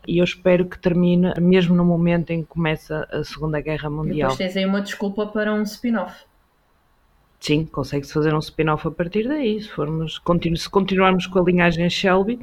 E 0.07 0.19
eu 0.19 0.25
espero 0.25 0.65
que 0.65 0.79
termine 0.79 1.33
mesmo 1.39 1.75
no 1.75 1.85
momento 1.85 2.31
em 2.31 2.43
que 2.43 2.49
começa 2.49 3.07
a 3.13 3.23
Segunda 3.23 3.61
Guerra 3.61 3.89
E 3.89 3.93
Mundial. 3.93 4.31
depois 4.31 4.39
tens 4.39 4.57
aí 4.57 4.65
uma 4.65 4.81
desculpa 4.81 5.27
para 5.27 5.53
um 5.53 5.63
spin-off. 5.63 6.25
Sim, 7.41 7.67
consegue-se 7.67 8.13
fazer 8.13 8.35
um 8.35 8.39
spin-off 8.39 8.89
a 8.89 8.91
partir 8.91 9.29
daí. 9.29 9.61
Se, 9.61 9.69
formos, 9.69 10.19
continu, 10.19 10.57
se 10.57 10.69
continuarmos 10.69 11.27
com 11.27 11.39
a 11.39 11.43
linhagem 11.43 11.89
Shelby, 11.89 12.41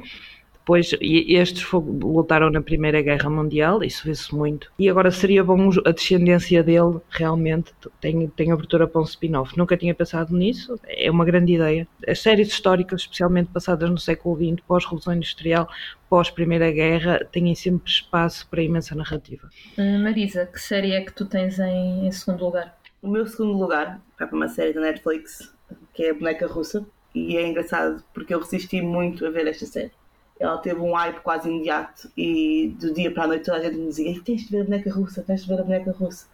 depois 0.66 0.92
e- 1.00 1.36
estes 1.36 1.64
lutaram 1.70 2.50
na 2.50 2.60
Primeira 2.60 3.00
Guerra 3.00 3.30
Mundial, 3.30 3.84
isso 3.84 4.02
vê-se 4.04 4.34
muito. 4.34 4.72
E 4.76 4.90
agora 4.90 5.12
seria 5.12 5.44
bom 5.44 5.70
a 5.84 5.92
descendência 5.92 6.60
dele 6.60 6.98
realmente 7.08 7.72
tem, 8.00 8.26
tem 8.30 8.50
abertura 8.50 8.88
para 8.88 9.00
um 9.00 9.04
spin-off. 9.04 9.56
Nunca 9.56 9.76
tinha 9.76 9.94
pensado 9.94 10.36
nisso, 10.36 10.76
é 10.88 11.08
uma 11.08 11.24
grande 11.24 11.54
ideia. 11.54 11.86
As 12.08 12.18
séries 12.18 12.48
históricas, 12.48 13.02
especialmente 13.02 13.48
passadas 13.52 13.88
no 13.88 13.96
século 13.96 14.34
XX, 14.34 14.60
pós-Revolução 14.66 15.14
Industrial, 15.14 15.68
pós-Primeira 16.10 16.72
Guerra, 16.72 17.24
têm 17.30 17.54
sempre 17.54 17.88
espaço 17.88 18.48
para 18.48 18.60
imensa 18.60 18.96
narrativa. 18.96 19.48
Uh, 19.78 20.02
Marisa, 20.02 20.46
que 20.46 20.60
série 20.60 20.90
é 20.90 21.00
que 21.00 21.12
tu 21.12 21.26
tens 21.26 21.60
em, 21.60 22.08
em 22.08 22.10
segundo 22.10 22.44
lugar? 22.44 22.76
O 23.00 23.06
meu 23.08 23.24
segundo 23.24 23.56
lugar 23.56 24.00
vai 24.18 24.26
para 24.26 24.36
uma 24.36 24.48
série 24.48 24.72
da 24.72 24.80
Netflix 24.80 25.54
que 25.94 26.02
é 26.02 26.10
a 26.10 26.14
Boneca 26.14 26.46
Russa. 26.48 26.84
E 27.14 27.36
é 27.36 27.46
engraçado 27.46 28.04
porque 28.12 28.34
eu 28.34 28.40
resisti 28.40 28.82
muito 28.82 29.24
a 29.24 29.30
ver 29.30 29.46
esta 29.46 29.64
série. 29.64 29.92
Ela 30.38 30.58
teve 30.58 30.80
um 30.80 30.92
hype 30.92 31.20
quase 31.20 31.48
imediato 31.48 32.10
e 32.16 32.74
do 32.78 32.92
dia 32.92 33.10
para 33.12 33.24
a 33.24 33.26
noite 33.28 33.44
toda 33.44 33.58
a 33.58 33.62
gente 33.62 33.76
me 33.76 33.86
dizia 33.88 34.08
"Ei, 34.10 34.20
tens 34.20 34.42
de 34.42 34.50
ver 34.50 34.60
a 34.60 34.64
Boneca 34.64 34.92
Russa, 34.92 35.22
tens 35.22 35.42
de 35.42 35.48
ver 35.48 35.60
a 35.60 35.64
Boneca 35.64 35.92
Russa. 35.92 36.26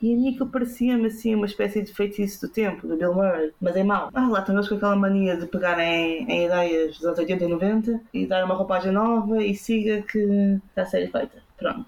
E 0.00 0.14
a 0.14 0.16
mim 0.16 0.28
aquilo 0.30 0.48
parecia-me 0.48 1.06
assim 1.06 1.34
uma 1.34 1.46
espécie 1.46 1.82
de 1.82 1.92
feitiço 1.92 2.46
do 2.46 2.52
tempo, 2.52 2.86
do 2.86 2.96
Bill 2.96 3.12
Murray, 3.14 3.52
mas 3.60 3.74
é 3.74 3.82
mau. 3.82 4.10
Ah, 4.14 4.28
lá 4.28 4.44
eles 4.48 4.68
com 4.68 4.76
aquela 4.76 4.94
mania 4.94 5.36
de 5.36 5.46
pegar 5.46 5.78
em, 5.80 6.24
em 6.30 6.46
ideias 6.46 6.96
dos 6.96 7.04
anos 7.04 7.18
80 7.18 7.44
e 7.44 7.48
90 7.48 8.00
e 8.14 8.26
dar 8.26 8.44
uma 8.44 8.54
roupagem 8.54 8.92
nova 8.92 9.42
e 9.42 9.54
siga 9.56 10.02
que 10.02 10.18
está 10.68 10.82
a 10.82 10.86
série 10.86 11.08
feita. 11.08 11.42
Pronto. 11.56 11.86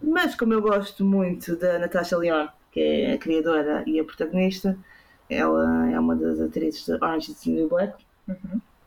Mas 0.00 0.36
como 0.36 0.52
eu 0.54 0.62
gosto 0.62 1.04
muito 1.04 1.56
da 1.56 1.78
Natasha 1.80 2.16
Lyonne, 2.16 2.50
que 2.70 2.80
é 2.80 3.12
a 3.14 3.18
criadora 3.18 3.82
e 3.86 3.98
a 3.98 4.04
protagonista, 4.04 4.76
ela 5.28 5.90
é 5.90 5.98
uma 5.98 6.14
das 6.14 6.40
atrizes 6.40 6.84
de 6.86 6.92
Orange 6.92 7.32
is 7.32 7.40
the 7.40 7.50
New 7.50 7.68
Black, 7.68 8.04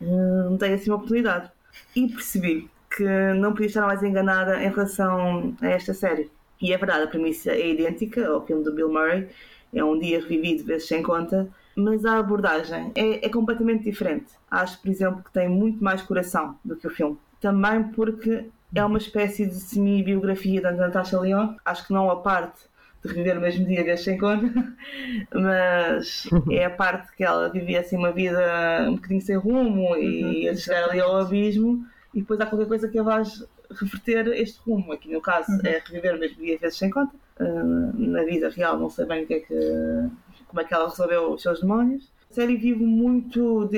hum, 0.01 0.57
dei 0.57 0.73
assim 0.73 0.89
uma 0.89 0.97
oportunidade. 0.97 1.51
E 1.95 2.07
percebi 2.07 2.69
que 2.95 3.03
não 3.33 3.51
podia 3.51 3.67
estar 3.67 3.85
mais 3.85 4.01
enganada 4.03 4.63
em 4.63 4.69
relação 4.69 5.55
a 5.61 5.67
esta 5.67 5.93
série. 5.93 6.31
E 6.61 6.73
é 6.73 6.77
verdade, 6.77 7.03
a 7.03 7.07
premissa 7.07 7.51
é 7.51 7.71
idêntica 7.71 8.27
ao 8.27 8.45
filme 8.45 8.63
do 8.63 8.73
Bill 8.73 8.89
Murray, 8.89 9.27
é 9.73 9.83
um 9.83 9.99
dia 9.99 10.21
revivido 10.21 10.63
vezes 10.63 10.87
sem 10.87 11.03
conta, 11.03 11.49
mas 11.75 12.05
a 12.05 12.17
abordagem 12.17 12.93
é, 12.95 13.25
é 13.25 13.29
completamente 13.29 13.83
diferente. 13.83 14.27
Acho, 14.49 14.81
por 14.81 14.89
exemplo, 14.89 15.21
que 15.21 15.33
tem 15.33 15.49
muito 15.49 15.83
mais 15.83 16.01
coração 16.01 16.57
do 16.63 16.77
que 16.77 16.87
o 16.87 16.89
filme. 16.89 17.17
Também 17.41 17.83
porque 17.83 18.45
é 18.73 18.85
uma 18.85 18.97
espécie 18.97 19.45
de 19.45 19.55
semi-biografia 19.55 20.61
da 20.61 20.71
Natasha 20.71 21.17
Lyonne. 21.17 21.57
Acho 21.65 21.85
que 21.87 21.93
não 21.93 22.09
a 22.09 22.15
parte 22.15 22.61
de 23.05 23.13
reviver 23.13 23.37
o 23.37 23.41
mesmo 23.41 23.65
dia 23.65 23.83
vezes 23.83 24.03
sem 24.03 24.17
conta, 24.17 24.51
mas 25.33 26.27
é 26.49 26.65
a 26.65 26.69
parte 26.69 27.15
que 27.15 27.23
ela 27.23 27.49
vivia 27.49 27.79
assim 27.81 27.97
uma 27.97 28.11
vida 28.11 28.85
um 28.89 28.95
bocadinho 28.95 29.21
sem 29.21 29.35
rumo 29.35 29.95
e 29.95 30.47
a 30.49 30.55
chegar 30.55 30.89
ali 30.89 30.99
ao 30.99 31.17
abismo 31.17 31.85
e 32.13 32.21
depois 32.21 32.39
há 32.39 32.45
qualquer 32.45 32.67
coisa 32.67 32.87
que 32.87 32.97
a 32.97 33.03
vais 33.03 33.45
reverter 33.71 34.27
este 34.27 34.59
rumo. 34.59 34.91
Aqui 34.91 35.11
no 35.11 35.21
caso 35.21 35.51
é 35.65 35.81
reviver 35.85 36.15
o 36.15 36.19
mesmo 36.19 36.37
dia 36.37 36.57
vezes 36.57 36.77
sem 36.77 36.89
conta. 36.89 37.13
Uh, 37.39 37.91
na 37.97 38.23
vida 38.23 38.49
real 38.49 38.79
não 38.79 38.89
sei 38.89 39.05
bem 39.05 39.23
o 39.23 39.27
que 39.27 39.33
é 39.33 39.39
que, 39.41 40.09
como 40.47 40.61
é 40.61 40.63
que 40.63 40.73
ela 40.73 40.89
resolveu 40.89 41.33
os 41.33 41.41
seus 41.41 41.59
demónios. 41.59 42.09
A 42.31 42.33
série 42.33 42.55
vive 42.55 42.83
muito 42.83 43.69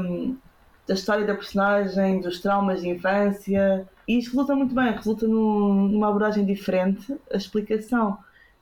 hum, 0.00 0.36
da 0.86 0.94
história 0.94 1.24
da 1.26 1.34
personagem, 1.34 2.20
dos 2.20 2.40
traumas 2.40 2.80
de 2.80 2.88
infância 2.88 3.86
e 4.06 4.18
isto 4.18 4.30
resulta 4.32 4.54
muito 4.54 4.74
bem, 4.74 4.90
resulta 4.92 5.26
num- 5.26 5.88
numa 5.88 6.08
abordagem 6.08 6.44
diferente. 6.44 7.14
A 7.32 7.36
explicação 7.36 8.18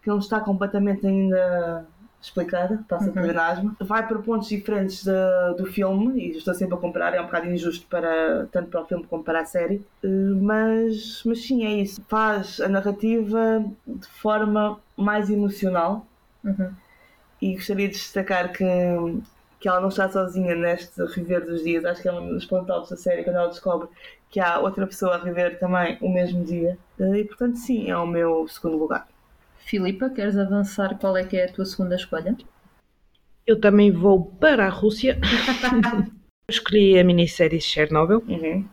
que 0.07 0.11
não 0.11 0.19
está 0.19 0.41
completamente 0.41 1.05
ainda 1.05 1.85
explicada, 2.21 2.85
passa 2.89 3.11
por 3.11 3.37
asma, 3.37 3.77
vai 3.81 4.07
para 4.07 4.19
pontos 4.21 4.49
diferentes 4.49 5.05
da- 5.05 5.53
do 5.55 5.67
filme, 5.67 6.17
e 6.21 6.37
estou 6.37 6.55
sempre 6.55 6.75
a 6.77 6.79
comparar, 6.79 7.13
é 7.15 7.21
um 7.21 7.25
bocado 7.27 7.47
injusto 7.49 7.87
para, 7.89 8.47
tanto 8.53 8.71
para 8.71 8.83
o 8.83 8.87
filme 8.87 9.05
como 9.07 9.25
para 9.25 9.41
a 9.41 9.45
série, 9.45 9.85
Eh, 10.03 10.07
mas, 10.41 11.23
mas 11.27 11.45
sim, 11.45 11.65
é 11.65 11.73
isso. 11.73 12.01
Faz 12.09 12.61
a 12.61 12.69
narrativa 12.69 13.65
de 13.85 14.07
forma 14.09 14.81
mais 14.97 15.29
emocional 15.29 16.07
Uhum. 16.45 16.71
e 17.43 17.55
gostaria 17.55 17.89
de 17.89 17.95
destacar 17.95 18.53
que, 18.53 18.65
que 19.59 19.69
ela 19.69 19.81
não 19.81 19.89
está 19.89 20.09
sozinha 20.09 20.55
neste 20.55 21.01
reviver 21.05 21.45
dos 21.45 21.63
dias. 21.63 21.85
Acho 21.85 22.03
que 22.03 22.09
é 22.09 22.13
um 22.13 22.29
dos 22.29 22.47
pontos 22.47 22.71
altos 22.71 22.91
da 22.91 22.97
série 22.97 23.25
quando 23.25 23.37
ela 23.37 23.49
descobre 23.49 23.89
que 24.31 24.41
há 24.41 24.59
outra 24.59 24.87
pessoa 24.87 25.15
a 25.17 25.19
reviver 25.19 25.59
também 25.59 25.99
o 26.01 26.09
mesmo 26.13 26.45
dia. 26.45 26.79
Eh, 26.99 27.19
E 27.21 27.25
portanto, 27.25 27.57
sim, 27.57 27.91
é 27.91 27.97
o 27.97 28.07
meu 28.07 28.47
segundo 28.49 28.77
lugar. 28.79 29.07
Filipa, 29.67 30.09
queres 30.09 30.39
avançar? 30.39 30.97
Qual 30.97 31.17
é 31.17 31.25
que 31.25 31.37
é 31.37 31.47
a 31.47 31.53
tua 31.53 31.65
segunda 31.65 31.97
escolha? 31.97 32.37
Eu 33.45 33.61
também 33.61 33.91
vou 33.91 34.25
para 34.25 34.65
a 34.65 34.69
Rússia. 34.69 35.19
Escolhi 36.49 36.97
a 36.97 37.03
minissérie 37.03 37.61
Chernobyl. 37.61 38.23
Uhum. 38.29 38.65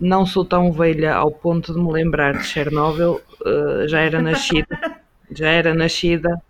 Não 0.00 0.26
sou 0.26 0.44
tão 0.44 0.72
velha 0.72 1.14
ao 1.14 1.30
ponto 1.30 1.72
de 1.72 1.80
me 1.80 1.92
lembrar 1.92 2.36
de 2.36 2.44
Chernobyl. 2.44 3.20
eh, 3.46 3.86
já 3.86 4.00
era 4.00 4.20
nascida. 4.20 4.76
Já 5.34 5.48
era 5.48 5.72
nascida. 5.72 6.42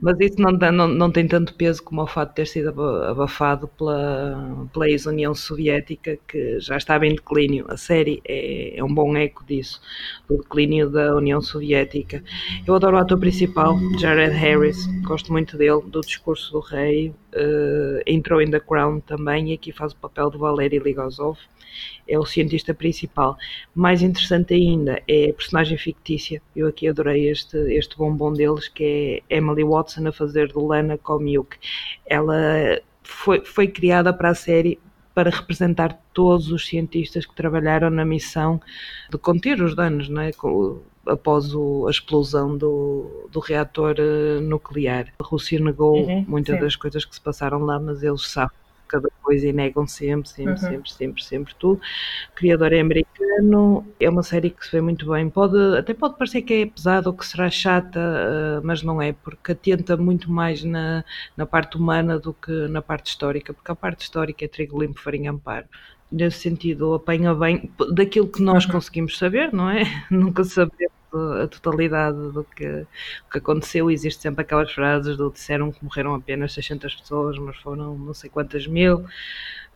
Mas 0.00 0.18
isso 0.20 0.40
não, 0.40 0.52
não, 0.52 0.88
não 0.88 1.10
tem 1.10 1.26
tanto 1.26 1.54
peso 1.54 1.82
como 1.82 2.02
o 2.02 2.06
fato 2.06 2.30
de 2.30 2.34
ter 2.36 2.46
sido 2.46 2.68
aba- 2.70 3.10
abafado 3.10 3.68
pela, 3.68 4.68
pela 4.72 4.88
ex-União 4.88 5.34
Soviética, 5.34 6.18
que 6.26 6.58
já 6.60 6.76
estava 6.76 7.06
em 7.06 7.14
declínio. 7.14 7.66
A 7.68 7.76
série 7.76 8.20
é, 8.26 8.78
é 8.78 8.84
um 8.84 8.92
bom 8.92 9.16
eco 9.16 9.44
disso, 9.46 9.80
do 10.28 10.38
declínio 10.38 10.90
da 10.90 11.14
União 11.16 11.40
Soviética. 11.40 12.22
Eu 12.66 12.74
adoro 12.74 12.96
o 12.96 13.00
ator 13.00 13.18
principal, 13.18 13.76
Jared 13.98 14.34
Harris, 14.34 14.86
gosto 15.02 15.32
muito 15.32 15.56
dele, 15.56 15.82
do 15.86 16.00
discurso 16.00 16.52
do 16.52 16.60
rei. 16.60 17.12
eh, 17.32 18.02
entrou 18.06 18.40
em 18.42 18.50
The 18.50 18.60
Crown 18.60 19.00
também 19.00 19.50
e 19.50 19.54
aqui 19.54 19.72
faz 19.72 19.92
o 19.92 19.96
papel 19.96 20.30
de 20.30 20.38
Valery 20.38 20.78
Ligozov. 20.78 21.38
É 22.06 22.18
o 22.18 22.24
cientista 22.24 22.74
principal. 22.74 23.36
Mais 23.74 24.02
interessante 24.02 24.54
ainda 24.54 25.02
é 25.08 25.30
a 25.30 25.34
personagem 25.34 25.78
fictícia. 25.78 26.42
Eu 26.54 26.66
aqui 26.68 26.88
adorei 26.88 27.28
este, 27.30 27.56
este 27.74 27.96
bombom 27.96 28.32
deles, 28.32 28.68
que 28.68 29.22
é 29.28 29.36
Emily 29.36 29.64
Watson 29.64 30.06
a 30.08 30.12
fazer 30.12 30.48
de 30.48 30.58
Lana 30.58 30.98
Komiuk. 30.98 31.56
Ela 32.06 32.80
foi, 33.02 33.44
foi 33.44 33.68
criada 33.68 34.12
para 34.12 34.30
a 34.30 34.34
série 34.34 34.78
para 35.14 35.30
representar 35.30 36.00
todos 36.14 36.50
os 36.50 36.66
cientistas 36.66 37.26
que 37.26 37.34
trabalharam 37.34 37.90
na 37.90 38.04
missão 38.04 38.60
de 39.10 39.18
conter 39.18 39.60
os 39.62 39.74
danos, 39.76 40.08
não 40.08 40.22
é? 40.22 40.30
Após 41.06 41.52
o- 41.54 41.86
a 41.86 41.90
explosão 41.90 42.56
do, 42.56 43.28
do 43.30 43.40
reator 43.40 43.96
eh, 43.98 44.40
nuclear. 44.40 45.12
A 45.18 45.24
Rússia 45.24 45.58
negou 45.60 46.06
Uhum, 46.06 46.24
muitas 46.28 46.54
sim. 46.54 46.60
das 46.60 46.76
coisas 46.76 47.04
que 47.04 47.14
se 47.14 47.20
passaram 47.20 47.58
lá, 47.64 47.78
mas 47.80 48.02
eles 48.02 48.22
sabem 48.28 48.56
cada 48.92 49.08
coisa 49.22 49.48
e 49.48 49.52
negam 49.52 49.86
sempre, 49.86 50.28
sempre, 50.28 50.60
Uhum. 50.62 50.68
sempre, 50.68 50.92
sempre, 50.92 51.24
sempre 51.24 51.54
tudo. 51.56 51.80
O 52.32 52.34
criador 52.34 52.72
é 52.72 52.80
americano, 52.80 53.86
é 54.00 54.08
uma 54.10 54.22
série 54.22 54.50
que 54.50 54.64
se 54.64 54.72
vê 54.72 54.80
muito 54.80 55.08
bem. 55.10 55.28
Pode, 55.30 55.56
até 55.78 55.94
pode 55.94 56.16
parecer 56.18 56.42
que 56.42 56.54
é 56.54 56.66
pesada 56.66 57.08
ou 57.08 57.16
que 57.16 57.26
será 57.26 57.50
chata, 57.50 58.00
eh, 58.00 58.60
mas 58.62 58.82
não 58.82 59.00
é, 59.00 59.12
porque 59.12 59.52
atenta 59.52 59.96
muito 59.96 60.30
mais 60.30 60.62
na, 60.64 61.04
na 61.36 61.46
parte 61.46 61.76
humana 61.76 62.18
do 62.18 62.34
que 62.34 62.50
na 62.68 62.82
parte 62.82 63.06
histórica, 63.08 63.54
porque 63.54 63.72
a 63.72 63.76
parte 63.76 64.02
histórica 64.02 64.44
é 64.44 64.48
trigo 64.48 64.80
limpo, 64.82 65.00
farinha 65.00 65.30
amparo. 65.30 65.66
Nesse 66.12 66.40
sentido, 66.40 66.92
apanha 66.94 67.34
bem 67.34 67.72
daquilo 67.94 68.28
que 68.28 68.42
nós 68.42 68.66
conseguimos 68.66 69.16
saber, 69.16 69.52
não 69.52 69.70
é? 69.70 69.84
Nunca 70.10 70.44
sabemos 70.44 70.92
a 71.42 71.46
totalidade 71.46 72.16
do 72.32 72.44
que, 72.44 72.66
o 73.26 73.30
que 73.30 73.38
aconteceu. 73.38 73.90
Existe 73.90 74.20
sempre 74.20 74.42
aquelas 74.42 74.70
frases 74.72 75.16
do 75.16 75.30
disseram 75.30 75.72
que 75.72 75.82
morreram 75.82 76.14
apenas 76.14 76.52
600 76.52 76.94
pessoas, 76.96 77.38
mas 77.38 77.56
foram 77.56 77.96
não 77.96 78.12
sei 78.14 78.28
quantas 78.28 78.66
mil. 78.66 79.06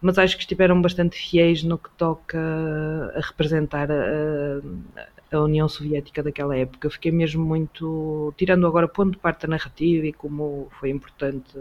Mas 0.00 0.18
acho 0.18 0.36
que 0.36 0.42
estiveram 0.42 0.80
bastante 0.80 1.16
fiéis 1.16 1.62
no 1.62 1.78
que 1.78 1.90
toca 1.90 2.38
a 3.14 3.20
representar 3.20 3.90
a, 3.90 4.60
a 5.32 5.40
União 5.40 5.68
Soviética 5.68 6.22
daquela 6.22 6.56
época. 6.56 6.90
Fiquei 6.90 7.10
mesmo 7.10 7.44
muito, 7.44 8.32
tirando 8.36 8.66
agora 8.66 8.86
ponto 8.86 9.12
de 9.12 9.18
parte 9.18 9.42
da 9.42 9.48
narrativa 9.48 10.06
e 10.06 10.12
como 10.12 10.68
foi 10.78 10.90
importante, 10.90 11.58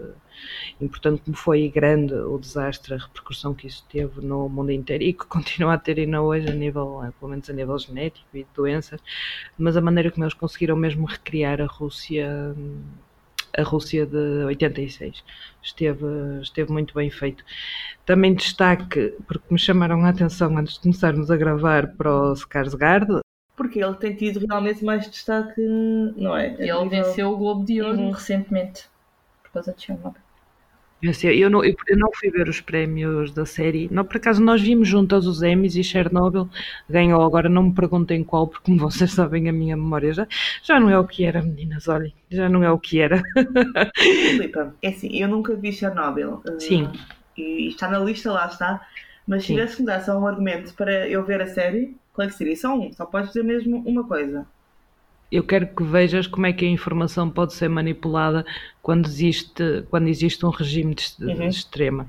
importante 0.80 1.22
como 1.24 1.36
foi 1.36 1.70
grande 1.70 2.14
o 2.14 2.38
desastre, 2.38 2.94
a 2.94 2.98
repercussão 2.98 3.54
que 3.54 3.68
isso 3.68 3.86
teve 3.90 4.22
no 4.22 4.50
mundo 4.50 4.72
inteiro 4.72 5.04
e 5.04 5.14
que 5.14 5.26
continua 5.28 5.74
a 5.74 5.78
ter 5.78 6.00
ainda 6.00 6.22
hoje 6.22 6.50
a 6.50 6.54
nível, 6.54 7.02
pelo 7.20 7.32
menos 7.32 7.50
a 7.50 7.54
nível 7.54 7.78
genético 7.80 8.28
e 8.34 8.44
de 8.44 8.50
doenças, 8.54 9.02
mas 9.58 9.78
a 9.78 9.82
maneira 9.82 10.12
como 10.12 10.24
eles 10.24 10.34
conseguiram 10.34 10.76
mesmo 10.76 11.06
recriar 11.06 11.62
a 11.62 11.66
Rússia 11.66 12.56
a 13.58 13.64
Rússia 13.64 14.06
de 14.06 14.44
86. 14.46 15.24
Esteve, 15.64 16.06
esteve 16.42 16.72
muito 16.72 16.94
bem 16.94 17.10
feito. 17.10 17.44
Também 18.06 18.34
destaque, 18.34 19.14
porque 19.28 19.46
me 19.52 19.60
chamaram 19.60 20.04
a 20.06 20.10
atenção 20.10 20.56
antes 20.58 20.76
de 20.76 20.82
começarmos 20.82 21.32
a 21.32 21.38
gravar 21.38 21.88
para 21.96 22.12
o 22.12 22.34
Skarsgård. 22.34 23.20
Porque 23.56 23.82
ele 23.82 23.96
tem 23.96 24.14
tido 24.16 24.46
realmente 24.46 24.84
mais 24.84 25.10
destaque, 25.10 25.62
não 26.18 26.36
é? 26.36 26.48
Ele 26.54 26.62
nível- 26.64 26.90
venceu 26.90 27.30
o 27.32 27.38
Globo 27.38 27.66
de 27.66 27.82
Ouro 27.82 27.98
Uhum. 28.00 28.12
recentemente 28.12 28.84
por 29.44 29.52
causa 29.52 29.74
de 29.74 29.82
Chernobyl. 29.82 30.22
Eu, 31.24 31.50
não, 31.50 31.64
eu, 31.64 31.76
eu 31.88 31.98
não 31.98 32.10
fui 32.14 32.30
ver 32.32 32.48
os 32.50 32.62
prémios 32.62 33.32
da 33.32 33.46
série. 33.46 33.88
Não, 33.92 34.04
por 34.06 34.18
acaso 34.18 34.42
nós 34.44 34.62
vimos 34.62 34.88
juntas 34.88 35.26
os 35.28 35.42
Emmys 35.44 35.76
e 35.76 35.84
Chernobyl 35.84 36.50
ganhou. 36.90 37.22
Agora 37.24 37.50
não 37.50 37.64
me 37.64 37.74
perguntem 37.74 38.24
qual, 38.24 38.48
porque 38.48 38.66
como 38.66 38.80
vocês 38.80 39.12
sabem, 39.14 39.50
a 39.50 39.54
minha 39.54 39.76
memória 39.78 40.14
já, 40.14 40.28
já 40.64 40.80
não 40.80 40.90
é 40.90 40.98
o 41.00 41.06
que 41.06 41.26
era, 41.26 41.42
meninas. 41.42 41.88
Olhem, 41.88 42.14
já 42.30 42.50
não 42.50 42.64
é 42.64 42.72
o 42.72 42.80
que 42.80 43.00
era. 43.00 43.22
Filipa, 43.96 44.76
é 44.82 44.90
assim, 44.90 45.10
eu 45.22 45.28
nunca 45.28 45.56
vi 45.56 45.72
Chernobyl. 45.72 46.42
eh, 46.48 46.60
Sim. 46.60 46.90
E 47.38 47.68
está 47.68 47.90
na 47.90 48.00
lista, 48.00 48.32
lá 48.32 48.46
está. 48.48 48.86
Mas 49.28 49.44
se 49.44 49.48
tivesse 49.48 49.76
que 49.78 49.82
me 49.82 49.88
dar 49.88 50.02
só 50.04 50.18
um 50.20 50.28
argumento 50.28 50.74
para 50.76 51.08
eu 51.10 51.24
ver 51.26 51.42
a 51.42 51.48
série, 51.48 51.96
qual 52.14 52.28
é 52.28 52.30
que 52.30 52.38
seria? 52.38 52.56
Só 52.56 52.74
um, 52.76 52.94
só 52.94 53.06
podes 53.06 53.30
dizer 53.30 53.44
mesmo 53.44 53.84
uma 53.86 54.08
coisa. 54.08 54.46
Eu 55.32 55.46
quero 55.46 55.68
que 55.76 55.84
vejas 55.84 56.28
como 56.28 56.46
é 56.46 56.54
que 56.54 56.66
a 56.66 56.70
informação 56.70 57.30
pode 57.30 57.54
ser 57.54 57.68
manipulada 57.70 58.46
quando 58.82 59.08
existe, 59.08 59.84
quando 59.90 60.08
existe 60.08 60.46
um 60.46 60.50
regime 60.50 60.96
de, 60.96 61.16
de 61.18 61.26
Uhum. 61.32 61.50
extrema, 61.50 62.08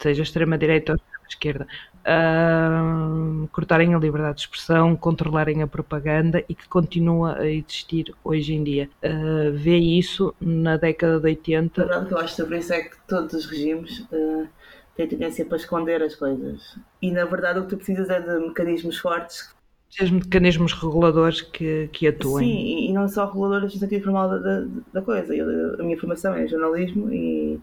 seja 0.00 0.22
extrema-direita 0.22 0.92
ou 0.92 0.96
extrema-esquerda. 0.96 1.66
Ahm, 2.04 3.46
cortarem 3.52 3.94
a 3.94 3.98
liberdade 3.98 4.36
de 4.36 4.42
expressão, 4.42 4.96
controlarem 4.96 5.62
a 5.62 5.66
propaganda 5.66 6.44
e 6.48 6.54
que 6.54 6.68
continua 6.68 7.38
a 7.38 7.46
existir 7.50 8.14
hoje 8.24 8.54
em 8.54 8.62
dia. 8.64 8.90
Ah, 9.02 9.50
vê 9.52 9.76
isso 9.78 10.34
na 10.40 10.76
década 10.76 11.18
de 11.20 11.26
A 11.26 11.28
80. 11.28 11.82
verdade 11.82 12.06
que 12.08 12.12
eu 12.14 12.18
acho 12.18 12.34
sobre 12.34 12.58
isso 12.58 12.72
é 12.72 12.82
que 12.82 12.96
todos 13.06 13.32
os 13.34 13.46
regimes 13.46 14.06
eh, 14.12 14.48
têm 14.94 15.08
tendência 15.08 15.46
para 15.46 15.56
esconder 15.56 16.02
as 16.02 16.14
coisas. 16.14 16.78
E 17.00 17.10
na 17.10 17.24
verdade 17.24 17.58
o 17.58 17.62
que 17.64 17.70
tu 17.70 17.76
precisas 17.78 18.10
é 18.10 18.20
de 18.20 18.38
mecanismos 18.46 18.98
fortes. 18.98 19.54
Os 20.00 20.10
mecanismos 20.10 20.72
reguladores 20.72 21.40
que, 21.42 21.88
que 21.92 22.06
atuem. 22.08 22.50
Sim, 22.50 22.88
e, 22.88 22.92
não 22.92 23.08
só 23.08 23.26
reguladores 23.26 23.74
no 23.74 23.80
sentido 23.80 24.02
formal 24.04 24.28
da, 24.28 24.38
da, 24.38 24.60
da 24.94 25.02
coisa. 25.02 25.34
Eu- 25.34 25.74
a 25.80 25.82
minha 25.84 25.98
formação 25.98 26.34
é 26.34 26.46
jornalismo 26.48 27.12
e, 27.12 27.60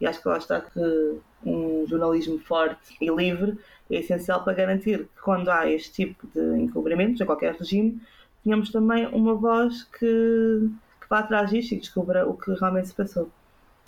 e 0.00 0.06
acho 0.06 0.22
que 0.22 0.28
lá 0.28 0.38
está 0.38 0.60
que 0.60 0.80
um 1.44 1.86
jornalismo 1.88 2.38
forte 2.40 2.96
e 3.00 3.10
livre 3.10 3.58
é 3.90 3.96
essencial 4.00 4.44
para 4.44 4.54
garantir 4.54 5.00
que 5.06 5.22
quando 5.22 5.50
há 5.50 5.70
este 5.70 5.92
tipo 5.92 6.26
de 6.28 6.40
encobrimentos, 6.60 7.20
a 7.22 7.26
qualquer 7.26 7.54
regime, 7.56 8.00
tenhamos 8.44 8.70
também 8.72 9.06
uma 9.08 9.34
voz 9.34 9.84
que, 9.84 10.70
que 11.00 11.08
vá 11.10 11.20
atrás 11.20 11.50
disto 11.50 11.72
e 11.74 11.78
descubra 11.80 12.28
o 12.28 12.36
que 12.36 12.52
realmente 12.54 12.88
se 12.88 12.94
passou. 12.94 13.30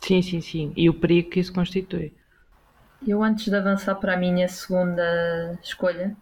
sim, 0.05 0.20
sim, 0.22 0.41
sim. 0.43 0.72
E 0.76 0.89
o 0.91 0.95
perigo 1.01 1.30
que 1.30 1.41
isso 1.41 1.53
constitui. 1.53 2.12
Eu, 3.07 3.22
antes 3.22 3.47
de 3.47 3.57
avançar 3.57 3.97
para 3.97 4.14
a 4.14 4.16
minha 4.16 4.49
segunda 4.49 5.59
escolha, 5.62 6.16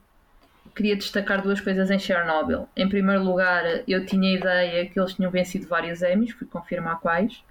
queria 0.74 0.96
destacar 0.96 1.42
duas 1.42 1.60
coisas 1.60 1.90
em 1.90 1.98
Chernobyl. 1.98 2.68
Em 2.76 2.88
primeiro 2.88 3.22
lugar, 3.22 3.64
eu 3.86 4.04
tinha 4.06 4.36
ideia 4.36 4.86
que 4.86 4.98
eles 4.98 5.14
tinham 5.14 5.30
vencido 5.30 5.66
vários 5.66 6.02
Emmys, 6.02 6.32
fui 6.32 6.46
confirmar 6.46 7.00
quais. 7.00 7.42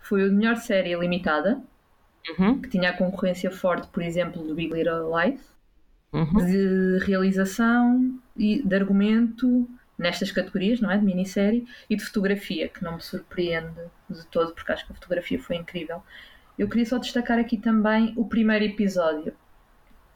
Foi 0.00 0.22
o 0.22 0.30
de 0.30 0.34
melhor 0.36 0.56
série 0.56 0.94
limitada, 0.94 1.60
Uhum, 2.38 2.60
que 2.60 2.68
tinha 2.68 2.90
a 2.90 2.92
concorrência 2.92 3.50
forte, 3.50 3.86
por 3.88 4.02
exemplo, 4.02 4.42
do 4.42 4.54
Big 4.54 4.72
Little 4.72 5.12
Lies, 5.16 5.40
uhum. 6.12 6.44
de 6.44 7.04
realização 7.04 8.18
e 8.36 8.62
de 8.62 8.74
argumento 8.74 9.68
nestas 9.96 10.32
categorias, 10.32 10.80
não 10.80 10.90
é? 10.90 10.98
De 10.98 11.04
minissérie 11.04 11.66
e 11.88 11.96
de 11.96 12.04
fotografia, 12.04 12.68
que 12.68 12.82
não 12.82 12.96
me 12.96 13.00
surpreende 13.00 13.80
de 14.10 14.26
todo, 14.26 14.52
porque 14.52 14.72
acho 14.72 14.86
que 14.86 14.92
a 14.92 14.94
fotografia 14.94 15.40
foi 15.40 15.56
incrível. 15.56 16.02
Eu 16.58 16.68
queria 16.68 16.86
só 16.86 16.98
destacar 16.98 17.38
aqui 17.38 17.56
também 17.56 18.12
o 18.16 18.26
primeiro 18.26 18.64
episódio, 18.64 19.32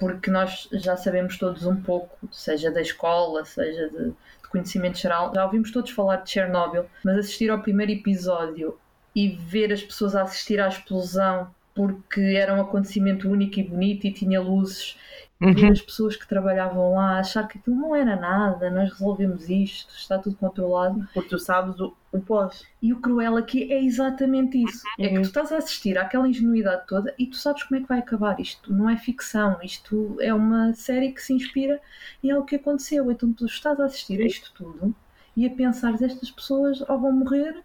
porque 0.01 0.30
nós 0.30 0.66
já 0.72 0.96
sabemos 0.96 1.36
todos 1.36 1.66
um 1.66 1.76
pouco, 1.76 2.18
seja 2.32 2.70
da 2.70 2.80
escola, 2.80 3.44
seja 3.44 3.90
de, 3.90 4.07
de 4.07 4.48
conhecimento 4.51 4.98
geral, 4.98 5.30
já 5.34 5.44
ouvimos 5.44 5.70
todos 5.70 5.90
falar 5.90 6.16
de 6.16 6.30
Chernobyl, 6.30 6.86
mas 7.05 7.18
assistir 7.18 7.51
ao 7.51 7.61
primeiro 7.61 7.92
episódio 7.92 8.78
e 9.14 9.28
ver 9.28 9.70
as 9.72 9.82
pessoas 9.82 10.16
a 10.16 10.22
assistir 10.22 10.59
à 10.59 10.68
explosão 10.68 11.55
porque 11.74 12.20
era 12.20 12.55
um 12.55 12.62
acontecimento 12.62 13.28
único 13.28 13.61
e 13.61 13.62
bonito 13.62 14.07
e 14.07 14.12
tinha 14.12 14.40
luzes 14.40 14.96
Uhum. 15.41 15.72
as 15.72 15.80
pessoas 15.80 16.16
que 16.16 16.28
trabalhavam 16.28 16.93
lá 16.93 17.18
achar 17.18 17.49
que 17.49 17.57
aquilo 17.57 17.74
não 17.74 17.97
era 17.97 18.14
nada, 18.14 18.70
nós 18.70 18.91
resolvemos 18.91 19.49
isto, 19.49 19.95
está 19.95 20.18
tudo 20.18 20.36
controlado. 20.36 21.09
Porque 21.14 21.30
tu 21.30 21.38
sabes 21.38 21.80
o, 21.80 21.97
o 22.12 22.20
pós. 22.20 22.62
E 22.82 22.93
o 22.93 23.01
cruel 23.01 23.38
aqui 23.38 23.72
é 23.72 23.82
exatamente 23.82 24.62
isso: 24.62 24.82
é 24.99 25.09
que 25.09 25.14
tu 25.14 25.22
estás 25.22 25.51
a 25.51 25.57
assistir 25.57 25.97
àquela 25.97 26.28
ingenuidade 26.28 26.86
toda 26.86 27.14
e 27.18 27.26
tu 27.26 27.36
sabes 27.36 27.62
como 27.62 27.80
é 27.80 27.82
que 27.82 27.88
vai 27.88 28.01
acabar. 28.01 28.38
Isto 28.38 28.70
não 28.70 28.91
é 28.91 28.99
ficção, 28.99 29.57
isto 29.62 30.18
é 30.20 30.34
uma 30.34 30.74
série 30.74 31.11
que 31.11 31.22
se 31.22 31.32
inspira 31.32 31.80
em 32.22 32.30
algo 32.30 32.47
que 32.47 32.57
aconteceu. 32.57 33.11
Então 33.11 33.32
tu 33.32 33.47
estás 33.47 33.80
a 33.80 33.86
assistir 33.86 34.20
a 34.20 34.26
isto 34.26 34.53
tudo 34.53 34.95
e 35.34 35.47
a 35.47 35.51
pensar: 35.51 35.95
estas 35.95 36.30
pessoas 36.30 36.82
ou 36.82 36.99
vão 36.99 37.12
morrer 37.12 37.64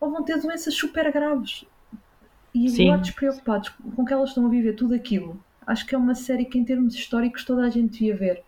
ou 0.00 0.10
vão 0.10 0.24
ter 0.24 0.40
doenças 0.40 0.74
super 0.74 1.12
graves. 1.12 1.64
E 2.52 2.82
agora 2.82 3.00
despreocupados 3.00 3.68
com 3.94 4.04
que 4.04 4.12
elas 4.12 4.30
estão 4.30 4.46
a 4.46 4.48
viver 4.48 4.74
tudo 4.74 4.92
aquilo. 4.92 5.40
Acho 5.66 5.86
que 5.86 5.94
é 5.94 5.98
uma 5.98 6.14
série 6.14 6.44
que, 6.44 6.58
em 6.58 6.64
termos 6.64 6.94
históricos, 6.94 7.44
toda 7.44 7.62
a 7.66 7.70
gente 7.70 7.92
devia 7.92 8.16
ver. 8.16 8.44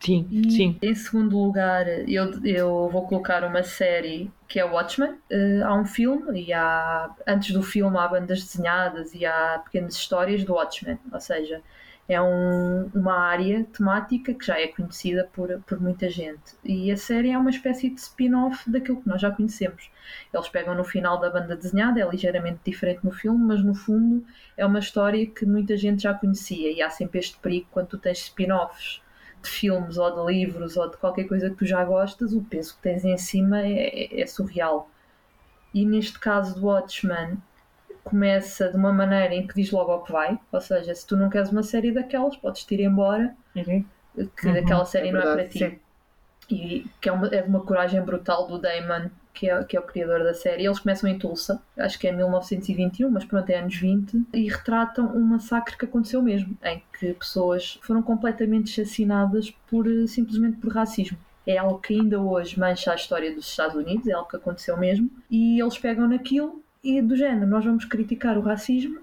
Sim, 0.00 0.26
E, 0.30 0.50
sim. 0.50 0.78
Em 0.82 0.94
segundo 0.94 1.38
lugar, 1.38 1.86
eu, 2.08 2.44
eu 2.44 2.88
vou 2.90 3.06
colocar 3.06 3.44
uma 3.44 3.62
série 3.62 4.30
que 4.48 4.58
é 4.58 4.64
Watchmen. 4.64 5.16
Eh, 5.30 5.62
há 5.62 5.74
um 5.74 5.84
filme 5.84 6.46
e 6.46 6.52
há, 6.52 7.14
antes 7.26 7.52
do 7.52 7.62
filme 7.62 7.96
há 7.96 8.08
bandas 8.08 8.42
desenhadas 8.42 9.14
e 9.14 9.24
há 9.24 9.60
pequenas 9.64 9.94
histórias 9.94 10.44
do 10.44 10.54
Watchmen. 10.54 10.98
Ou 11.12 11.20
seja, 11.20 11.62
é 12.08 12.20
um- 12.20 12.90
uma 12.94 13.14
área 13.18 13.64
temática 13.64 14.34
que 14.34 14.44
já 14.44 14.58
é 14.60 14.66
conhecida 14.68 15.28
por, 15.32 15.48
por 15.66 15.80
muita 15.80 16.08
gente. 16.10 16.56
E 16.64 16.90
a 16.90 16.96
série 16.96 17.30
é 17.30 17.38
uma 17.38 17.50
espécie 17.50 17.88
de 17.90 18.00
spin-off 18.00 18.68
daquilo 18.70 19.00
que 19.00 19.08
nós 19.08 19.20
já 19.20 19.30
conhecemos. 19.30 19.90
Eles 20.34 20.48
pegam 20.48 20.74
no 20.74 20.84
final 20.84 21.18
da 21.20 21.30
banda 21.30 21.56
desenhada, 21.56 22.00
é 22.00 22.08
ligeiramente 22.08 22.60
diferente 22.64 23.04
no 23.04 23.12
filme, 23.12 23.42
mas 23.44 23.64
no 23.64 23.74
fundo 23.74 24.24
é 24.56 24.66
uma 24.66 24.78
história 24.80 25.24
que 25.26 25.46
muita 25.46 25.76
gente 25.76 26.02
já 26.02 26.12
conhecia. 26.12 26.70
E 26.72 26.82
há 26.82 26.90
sempre 26.90 27.20
este 27.20 27.38
perigo 27.38 27.66
quando 27.70 27.88
tu 27.88 27.98
tens 27.98 28.18
spin-offs 28.18 29.00
de 29.42 29.48
filmes 29.48 29.96
ou 29.96 30.10
de 30.26 30.32
livros 30.32 30.76
ou 30.76 30.90
de 30.90 30.96
qualquer 30.96 31.24
coisa 31.24 31.50
que 31.50 31.56
tu 31.56 31.66
já 31.66 31.84
gostas, 31.84 32.32
o 32.32 32.42
peso 32.42 32.74
que 32.76 32.82
tens 32.82 33.04
em 33.04 33.16
cima 33.16 33.60
é, 33.62 33.72
é- 34.18 34.20
é 34.22 34.26
surreal. 34.26 34.88
E 35.74 35.84
neste 35.86 36.18
caso 36.18 36.54
do 36.60 36.66
Watchmen, 36.66 37.38
começa 38.04 38.68
de 38.70 38.76
uma 38.76 38.92
maneira 38.92 39.34
em 39.34 39.46
que 39.46 39.54
diz 39.54 39.70
logo 39.70 39.90
ao 39.92 40.02
que 40.04 40.12
vai, 40.12 40.38
ou 40.50 40.60
seja, 40.60 40.94
se 40.94 41.06
tu 41.06 41.16
não 41.16 41.30
queres 41.30 41.50
uma 41.50 41.62
série 41.62 41.92
daquelas, 41.92 42.36
podes 42.36 42.64
te 42.64 42.74
ir 42.74 42.80
embora, 42.82 43.36
que 44.36 44.48
Uhum, 44.48 44.56
aquela 44.56 44.84
série 44.84 45.08
é 45.08 45.12
não 45.12 45.20
é 45.20 45.26
para 45.26 45.48
ti. 45.48 45.58
sim. 45.58 45.80
E 46.50 46.86
que 47.00 47.08
é, 47.08 47.12
uma, 47.12 47.28
é 47.28 47.42
de 47.42 47.48
uma 47.48 47.64
coragem 47.64 48.02
brutal 48.02 48.46
do 48.46 48.58
Damon, 48.58 49.10
que 49.32 49.48
é, 49.48 49.64
que 49.64 49.76
é 49.76 49.80
o 49.80 49.84
criador 49.84 50.22
da 50.24 50.34
série. 50.34 50.66
Eles 50.66 50.78
começam 50.80 51.08
em 51.08 51.18
Tulsa, 51.18 51.62
acho 51.78 51.98
que 51.98 52.06
é 52.08 52.12
1921, 52.12 53.10
mas 53.10 53.24
pronto, 53.24 53.48
é 53.50 53.58
anos 53.58 53.74
20, 53.76 54.26
e 54.34 54.48
retratam 54.48 55.06
um 55.16 55.20
massacre 55.24 55.76
que 55.78 55.84
aconteceu 55.86 56.20
mesmo, 56.22 56.56
em 56.62 56.82
que 56.98 57.14
pessoas 57.14 57.78
foram 57.82 58.02
completamente 58.02 58.80
assassinadas 58.80 59.50
por, 59.68 59.86
eh, 59.86 60.06
simplesmente 60.06 60.58
por 60.58 60.72
racismo. 60.74 61.18
É 61.46 61.56
algo 61.58 61.80
que 61.80 61.94
ainda 61.94 62.20
hoje 62.20 62.58
mancha 62.58 62.92
a 62.92 62.96
história 62.96 63.34
dos 63.34 63.46
Estados 63.48 63.76
Unidos, 63.76 64.06
é 64.06 64.12
algo 64.12 64.28
que 64.28 64.36
aconteceu 64.36 64.76
mesmo, 64.76 65.10
e 65.30 65.60
eles 65.60 65.78
pegam 65.78 66.06
naquilo 66.08 66.62
e 66.82 67.00
do 67.00 67.16
género, 67.16 67.46
nós 67.46 67.64
vamos 67.64 67.84
criticar 67.84 68.36
o 68.36 68.42
racismo 68.42 69.00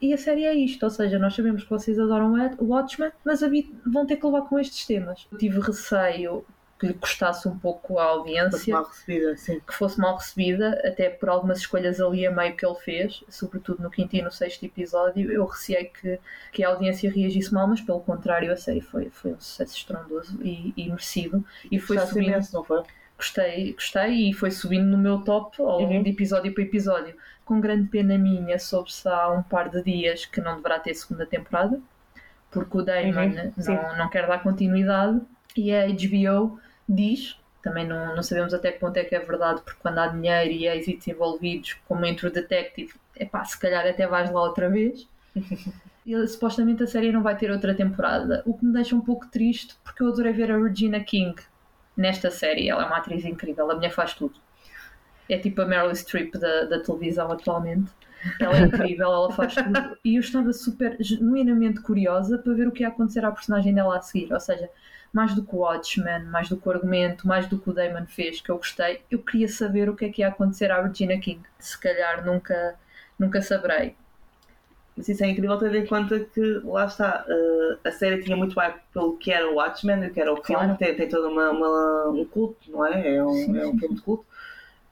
e 0.00 0.14
a 0.14 0.18
série 0.18 0.44
é 0.44 0.54
isto, 0.54 0.82
ou 0.82 0.90
seja, 0.90 1.18
nós 1.18 1.34
sabemos 1.34 1.62
que 1.62 1.70
vocês 1.70 1.98
adoram 1.98 2.32
o 2.58 2.64
Watchmen, 2.64 3.12
mas 3.22 3.42
a 3.42 3.50
vão 3.84 4.06
ter 4.06 4.16
que 4.16 4.24
levar 4.24 4.42
com 4.42 4.58
estes 4.58 4.86
temas. 4.86 5.26
Eu 5.30 5.36
tive 5.36 5.60
receio 5.60 6.44
que 6.78 6.86
lhe 6.86 6.94
custasse 6.94 7.46
um 7.46 7.58
pouco 7.58 7.98
à 7.98 8.06
Fosse 8.06 8.18
audiência, 8.18 8.74
mal 8.74 8.84
recebida, 8.84 9.36
sim. 9.36 9.60
que 9.60 9.74
fosse 9.74 10.00
mal 10.00 10.16
recebida, 10.16 10.80
até 10.82 11.10
por 11.10 11.28
algumas 11.28 11.58
escolhas 11.58 12.00
ali 12.00 12.26
a 12.26 12.30
meio 12.30 12.56
que 12.56 12.64
ele 12.64 12.76
fez, 12.76 13.22
sobretudo 13.28 13.82
no 13.82 13.90
quinto 13.90 14.16
e 14.16 14.22
no 14.22 14.32
sexto 14.32 14.64
episódio. 14.64 15.30
Eu 15.30 15.44
receei 15.44 15.84
que, 15.84 16.18
que 16.50 16.64
a 16.64 16.70
audiência 16.70 17.12
reagisse 17.12 17.52
mal, 17.52 17.68
mas 17.68 17.82
pelo 17.82 18.00
contrário, 18.00 18.50
a 18.50 18.56
série 18.56 18.80
foi, 18.80 19.10
foi 19.10 19.32
um 19.34 19.40
sucesso 19.40 19.76
estrondoso 19.76 20.40
e, 20.42 20.72
e 20.74 20.88
merecido. 20.88 21.44
E 21.70 21.78
foi 21.78 21.98
subindo 21.98 22.28
imenso, 22.28 22.54
não 22.54 22.64
foi? 22.64 22.82
Gostei, 23.20 23.72
gostei 23.74 24.30
e 24.30 24.34
foi 24.34 24.50
subindo 24.50 24.86
no 24.86 24.98
meu 24.98 25.22
top 25.24 25.60
ao 25.62 25.80
longo 25.80 25.98
Uhum. 25.98 26.02
de 26.02 26.10
episódio 26.10 26.52
para 26.54 26.62
episódio. 26.64 27.14
Com 27.44 27.60
grande 27.60 27.88
pena 27.88 28.16
minha, 28.18 28.58
soube-se 28.58 29.08
há 29.08 29.28
um 29.30 29.42
par 29.42 29.68
de 29.70 29.82
dias 29.82 30.24
que 30.26 30.40
não 30.40 30.56
deverá 30.56 30.78
ter 30.80 30.94
segunda 30.94 31.26
temporada, 31.26 31.80
porque 32.50 32.78
o 32.78 32.82
Damon 32.82 33.32
Uhum, 33.36 33.52
não, 33.56 33.96
não 33.98 34.10
quer 34.10 34.26
dar 34.26 34.42
continuidade 34.42 35.20
e 35.56 35.72
a 35.74 35.86
HBO 35.88 36.60
diz 36.88 37.38
Também 37.62 37.86
não, 37.86 38.16
não 38.16 38.22
sabemos 38.22 38.54
até 38.54 38.72
que 38.72 38.78
ponto 38.80 38.96
é 38.96 39.04
que 39.04 39.14
é 39.14 39.20
verdade, 39.20 39.60
porque 39.62 39.80
quando 39.82 39.98
há 39.98 40.06
dinheiro 40.08 40.50
e 40.52 40.66
êxitos 40.66 41.06
envolvidos, 41.08 41.74
como 41.88 42.06
entre 42.06 42.26
o 42.26 42.32
Detective, 42.32 42.94
é 43.16 43.26
pá, 43.26 43.44
se 43.44 43.58
calhar 43.60 43.86
até 43.86 44.06
vais 44.06 44.30
lá 44.32 44.42
outra 44.42 44.68
vez. 44.70 45.08
E, 46.06 46.26
supostamente 46.26 46.82
a 46.82 46.86
série 46.86 47.12
não 47.12 47.22
vai 47.22 47.36
ter 47.36 47.50
outra 47.50 47.74
temporada, 47.74 48.42
o 48.46 48.54
que 48.56 48.64
me 48.64 48.72
deixa 48.72 48.96
um 48.96 49.00
pouco 49.02 49.26
triste, 49.28 49.76
porque 49.84 50.02
eu 50.02 50.08
adorei 50.08 50.32
ver 50.32 50.50
a 50.50 50.58
Regina 50.58 51.00
King 51.00 51.40
nesta 51.96 52.30
série. 52.30 52.68
Ela 52.68 52.82
é 52.82 52.86
uma 52.86 52.98
atriz 52.98 53.24
incrível, 53.24 53.70
a 53.70 53.74
mulher 53.74 53.92
faz 53.92 54.14
tudo. 54.14 54.34
É 55.28 55.38
tipo 55.38 55.62
a 55.62 55.66
Meryl 55.66 55.94
Streep 55.94 56.34
da, 56.34 56.64
da 56.64 56.80
televisão 56.80 57.30
atualmente. 57.30 57.90
Ela 58.38 58.58
é 58.58 58.60
incrível, 58.62 59.06
ela 59.06 59.32
faz 59.32 59.54
tudo. 59.54 59.96
E 60.04 60.16
eu 60.16 60.20
estava 60.20 60.52
super 60.52 60.96
genuinamente 61.00 61.80
curiosa 61.80 62.38
para 62.38 62.52
ver 62.52 62.68
o 62.68 62.72
que 62.72 62.82
ia 62.82 62.88
acontecer 62.88 63.24
à 63.24 63.30
personagem 63.30 63.72
dela 63.74 63.96
a 63.96 64.00
seguir. 64.02 64.32
Ou 64.32 64.40
seja, 64.40 64.68
mais 65.12 65.34
do 65.34 65.44
que 65.44 65.54
o 65.54 65.58
Watchmen, 65.58 66.24
mais 66.24 66.48
do 66.48 66.56
que 66.56 66.68
o 66.68 66.72
argumento, 66.72 67.26
mais 67.26 67.46
do 67.46 67.58
que 67.58 67.70
o 67.70 67.72
Damon 67.72 68.06
fez, 68.06 68.40
que 68.40 68.50
eu 68.50 68.56
gostei, 68.56 69.02
eu 69.10 69.20
queria 69.20 69.48
saber 69.48 69.88
o 69.88 69.96
que 69.96 70.04
é 70.04 70.08
que 70.08 70.22
ia 70.22 70.28
acontecer 70.28 70.70
à 70.70 70.82
Regina 70.82 71.18
King. 71.18 71.42
Se 71.58 71.78
calhar 71.78 72.24
nunca, 72.24 72.76
nunca 73.18 73.40
saberei. 73.42 73.96
Mas 75.00 75.08
isso 75.08 75.24
é 75.24 75.28
incrível 75.30 75.56
tendo 75.58 75.76
em 75.78 75.86
conta 75.86 76.20
que, 76.20 76.40
lá 76.62 76.84
está, 76.84 77.24
uh, 77.26 77.78
a 77.88 77.90
série 77.90 78.22
tinha 78.22 78.36
muito 78.36 78.54
hype 78.60 78.78
pelo 78.92 79.16
que 79.16 79.32
era 79.32 79.50
o 79.50 79.54
Watchmen, 79.54 80.06
o 80.06 80.12
que 80.12 80.20
era 80.20 80.30
o 80.30 80.36
filme, 80.44 80.64
Claro. 80.66 80.76
tem, 80.76 80.94
tem 80.94 81.08
todo 81.08 81.26
uma, 81.28 81.50
uma- 81.50 82.08
um 82.10 82.24
culto, 82.26 82.70
não 82.70 82.84
é? 82.86 83.16
É 83.16 83.24
um, 83.24 83.32
Sim, 83.32 83.58
é 83.58 83.66
um 83.66 83.78
filme 83.78 83.94
de 83.96 84.02
culto. 84.02 84.26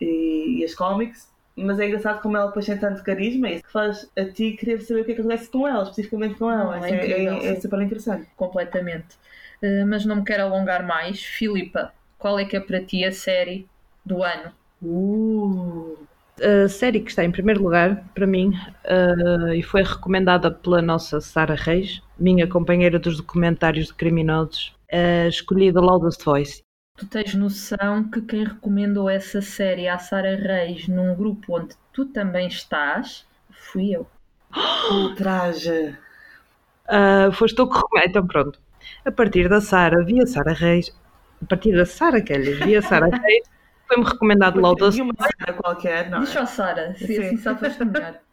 E, 0.01 0.61
e 0.61 0.65
as 0.65 0.75
cómics, 0.75 1.29
mas 1.57 1.79
é 1.79 1.87
engraçado 1.87 2.23
como 2.23 2.37
ela 2.39 2.47
depois 2.47 2.65
tem 2.65 2.79
tanto 2.79 3.03
carisma 3.03 3.51
e 3.51 3.61
que 3.63 3.71
faz 3.71 4.11
a 4.17 4.25
ti 4.25 4.53
querer 4.53 4.81
saber 4.81 5.03
o 5.03 5.05
que 5.05 5.13
é 5.13 5.15
que 5.15 5.21
acontece 5.21 5.51
com 5.51 5.69
ela, 5.69 5.83
especificamente 5.83 6.37
com 6.37 6.51
ela. 6.51 6.65
Não, 6.65 6.75
é 6.85 6.89
Isso 6.89 6.95
é, 6.95 7.11
é- 7.25 7.53
é 7.53 7.61
super 7.61 7.83
interessante. 7.83 8.31
completamente. 8.37 9.17
Uh, 9.63 9.87
mas 9.87 10.07
não 10.07 10.17
me 10.17 10.25
quero 10.25 10.45
alongar 10.45 10.87
mais. 10.87 11.23
Filipa, 11.23 11.93
qual 12.19 12.39
é 12.39 12.45
que 12.47 12.57
é 12.57 12.61
para 12.61 12.81
ti 12.83 13.05
a 13.05 13.13
série 13.13 13.69
do 14.07 14.23
ano? 14.23 14.53
Uh, 14.81 16.08
A 16.41 16.69
série 16.69 17.01
que 17.01 17.11
está 17.11 17.25
em 17.25 17.31
primeiro 17.31 17.63
lugar, 17.63 18.05
para 18.15 18.27
mim, 18.27 18.53
eh, 18.85 19.57
e 19.57 19.63
foi 19.63 19.83
recomendada 19.83 20.51
pela 20.51 20.81
nossa 20.81 21.21
Sara 21.21 21.55
Reis, 21.55 22.01
minha 22.19 22.47
companheira 22.47 22.99
dos 22.99 23.17
documentários 23.17 23.89
de 23.89 23.95
criminosos, 23.95 24.75
uh, 24.93 25.29
escolhi 25.29 25.73
The 25.73 25.81
Loudest 25.81 26.25
Voice. 26.25 26.63
Tu 26.97 27.07
tens 27.07 27.35
noção 27.35 28.11
que 28.11 28.21
quem 28.23 28.45
recomendou 28.45 29.09
essa 29.09 29.41
série 29.41 29.87
à 29.87 29.99
Sara 29.99 30.35
Reis 30.35 30.89
num 30.89 31.15
grupo 31.15 31.57
onde 31.57 31.75
tu 31.93 32.07
também 32.07 32.49
estás 32.49 33.27
fui 33.51 33.95
eu. 33.95 34.07
ultraje. 34.91 35.97
Uh, 36.89 37.31
foste 37.33 37.55
tu 37.55 37.69
que 37.69 37.77
recomendou. 37.77 38.11
Então, 38.11 38.27
pronto. 38.27 38.61
A 39.05 39.13
partir 39.13 39.49
da 39.49 39.61
Sara, 39.61 40.05
via 40.05 40.27
Sara 40.27 40.53
Reis, 40.53 40.93
a 41.43 41.47
partir 41.47 41.77
da 41.77 41.85
Sara 41.85 42.21
Kelly, 42.21 42.55
via 42.55 42.83
Sara 42.83 43.07
Reis, 43.15 43.49
foi-me 43.89 44.05
recomendado 44.05 44.61
Loudest 44.61 44.99
E 44.99 45.03
uma 45.03 45.15
cena 45.15 45.59
qualquer, 45.59 46.11
não 46.11 46.25
só 46.25 46.41
é? 46.41 46.47
Sara, 46.47 46.95
se 46.95 47.07
Sim. 47.07 47.21
assim 47.21 47.37
safas 47.39 47.79
melhor. 47.79 48.21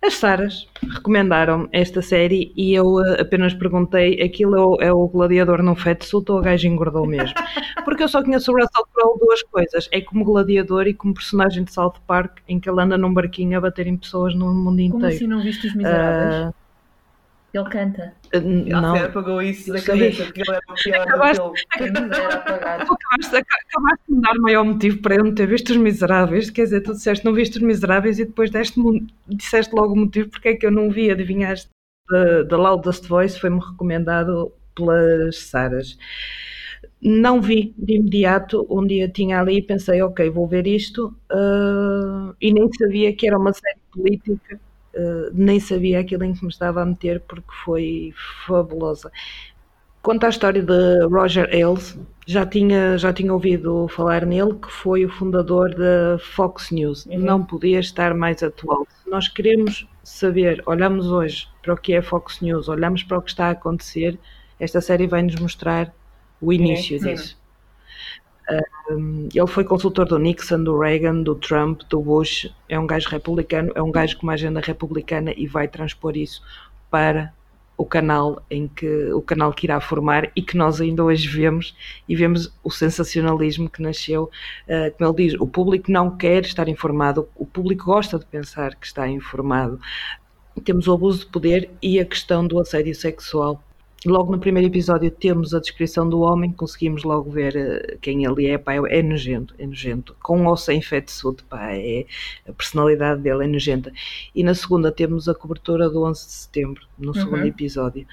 As 0.00 0.14
Saras 0.14 0.68
recomendaram 0.94 1.68
esta 1.72 2.00
série 2.00 2.52
e 2.56 2.72
eu 2.72 3.04
eh, 3.04 3.20
apenas 3.20 3.52
perguntei: 3.52 4.22
aquilo 4.22 4.56
é 4.56 4.60
o, 4.60 4.76
é 4.80 4.92
o 4.92 5.08
gladiador 5.08 5.60
num 5.60 5.74
fat 5.74 6.00
suit 6.04 6.30
ou 6.30 6.38
o 6.38 6.40
gajo 6.40 6.68
engordou 6.68 7.04
mesmo? 7.04 7.34
Porque 7.84 8.04
eu 8.04 8.08
só 8.08 8.22
conheço 8.22 8.52
o 8.52 8.54
Russell 8.54 8.86
Crowe 8.94 9.18
duas 9.18 9.42
coisas: 9.42 9.88
é 9.90 10.00
como 10.00 10.24
gladiador 10.24 10.86
e 10.86 10.94
como 10.94 11.14
personagem 11.14 11.64
de 11.64 11.72
South 11.72 11.94
Park 12.06 12.38
em 12.46 12.60
que 12.60 12.70
ele 12.70 12.80
anda 12.80 12.96
num 12.96 13.12
barquinho 13.12 13.58
a 13.58 13.60
bater 13.60 13.88
em 13.88 13.96
pessoas 13.96 14.34
no 14.36 14.46
mundo 14.54 14.76
Como 14.76 14.98
inteiro. 14.98 15.06
assim 15.16 15.26
não 15.26 15.42
viste 15.42 15.66
os 15.66 15.74
miseráveis? 15.74 16.34
Ah, 16.34 16.54
Ele 17.60 17.68
canta. 17.70 18.14
eh, 18.32 18.40
não, 18.40 18.96
Ela 18.96 19.06
apagou 19.06 19.42
isso 19.42 19.72
da 19.72 19.80
cabeça 19.82 20.24
porque 20.24 20.42
ele 20.42 20.50
era 20.50 20.62
o 20.68 20.74
pior 20.74 20.96
do 21.06 21.10
Acabaste- 21.10 21.42
apagar. 22.34 22.86
Tu 22.86 22.92
acabaste, 22.94 23.36
aca- 23.36 23.56
acabaste 23.68 24.04
de 24.08 24.14
me 24.14 24.20
dar 24.22 24.34
maior 24.40 24.64
motivo 24.64 24.98
para 25.02 25.14
eu 25.16 25.24
não 25.24 25.34
ter 25.34 25.46
visto 25.46 25.70
os 25.70 25.76
miseráveis. 25.76 26.50
Quer 26.50 26.64
dizer, 26.64 26.80
tu 26.82 26.92
disseste 26.92 27.24
não 27.24 27.32
viste 27.32 27.56
os 27.56 27.62
miseráveis 27.62 28.18
e 28.18 28.24
depois 28.24 28.50
deste 28.50 28.80
disseste 29.26 29.74
logo 29.74 29.94
o 29.94 29.96
motivo 29.96 30.28
porque 30.30 30.48
é 30.48 30.54
que 30.54 30.66
eu 30.66 30.70
não 30.70 30.90
vi, 30.90 31.10
adivinhaste. 31.10 31.68
The, 32.10 32.44
The 32.44 32.56
Loudest 32.56 33.06
Voice 33.06 33.38
foi-me 33.38 33.60
recomendado 33.60 34.52
pelas 34.74 35.38
Saras. 35.38 35.98
Não 37.00 37.40
vi 37.40 37.74
de 37.78 37.94
imediato, 37.96 38.66
um 38.68 38.84
dia 38.86 39.08
tinha 39.08 39.40
ali 39.40 39.58
e 39.58 39.62
pensei, 39.62 40.02
ok, 40.02 40.28
vou 40.30 40.48
ver 40.48 40.66
isto, 40.66 41.14
ah, 41.30 42.34
e 42.40 42.52
nem 42.52 42.68
sabia 42.72 43.14
que 43.14 43.26
era 43.28 43.38
uma 43.38 43.52
série 43.52 43.78
política, 43.92 44.58
ah, 44.94 45.30
nem 45.32 45.60
sabia 45.60 46.00
aquilo 46.00 46.24
em 46.24 46.34
que 46.34 46.42
me 46.42 46.50
estava 46.50 46.82
a 46.82 46.86
meter 46.86 47.20
porque 47.20 47.52
foi 47.64 48.12
fabulosa. 48.46 49.10
Conta 50.02 50.26
a 50.26 50.30
história 50.30 50.62
de 50.62 51.06
Roger 51.06 51.48
Ailes, 51.52 51.98
já 52.26 52.46
tinha, 52.46 52.96
já 52.96 53.12
tinha 53.12 53.32
ouvido 53.32 53.88
falar 53.88 54.24
nele, 54.24 54.54
que 54.54 54.70
foi 54.70 55.04
o 55.04 55.08
fundador 55.08 55.74
da 55.74 56.18
Fox 56.18 56.70
News. 56.70 57.04
Uhum. 57.06 57.18
Não 57.18 57.44
podia 57.44 57.80
estar 57.80 58.14
mais 58.14 58.42
atual. 58.42 58.86
Se 59.02 59.10
nós 59.10 59.28
queremos 59.28 59.86
saber, 60.02 60.62
olhamos 60.66 61.06
hoje 61.06 61.48
para 61.62 61.74
o 61.74 61.76
que 61.76 61.92
é 61.94 62.02
Fox 62.02 62.40
News, 62.40 62.68
olhamos 62.68 63.02
para 63.02 63.18
o 63.18 63.22
que 63.22 63.30
está 63.30 63.46
a 63.48 63.50
acontecer, 63.50 64.18
esta 64.58 64.80
série 64.80 65.06
vai 65.06 65.22
nos 65.22 65.36
mostrar 65.36 65.92
o 66.40 66.52
início 66.52 66.98
sim. 66.98 67.06
disso. 67.06 67.37
Ele 69.34 69.46
foi 69.46 69.64
consultor 69.64 70.06
do 70.06 70.18
Nixon, 70.18 70.64
do 70.64 70.78
Reagan, 70.78 71.22
do 71.22 71.34
Trump, 71.34 71.82
do 71.88 72.00
Bush. 72.00 72.52
É 72.68 72.78
um 72.78 72.86
gajo 72.86 73.08
republicano, 73.08 73.70
é 73.74 73.82
um 73.82 73.90
gajo 73.90 74.16
com 74.16 74.22
uma 74.24 74.32
agenda 74.32 74.60
republicana 74.60 75.32
e 75.36 75.46
vai 75.46 75.68
transpor 75.68 76.16
isso 76.16 76.42
para 76.90 77.32
o 77.78 77.86
canal 77.86 78.42
em 78.50 78.66
que 78.66 79.12
o 79.12 79.22
canal 79.22 79.52
que 79.52 79.64
irá 79.64 79.80
formar 79.80 80.32
e 80.34 80.42
que 80.42 80.56
nós 80.56 80.80
ainda 80.80 81.04
hoje 81.04 81.28
vemos 81.28 81.76
e 82.08 82.16
vemos 82.16 82.52
o 82.64 82.70
sensacionalismo 82.72 83.70
que 83.70 83.80
nasceu, 83.80 84.24
uh, 84.24 84.90
como 84.98 85.10
ele 85.10 85.28
diz, 85.28 85.40
o 85.40 85.46
público 85.46 85.90
não 85.90 86.16
quer 86.16 86.44
estar 86.44 86.68
informado, 86.68 87.28
o 87.36 87.46
público 87.46 87.84
gosta 87.84 88.18
de 88.18 88.26
pensar 88.26 88.74
que 88.74 88.84
está 88.84 89.06
informado. 89.08 89.80
Temos 90.64 90.88
o 90.88 90.92
abuso 90.92 91.20
de 91.20 91.26
poder 91.26 91.70
e 91.80 92.00
a 92.00 92.04
questão 92.04 92.44
do 92.44 92.58
assédio 92.58 92.94
sexual. 92.96 93.62
Logo 94.06 94.30
no 94.30 94.38
primeiro 94.38 94.68
episódio 94.68 95.10
temos 95.10 95.52
a 95.54 95.58
descrição 95.58 96.08
do 96.08 96.20
homem, 96.20 96.52
conseguimos 96.52 97.02
logo 97.02 97.30
ver 97.30 97.56
uh, 97.56 97.98
quem 97.98 98.24
ele 98.24 98.46
é, 98.46 98.56
pá, 98.56 98.74
é 98.74 99.02
nojento, 99.02 99.54
é 99.58 99.66
nojento, 99.66 100.14
com 100.22 100.46
ou 100.46 100.56
sem 100.56 100.80
fatsuit, 100.80 101.42
pá, 101.44 101.72
é, 101.72 102.06
a 102.48 102.52
personalidade 102.52 103.20
dele 103.20 103.44
é 103.44 103.48
nojenta. 103.48 103.92
E 104.32 104.44
na 104.44 104.54
segunda 104.54 104.92
temos 104.92 105.28
a 105.28 105.34
cobertura 105.34 105.90
do 105.90 106.04
11 106.04 106.26
de 106.26 106.32
setembro, 106.32 106.86
no 106.96 107.12
segundo 107.12 107.44
episódio, 107.44 108.06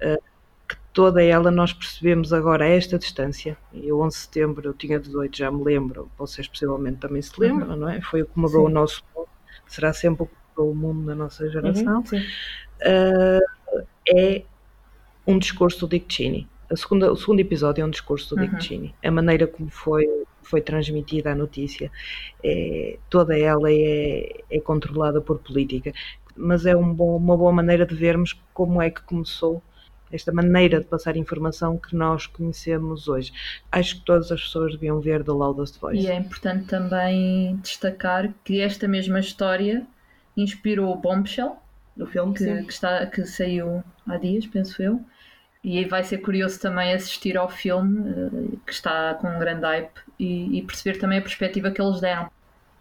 uh, 0.00 0.22
que 0.68 0.76
toda 0.92 1.20
ela 1.20 1.50
nós 1.50 1.72
percebemos 1.72 2.32
agora 2.32 2.64
a 2.64 2.68
esta 2.68 2.96
distância, 2.96 3.56
e 3.72 3.90
o 3.90 4.00
11 4.00 4.16
de 4.16 4.22
setembro 4.22 4.68
eu 4.68 4.74
tinha 4.74 5.00
18, 5.00 5.36
já 5.36 5.50
me 5.50 5.64
lembro, 5.64 6.08
vocês 6.16 6.46
possivelmente 6.46 6.98
também 6.98 7.20
se 7.20 7.32
lembram, 7.36 7.76
não 7.76 7.88
é? 7.88 8.00
Foi 8.00 8.22
o 8.22 8.26
que 8.26 8.38
mudou 8.38 8.66
o 8.66 8.70
nosso 8.70 9.02
mundo, 9.12 9.28
será 9.66 9.92
sempre 9.92 10.22
o 10.22 10.26
que 10.26 10.34
mudou 10.50 10.72
o 10.72 10.76
mundo 10.76 11.04
da 11.04 11.16
nossa 11.16 11.50
geração. 11.50 11.96
Uhum, 11.96 12.06
sim. 12.06 12.20
Uh, 12.80 13.84
é 14.08 14.44
um 15.26 15.38
discurso 15.38 15.80
do 15.80 15.88
Dick 15.88 16.12
Cheney. 16.12 16.46
A 16.70 16.76
segunda, 16.76 17.12
o 17.12 17.16
segundo 17.16 17.40
episódio 17.40 17.82
é 17.82 17.84
um 17.84 17.90
discurso 17.90 18.34
do 18.34 18.40
Uhum. 18.42 18.48
Dick 18.50 18.64
Cheney. 18.64 18.94
A 19.04 19.10
maneira 19.10 19.46
como 19.46 19.68
foi, 19.70 20.06
foi 20.42 20.60
transmitida 20.60 21.32
a 21.32 21.34
notícia, 21.34 21.90
é, 22.42 22.98
toda 23.10 23.38
ela 23.38 23.70
é, 23.70 24.40
é 24.50 24.60
controlada 24.60 25.20
por 25.20 25.38
política, 25.38 25.92
mas 26.36 26.64
é 26.64 26.74
um 26.74 26.92
bom- 26.94 27.16
uma 27.16 27.36
boa 27.36 27.52
maneira 27.52 27.84
de 27.84 27.94
vermos 27.94 28.34
como 28.54 28.80
é 28.80 28.90
que 28.90 29.02
começou 29.02 29.62
esta 30.10 30.30
maneira 30.32 30.78
de 30.80 30.86
passar 30.86 31.16
informação 31.16 31.78
que 31.78 31.94
nós 31.96 32.26
conhecemos 32.26 33.08
hoje. 33.08 33.32
Acho 33.70 33.96
que 33.98 34.04
todas 34.04 34.30
as 34.30 34.42
pessoas 34.42 34.72
deviam 34.72 35.00
ver 35.00 35.24
The 35.24 35.32
Loudest 35.32 35.78
Voice. 35.80 36.02
E 36.02 36.06
é 36.06 36.14
importante 36.16 36.66
também 36.66 37.56
destacar 37.62 38.30
que 38.44 38.60
esta 38.60 38.86
mesma 38.86 39.20
história 39.20 39.86
inspirou 40.36 40.92
o 40.92 40.96
Bombshell, 40.96 41.56
Do 41.96 42.06
filme, 42.06 42.34
que, 42.34 42.62
que 42.62 42.72
está, 42.72 43.06
que 43.06 43.24
saiu 43.26 43.84
há 44.06 44.16
dias, 44.16 44.46
penso 44.46 44.82
eu. 44.82 45.04
E 45.62 45.78
aí 45.78 45.84
vai 45.84 46.02
ser 46.02 46.18
curioso 46.18 46.60
também 46.60 46.92
assistir 46.92 47.36
ao 47.36 47.48
filme, 47.48 48.10
eh, 48.10 48.56
que 48.66 48.72
está 48.72 49.14
com 49.14 49.28
um 49.28 49.38
grande 49.38 49.62
hype, 49.62 50.00
e, 50.18 50.58
e 50.58 50.62
perceber 50.62 50.98
também 50.98 51.18
a 51.18 51.22
perspectiva 51.22 51.70
que 51.70 51.80
eles 51.80 52.00
deram. 52.00 52.28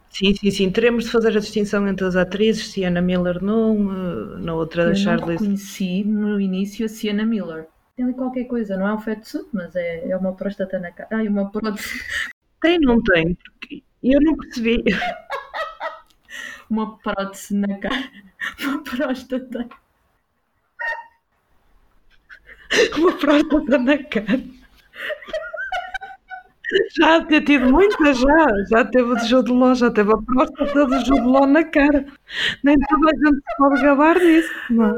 Sim, 0.09 0.33
sim, 0.33 0.51
sim. 0.51 0.69
Teremos 0.71 1.05
de 1.05 1.11
fazer 1.11 1.29
a 1.37 1.39
distinção 1.39 1.87
entre 1.87 2.05
as 2.05 2.15
atrizes, 2.15 2.71
Sienna 2.71 3.01
Miller 3.01 3.41
num, 3.41 3.91
eh, 3.91 4.39
na 4.39 4.53
outra 4.53 4.85
da 4.85 4.91
Eu 4.91 4.95
Charlize 4.95 5.43
reconheci 5.43 6.03
no 6.03 6.39
início 6.39 6.85
a 6.85 6.89
Sienna 6.89 7.25
Miller. 7.25 7.67
Tem 7.95 8.05
ali 8.05 8.13
qualquer 8.13 8.45
coisa, 8.45 8.75
não 8.75 8.87
é 8.87 8.93
um 8.93 8.99
fatsuit, 8.99 9.47
mas 9.53 9.75
é, 9.75 10.09
é 10.09 10.17
uma 10.17 10.33
próstata 10.33 10.79
na 10.79 10.91
cara. 10.91 11.09
Ai, 11.11 11.27
uma 11.27 11.51
prótese, 11.51 12.03
Tem, 12.61 12.79
não 12.79 13.01
tem? 13.01 13.37
Eu 14.03 14.19
não 14.21 14.35
percebi. 14.35 14.83
uma 16.69 16.97
prótese 16.97 17.55
na 17.55 17.77
cara. 17.77 18.09
Uma 18.63 18.83
próstata. 18.83 19.69
Uma 22.97 23.11
próstata 23.13 23.77
na 23.77 23.97
cara. 23.97 24.41
Já 26.97 27.21
ter 27.25 27.43
tido 27.43 27.69
muita, 27.69 28.13
já. 28.13 28.47
Já 28.69 28.85
teve 28.85 29.15
de 29.15 29.27
Judeló, 29.27 29.73
já 29.75 29.91
teve 29.91 30.13
a 30.13 30.17
próstata 30.17 30.85
de 30.87 31.05
Judeló 31.05 31.45
na 31.45 31.63
cara. 31.65 32.05
Nem 32.63 32.77
toda 32.79 33.07
a 33.07 33.15
gente 33.15 33.35
se 33.37 33.57
pode 33.57 33.81
gabar 33.81 34.19
disso. 34.19 34.53
Não. 34.69 34.95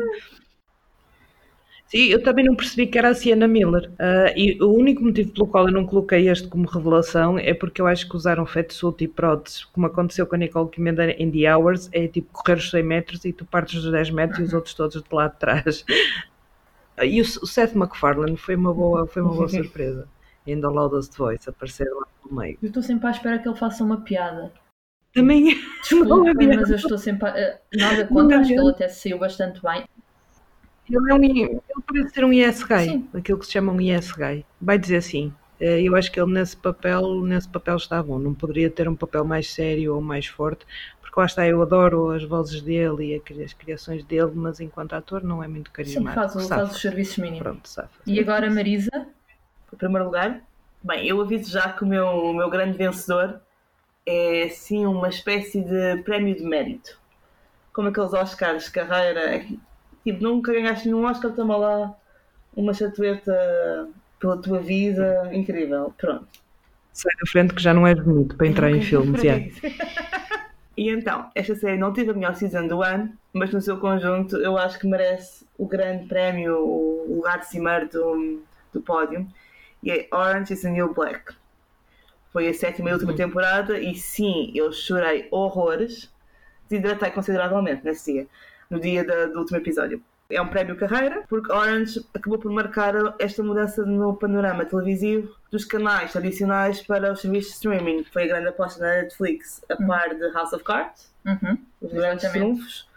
É? 1.93 1.97
Sim, 1.97 2.05
eu 2.07 2.23
também 2.23 2.43
não 2.45 2.55
percebi 2.55 2.87
que 2.87 2.97
era 2.97 3.09
a 3.09 3.13
Sienna 3.13 3.47
Miller. 3.47 3.91
Ah, 3.99 4.33
e 4.35 4.61
o 4.61 4.73
único 4.73 5.03
motivo 5.03 5.31
pelo 5.31 5.47
qual 5.47 5.67
eu 5.67 5.73
não 5.73 5.85
coloquei 5.85 6.29
este 6.29 6.47
como 6.47 6.67
revelação 6.67 7.37
é 7.37 7.53
porque 7.53 7.81
eu 7.81 7.87
acho 7.87 8.09
que 8.09 8.15
usaram 8.15 8.45
fatsuit 8.45 9.03
e 9.03 9.07
prótese, 9.07 9.65
como 9.67 9.85
aconteceu 9.87 10.25
com 10.25 10.35
a 10.35 10.37
Nicole 10.37 10.69
Kidman 10.69 11.11
em 11.17 11.31
The 11.31 11.55
Hours, 11.55 11.89
é 11.91 12.07
tipo 12.07 12.29
correr 12.31 12.57
os 12.57 12.69
100 12.69 12.83
metros 12.83 13.25
e 13.25 13.33
tu 13.33 13.45
partes 13.45 13.81
dos 13.81 13.91
10 13.91 14.09
metros 14.11 14.39
e 14.39 14.43
os 14.43 14.53
outros 14.53 14.73
todos 14.73 15.01
de 15.01 15.03
lá 15.11 15.27
de 15.27 15.37
trás. 15.37 15.85
E 17.01 17.19
o, 17.19 17.23
o 17.23 17.47
Seth 17.47 17.73
MacFarlane 17.73 18.37
foi 18.37 18.55
uma 18.55 18.71
boa, 18.71 19.07
foi 19.07 19.23
uma 19.23 19.33
boa 19.33 19.49
surpresa. 19.49 20.07
Ainda 20.45 20.69
o 20.69 20.73
Loudest 20.73 21.17
Voice 21.17 21.49
aparecer 21.49 21.87
lá 21.89 22.05
no 22.23 22.37
meio. 22.37 22.57
Eu 22.61 22.67
estou 22.67 22.83
sempre 22.83 23.07
à 23.07 23.11
espera 23.11 23.39
que 23.39 23.47
ele 23.47 23.57
faça 23.57 23.83
uma 23.83 24.01
piada. 24.01 24.51
Também 25.13 25.55
não 25.91 26.23
Desculpa, 26.23 26.33
mas 26.33 26.69
eu 26.69 26.75
estou 26.75 26.97
sempre. 26.97 27.29
A... 27.29 27.37
eh, 27.37 27.59
Nada 27.73 28.05
contra, 28.07 28.39
acho 28.39 28.49
que 28.49 28.59
ele 28.59 28.69
até 28.69 28.87
saiu 28.87 29.17
bastante 29.17 29.61
bem. 29.61 29.85
Ele, 30.89 31.11
é 31.11 31.13
um, 31.15 31.23
ele 31.23 31.61
parece 31.87 32.13
ser 32.13 32.25
um 32.25 32.33
yes 32.33 32.63
guy, 32.63 32.85
Sim. 32.85 33.09
aquilo 33.13 33.39
que 33.39 33.45
se 33.45 33.53
chama 33.53 33.71
um 33.71 33.79
yes 33.81 34.11
guy. 34.11 34.45
Vai 34.61 34.77
dizer 34.77 34.97
assim. 34.97 35.33
eh, 35.59 35.81
Eu 35.81 35.95
acho 35.95 36.11
que 36.11 36.19
ele 36.19 36.31
nesse 36.33 36.57
papel, 36.57 37.21
nesse 37.23 37.47
papel 37.49 37.77
está 37.77 38.01
bom. 38.03 38.19
Não 38.19 38.33
poderia 38.33 38.69
ter 38.69 38.87
um 38.89 38.95
papel 38.95 39.23
mais 39.23 39.49
sério 39.49 39.95
ou 39.95 40.01
mais 40.01 40.25
forte, 40.27 40.65
porque 41.01 41.19
lá 41.19 41.25
está, 41.25 41.47
eu 41.47 41.61
adoro 41.61 42.11
as 42.11 42.23
vozes 42.23 42.61
dele 42.61 43.21
e 43.27 43.43
as 43.43 43.53
criações 43.53 44.03
dele, 44.03 44.31
mas 44.35 44.59
enquanto 44.59 44.93
ator 44.93 45.23
não 45.23 45.43
é 45.43 45.47
muito 45.47 45.67
Sim, 45.67 45.73
carismático. 45.73 46.15
faz, 46.15 46.35
o- 46.35 46.39
faz 46.39 46.69
Safa. 46.69 46.75
os 46.75 46.81
serviços 46.81 47.17
mínimos. 47.17 47.39
Pronto, 47.39 47.69
safa. 47.69 47.89
E 48.05 48.19
agora, 48.19 48.49
Marisa? 48.49 48.89
Em 49.73 49.77
primeiro 49.77 50.05
lugar, 50.05 50.41
bem, 50.83 51.07
eu 51.07 51.19
aviso 51.21 51.51
já 51.51 51.71
que 51.73 51.83
o 51.83 51.87
meu, 51.87 52.07
o 52.07 52.33
meu 52.33 52.49
grande 52.49 52.77
vencedor 52.77 53.41
é 54.05 54.49
sim 54.49 54.85
uma 54.85 55.09
espécie 55.09 55.61
de 55.63 55.97
prémio 56.03 56.35
de 56.35 56.43
mérito. 56.43 56.99
Como 57.73 57.89
aqueles 57.89 58.13
Oscars 58.13 58.65
de 58.65 58.71
carreira. 58.71 59.45
É 60.05 60.11
Tipo, 60.11 60.23
nunca 60.23 60.53
ganhaste 60.53 60.87
nenhum 60.87 61.05
Oscar, 61.05 61.31
toma 61.31 61.55
lá 61.57 61.95
uma 62.55 62.71
estatueta 62.71 63.87
pela 64.19 64.37
tua 64.37 64.59
vida. 64.59 65.29
Incrível. 65.33 65.93
Pronto. 65.97 66.27
Sai 66.91 67.13
da 67.15 67.31
frente 67.31 67.53
que 67.53 67.61
já 67.61 67.73
não 67.73 67.87
és 67.87 67.99
bonito 67.99 68.35
para 68.35 68.47
entrar 68.47 68.71
em 68.71 68.81
filmes. 68.81 69.23
Yeah. 69.23 69.45
isso. 69.45 69.61
E 70.75 70.89
então, 70.89 71.29
esta 71.35 71.53
série 71.55 71.77
não 71.77 71.93
teve 71.93 72.09
a 72.09 72.13
melhor 72.13 72.35
season 72.35 72.67
do 72.67 72.81
ano, 72.81 73.13
mas 73.31 73.51
no 73.51 73.61
seu 73.61 73.77
conjunto 73.77 74.37
eu 74.37 74.57
acho 74.57 74.79
que 74.79 74.87
merece 74.87 75.45
o 75.55 75.67
grande 75.67 76.07
prémio, 76.07 76.57
o 76.57 77.15
lugar 77.17 77.39
de 77.39 77.47
cimeiro 77.47 77.87
do, 77.89 78.41
do 78.73 78.81
pódio. 78.81 79.27
E 79.83 79.91
é 79.91 80.07
Orange 80.11 80.53
is 80.53 80.61
the 80.61 80.71
New 80.71 80.91
Black. 80.93 81.35
Foi 82.31 82.47
a 82.47 82.53
sétima 82.53 82.89
e 82.89 82.93
última 82.93 83.13
temporada 83.13 83.79
e 83.79 83.93
sim, 83.93 84.51
eu 84.55 84.71
chorei 84.71 85.27
horrores. 85.29 86.11
Desidratei 86.67 87.11
consideravelmente 87.11 87.85
nesse 87.85 88.11
dia, 88.11 88.27
no 88.69 88.79
dia 88.79 89.03
da- 89.03 89.25
do 89.27 89.39
último 89.39 89.57
episódio. 89.57 90.01
É 90.29 90.41
um 90.41 90.47
prémio 90.47 90.75
carreira, 90.75 91.23
porque 91.29 91.51
Orange 91.51 92.03
acabou 92.13 92.39
por 92.39 92.51
marcar 92.51 92.93
esta 93.19 93.43
mudança 93.43 93.85
no 93.85 94.15
panorama 94.15 94.65
televisivo 94.65 95.35
dos 95.51 95.63
canais 95.65 96.11
tradicionais 96.11 96.81
para 96.81 97.11
os 97.11 97.21
serviços 97.21 97.49
de 97.51 97.55
streaming. 97.57 98.03
Foi 98.05 98.23
a 98.23 98.27
grande 98.27 98.47
aposta 98.47 98.79
da 98.79 99.01
Netflix, 99.01 99.61
a 99.69 99.75
par 99.85 100.15
de 100.15 100.31
House 100.31 100.53
of 100.53 100.63
Cards, 100.63 101.11
Uhum. 101.25 101.57
os 101.81 101.91
grandes 101.93 102.31
trunfos. 102.31 102.87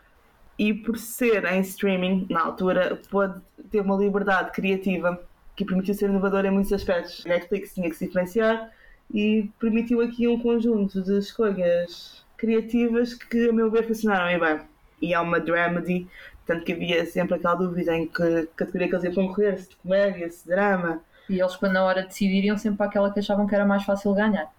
E 0.58 0.72
por 0.72 0.96
ser 0.96 1.44
em 1.44 1.60
streaming, 1.60 2.26
na 2.30 2.40
altura, 2.40 2.98
pôde 3.10 3.34
ter 3.70 3.80
uma 3.80 3.96
liberdade 3.96 4.52
criativa 4.52 5.20
que 5.54 5.64
permitiu 5.66 5.92
ser 5.94 6.08
inovador 6.08 6.46
em 6.46 6.50
muitos 6.50 6.72
aspectos. 6.72 7.22
A 7.26 7.28
Netflix 7.28 7.74
tinha 7.74 7.90
que 7.90 7.96
se 7.96 8.06
diferenciar 8.06 8.70
e 9.12 9.50
permitiu 9.60 10.00
aqui 10.00 10.26
um 10.26 10.38
conjunto 10.40 11.02
de 11.02 11.18
escolhas 11.18 12.24
criativas 12.38 13.12
que, 13.14 13.50
a 13.50 13.52
meu 13.52 13.70
ver, 13.70 13.86
funcionaram 13.86 14.38
bem. 14.40 14.60
E 15.00 15.12
é 15.12 15.20
uma 15.20 15.38
dramedy, 15.38 16.08
tanto 16.46 16.64
que 16.64 16.72
havia 16.72 17.04
sempre 17.06 17.34
aquela 17.34 17.54
dúvida 17.54 17.94
em 17.94 18.06
que 18.06 18.48
categoria 18.56 18.88
que 18.88 18.94
eles 18.94 19.04
iam 19.04 19.14
concorrer, 19.14 19.58
se 19.58 19.70
de 19.70 19.76
comédia, 19.76 20.30
se 20.30 20.44
de 20.44 20.50
drama. 20.50 21.00
E 21.28 21.40
eles, 21.40 21.56
quando 21.56 21.72
na 21.72 21.84
hora 21.84 22.02
de 22.02 22.08
decidir, 22.08 22.44
iam 22.44 22.56
sempre 22.56 22.78
para 22.78 22.86
aquela 22.86 23.12
que 23.12 23.18
achavam 23.18 23.46
que 23.46 23.54
era 23.54 23.66
mais 23.66 23.84
fácil 23.84 24.14
ganhar. 24.14 24.50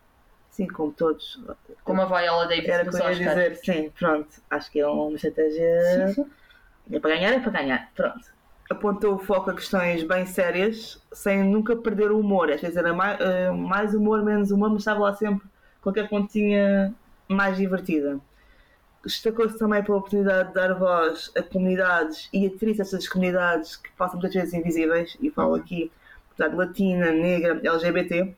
Sim, 0.49 0.67
como 0.67 0.91
todos. 0.91 1.39
Como 1.83 2.01
a 2.01 2.05
Viola 2.05 2.47
Davis 2.47 2.67
Era 2.67 2.83
que 2.83 2.95
eu 2.95 2.99
ia 2.99 3.15
dizer, 3.15 3.55
sim, 3.57 3.91
pronto. 3.97 4.27
Acho 4.49 4.71
que 4.71 4.79
é 4.79 4.87
uma 4.87 5.15
estratégia 5.15 6.07
Sim, 6.07 6.23
sim. 6.23 6.31
É 6.91 6.99
para 6.99 7.15
ganhar, 7.15 7.33
é 7.33 7.39
para 7.39 7.51
ganhar. 7.51 7.91
Pronto. 7.95 8.37
Apontou 8.69 9.15
o 9.15 9.19
foco 9.19 9.49
a 9.49 9.53
questões 9.53 10.03
bem 10.03 10.25
sérias, 10.25 11.01
sem 11.11 11.43
nunca 11.43 11.75
perder 11.75 12.11
o 12.11 12.19
humor. 12.19 12.51
Às 12.51 12.61
vezes 12.61 12.75
era 12.75 12.93
mais, 12.93 13.19
eh, 13.19 13.51
mais 13.51 13.93
humor, 13.93 14.23
menos 14.23 14.51
humor, 14.51 14.69
mas 14.69 14.79
estava 14.79 14.99
lá 14.99 15.13
sempre 15.13 15.47
qualquer 15.81 16.09
pontinha 16.09 16.93
mais 17.27 17.57
divertida. 17.57 18.19
Destacou-se 19.07 19.57
também 19.57 19.81
pela 19.83 19.97
oportunidade 19.97 20.49
de 20.49 20.53
dar 20.55 20.73
voz 20.73 21.31
a 21.35 21.41
comunidades 21.41 22.29
e 22.33 22.45
atrizes 22.45 22.77
dessas 22.77 23.07
comunidades 23.07 23.77
que 23.77 23.89
passam 23.91 24.19
muitas 24.19 24.33
vezes 24.33 24.53
invisíveis, 24.53 25.17
e 25.21 25.29
falo 25.31 25.55
aqui, 25.55 25.91
portanto, 26.27 26.57
latina, 26.57 27.11
negra, 27.11 27.59
LGBT. 27.63 28.35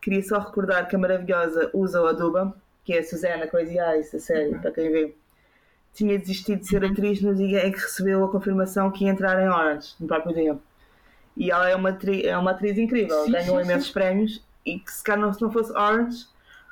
Queria 0.00 0.22
só 0.22 0.38
recordar 0.40 0.88
que 0.88 0.96
a 0.96 0.98
maravilhosa 0.98 1.70
Usa 1.72 2.00
Aduba, 2.08 2.54
que 2.84 2.92
é 2.92 2.98
a 2.98 3.04
Susana 3.04 3.46
Crazy 3.46 3.78
Eyes, 3.78 4.12
a 4.14 4.18
série, 4.18 4.58
para 4.58 4.72
quem 4.72 4.90
vê, 4.90 5.14
tinha 5.94 6.18
desistido 6.18 6.60
de 6.60 6.66
ser 6.66 6.84
atriz 6.84 7.22
no 7.22 7.34
dia 7.34 7.66
em 7.66 7.70
que 7.70 7.78
recebeu 7.78 8.24
a 8.24 8.28
confirmação 8.30 8.90
que 8.90 9.04
ia 9.04 9.10
entrar 9.10 9.40
em 9.40 9.48
Orange, 9.48 9.94
no 10.00 10.06
próprio 10.08 10.34
dia. 10.34 10.58
E 11.36 11.50
ela 11.50 11.68
é 11.68 11.76
uma, 11.76 11.90
atri- 11.90 12.26
é 12.26 12.36
uma 12.36 12.50
atriz 12.50 12.76
incrível, 12.76 13.24
Sim, 13.24 13.32
ganhou 13.32 13.58
sim, 13.58 13.64
imensos 13.64 13.90
prémios 13.90 14.42
e 14.66 14.78
que 14.80 14.92
se 14.92 15.02
calhar 15.04 15.20
não, 15.20 15.32
se 15.32 15.40
não 15.40 15.50
fosse 15.52 15.72
Orange, 15.72 16.26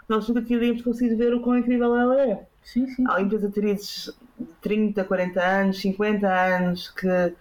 nós 0.09 0.29
nunca 0.29 0.43
teríamos 0.43 0.83
conseguido 0.83 1.17
ver 1.17 1.33
o 1.35 1.41
quão 1.41 1.57
incrível 1.59 1.97
ela 1.97 2.21
é. 2.21 2.47
Sim, 2.63 2.87
sim. 2.89 3.05
Há 3.07 3.17
atrizes 3.17 4.13
de 4.39 4.47
30, 4.61 5.05
40 5.05 5.43
anos, 5.45 5.81
50 5.81 6.29
anos 6.29 6.89
que, 6.91 7.35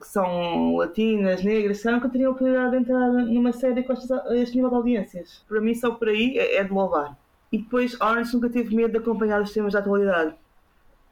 que 0.00 0.06
são 0.06 0.76
latinas, 0.76 1.42
negras, 1.42 1.80
que 1.82 1.90
nunca 1.90 2.08
teriam 2.08 2.30
a 2.30 2.34
oportunidade 2.34 2.70
de 2.72 2.76
entrar 2.78 3.08
numa 3.12 3.52
série 3.52 3.82
com 3.82 3.92
estas- 3.92 4.30
este 4.32 4.56
nível 4.56 4.70
de 4.70 4.76
audiências. 4.76 5.42
Para 5.48 5.60
mim, 5.60 5.74
só 5.74 5.90
por 5.92 6.08
aí 6.08 6.38
é, 6.38 6.56
é 6.56 6.64
de 6.64 6.72
louvar. 6.72 7.16
E 7.50 7.58
depois, 7.58 7.98
Orange 8.00 8.34
nunca 8.34 8.50
teve 8.50 8.74
medo 8.74 8.92
de 8.92 8.98
acompanhar 8.98 9.40
os 9.40 9.52
temas 9.52 9.72
da 9.72 9.78
atualidade. 9.78 10.34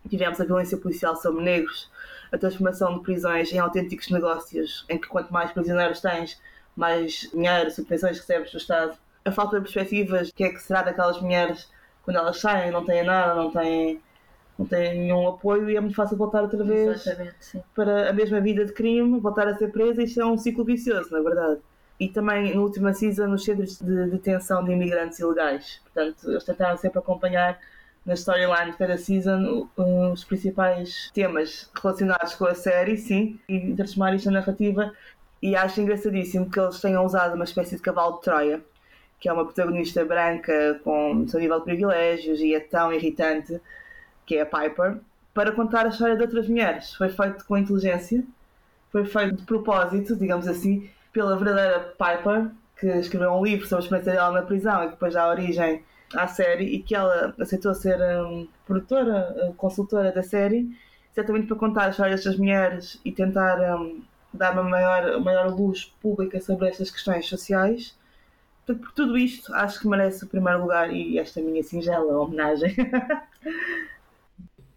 Tivemos 0.09 0.41
a 0.41 0.45
violência 0.45 0.77
policial 0.79 1.17
sobre 1.17 1.45
negros, 1.45 1.91
a 2.33 2.39
transformação 2.39 2.95
de 2.97 3.03
prisões 3.03 3.53
em 3.53 3.59
autênticos 3.59 4.11
negócios, 4.11 4.85
em 4.89 4.99
que 4.99 5.09
quanto 5.09 5.33
mais 5.33 5.53
prisioneiros 5.53 6.01
tens, 6.01 6.41
mais 6.77 7.31
dinheiro, 7.33 7.71
subvenções 7.71 8.19
recebes 8.19 8.51
do 8.51 8.59
Estado. 8.59 8.97
A 9.25 9.31
falta 9.33 9.57
de 9.59 9.63
perspectivas, 9.63 10.33
que 10.33 10.45
é 10.45 10.51
que 10.51 10.59
será 10.61 10.83
daquelas 10.83 11.21
mulheres 11.21 11.71
quando 12.03 12.17
elas 12.17 12.41
saem, 12.41 12.71
não 12.71 12.85
têm 12.85 13.05
nada, 13.05 13.35
não 13.35 13.51
têm, 13.51 14.01
não 14.59 14.67
têm 14.67 14.99
nenhum 14.99 15.29
apoio 15.29 15.71
e 15.71 15.77
é 15.77 15.81
muito 15.81 15.95
fácil 15.95 16.17
voltar 16.17 16.43
outra 16.43 16.63
vez 16.63 17.05
para 17.75 18.11
a 18.11 18.13
mesma 18.13 18.41
vida 18.41 18.65
de 18.65 18.73
crime, 18.73 19.21
voltar 19.21 19.47
a 19.49 19.55
ser 19.55 19.71
presa, 19.71 20.03
isto 20.03 20.21
é 20.21 20.27
um 20.27 20.37
ciclo 20.37 20.65
vicioso, 20.65 21.11
na 21.13 21.21
verdade. 21.21 21.61
E 22.01 22.09
também, 22.09 22.55
no 22.55 22.63
última 22.63 22.93
season, 22.93 23.29
nos 23.29 23.45
centros 23.45 23.79
de 23.79 24.07
detenção 24.07 24.65
de 24.65 24.73
imigrantes 24.73 25.21
ilegais. 25.21 25.81
Portanto, 25.85 26.31
eles 26.31 26.43
tentaram 26.43 26.77
sempre 26.77 26.99
acompanhar 26.99 27.59
na 28.05 28.15
storyline 28.15 28.73
de 28.73 28.77
cada 28.77 28.99
season 28.99 29.69
o- 29.77 30.13
os 30.13 30.25
principais 30.25 31.11
temas 31.15 31.71
relacionados 31.81 32.35
com 32.35 32.47
a 32.47 32.55
série, 32.55 32.97
sim, 32.97 33.39
e 33.49 33.73
transformar 33.75 34.15
isto 34.15 34.27
na 34.31 34.41
narrativa. 34.41 34.93
E 35.41 35.55
acho 35.55 35.81
engraçadíssimo 35.81 36.51
que 36.51 36.59
eles 36.59 36.81
tenham 36.81 37.05
usado 37.05 37.35
uma 37.37 37.45
espécie 37.45 37.77
de 37.77 37.83
cavalo 37.83 38.17
de 38.17 38.23
Troia, 38.23 38.61
que 39.23 39.29
é 39.29 39.33
uma 39.33 39.45
protagonista 39.45 40.05
branca 40.05 40.81
com 40.83 41.29
seu 41.29 41.39
nível 41.39 41.61
de 41.61 41.65
privilégios 41.65 42.41
e 42.41 42.57
é 42.57 42.59
tão 42.59 42.93
irritante, 42.93 43.61
que 44.27 44.35
é 44.35 44.41
a 44.41 44.47
Piper, 44.47 44.99
para 45.33 45.53
contar 45.53 45.87
a 45.87 45.91
história 45.91 46.17
de 46.17 46.23
outras 46.23 46.49
mulheres. 46.49 46.93
Foi 46.95 47.09
feito 47.09 47.45
com 47.47 47.57
inteligência, 47.57 48.25
foi 48.91 49.05
feito 49.05 49.37
de 49.37 49.45
propósito, 49.45 50.17
digamos 50.17 50.49
assim, 50.49 50.91
pela 51.13 51.37
verdadeira 51.37 51.95
Piper, 51.97 52.51
que 52.77 52.89
escreveu 52.89 53.31
um 53.31 53.45
livro 53.45 53.65
sobre 53.65 53.85
a 53.85 53.85
experiência 53.85 54.13
dela 54.13 54.33
na 54.33 54.43
prisão 54.43 54.83
e 54.83 54.89
depois 54.89 55.15
dá 55.15 55.29
origem 55.29 55.85
à 56.17 56.27
série 56.27 56.65
e 56.65 56.83
que 56.83 56.93
ela 56.93 57.33
aceitou 57.39 57.73
ser 57.75 58.01
hum, 58.01 58.49
produtora, 58.67 59.37
hum, 59.45 59.53
consultora 59.57 60.11
da 60.11 60.25
série, 60.25 60.69
exatamente 61.13 61.47
para 61.47 61.57
contar 61.57 61.85
a 61.85 61.91
história 61.91 62.17
destas 62.17 62.37
mulheres 62.37 63.01
e 63.05 63.13
tentar 63.13 63.79
hum, 63.79 64.03
dar 64.35 64.53
uma 64.53 64.65
maior, 64.65 65.21
maior 65.21 65.55
luz 65.55 65.95
pública 66.03 66.41
sobre 66.41 66.67
estas 66.69 66.91
questões 66.91 67.29
sociais. 67.29 67.97
Portanto, 68.67 68.85
por 68.87 68.93
tudo 68.93 69.19
isto, 69.19 69.53
acho 69.55 69.81
que 69.81 69.89
merece 69.89 70.25
o 70.25 70.29
primeiro 70.29 70.61
lugar 70.63 70.93
e 70.93 71.19
esta 71.19 71.41
minha 71.41 71.63
singela 71.63 72.19
homenagem. 72.21 72.75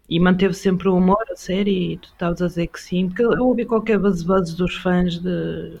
E 0.08 0.20
manteve 0.20 0.54
sempre 0.54 0.88
o 0.88 0.96
humor, 0.96 1.24
a 1.30 1.36
série, 1.36 1.94
e 1.94 1.96
tu 1.98 2.08
estavas 2.08 2.40
a 2.40 2.46
dizer 2.46 2.68
que 2.68 2.80
sim, 2.80 3.08
porque 3.08 3.24
eu 3.24 3.30
ouvi 3.44 3.64
qualquer 3.64 3.98
buzz 3.98 4.22
dos 4.54 4.76
fãs 4.76 5.18
de. 5.18 5.78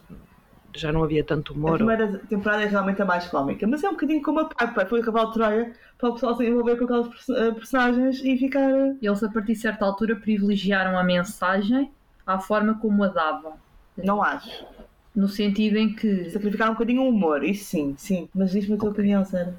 Já 0.74 0.92
não 0.92 1.02
havia 1.04 1.24
tanto 1.24 1.52
A 1.52 1.56
humor. 1.56 1.76
primeira 1.76 2.18
temporada 2.28 2.62
é 2.62 2.66
realmente 2.66 3.00
a 3.02 3.04
mais 3.04 3.26
cómica, 3.28 3.66
mas 3.66 3.82
é 3.82 3.88
um 3.88 3.92
bocadinho 3.92 4.22
como 4.22 4.40
a 4.40 4.44
Piper, 4.46 4.88
foi 4.88 5.00
o 5.00 5.04
cavalo 5.04 5.28
de 5.28 5.34
Troia 5.34 5.72
para 5.98 6.08
o 6.10 6.12
pessoal 6.14 6.36
se 6.36 6.44
envolver 6.46 6.76
com 6.76 6.84
aqueles 6.84 7.08
perso- 7.08 7.34
eh, 7.34 7.52
personagens 7.52 8.20
e 8.24 8.36
ficar. 8.36 8.70
eh, 8.70 8.96
Eles, 9.02 9.22
a 9.22 9.28
partir 9.30 9.52
de 9.54 9.58
certa 9.60 9.84
altura, 9.84 10.16
privilegiaram 10.16 10.98
a 10.98 11.02
mensagem 11.04 11.90
à 12.26 12.38
forma 12.38 12.74
como 12.78 13.02
a 13.04 13.08
davam. 13.08 13.54
Não 13.96 14.22
acho. 14.22 14.64
No 15.16 15.28
sentido 15.28 15.78
em 15.78 15.94
que. 15.94 16.30
Sacrificar 16.30 16.68
um 16.68 16.74
bocadinho 16.74 17.02
o 17.02 17.08
humor, 17.08 17.42
isso 17.42 17.64
sim, 17.64 17.94
sim. 17.96 18.28
Mas 18.34 18.50
diz-me 18.50 18.74
a 18.74 18.78
tua 18.78 18.90
opinião, 18.90 19.24
sério. 19.24 19.54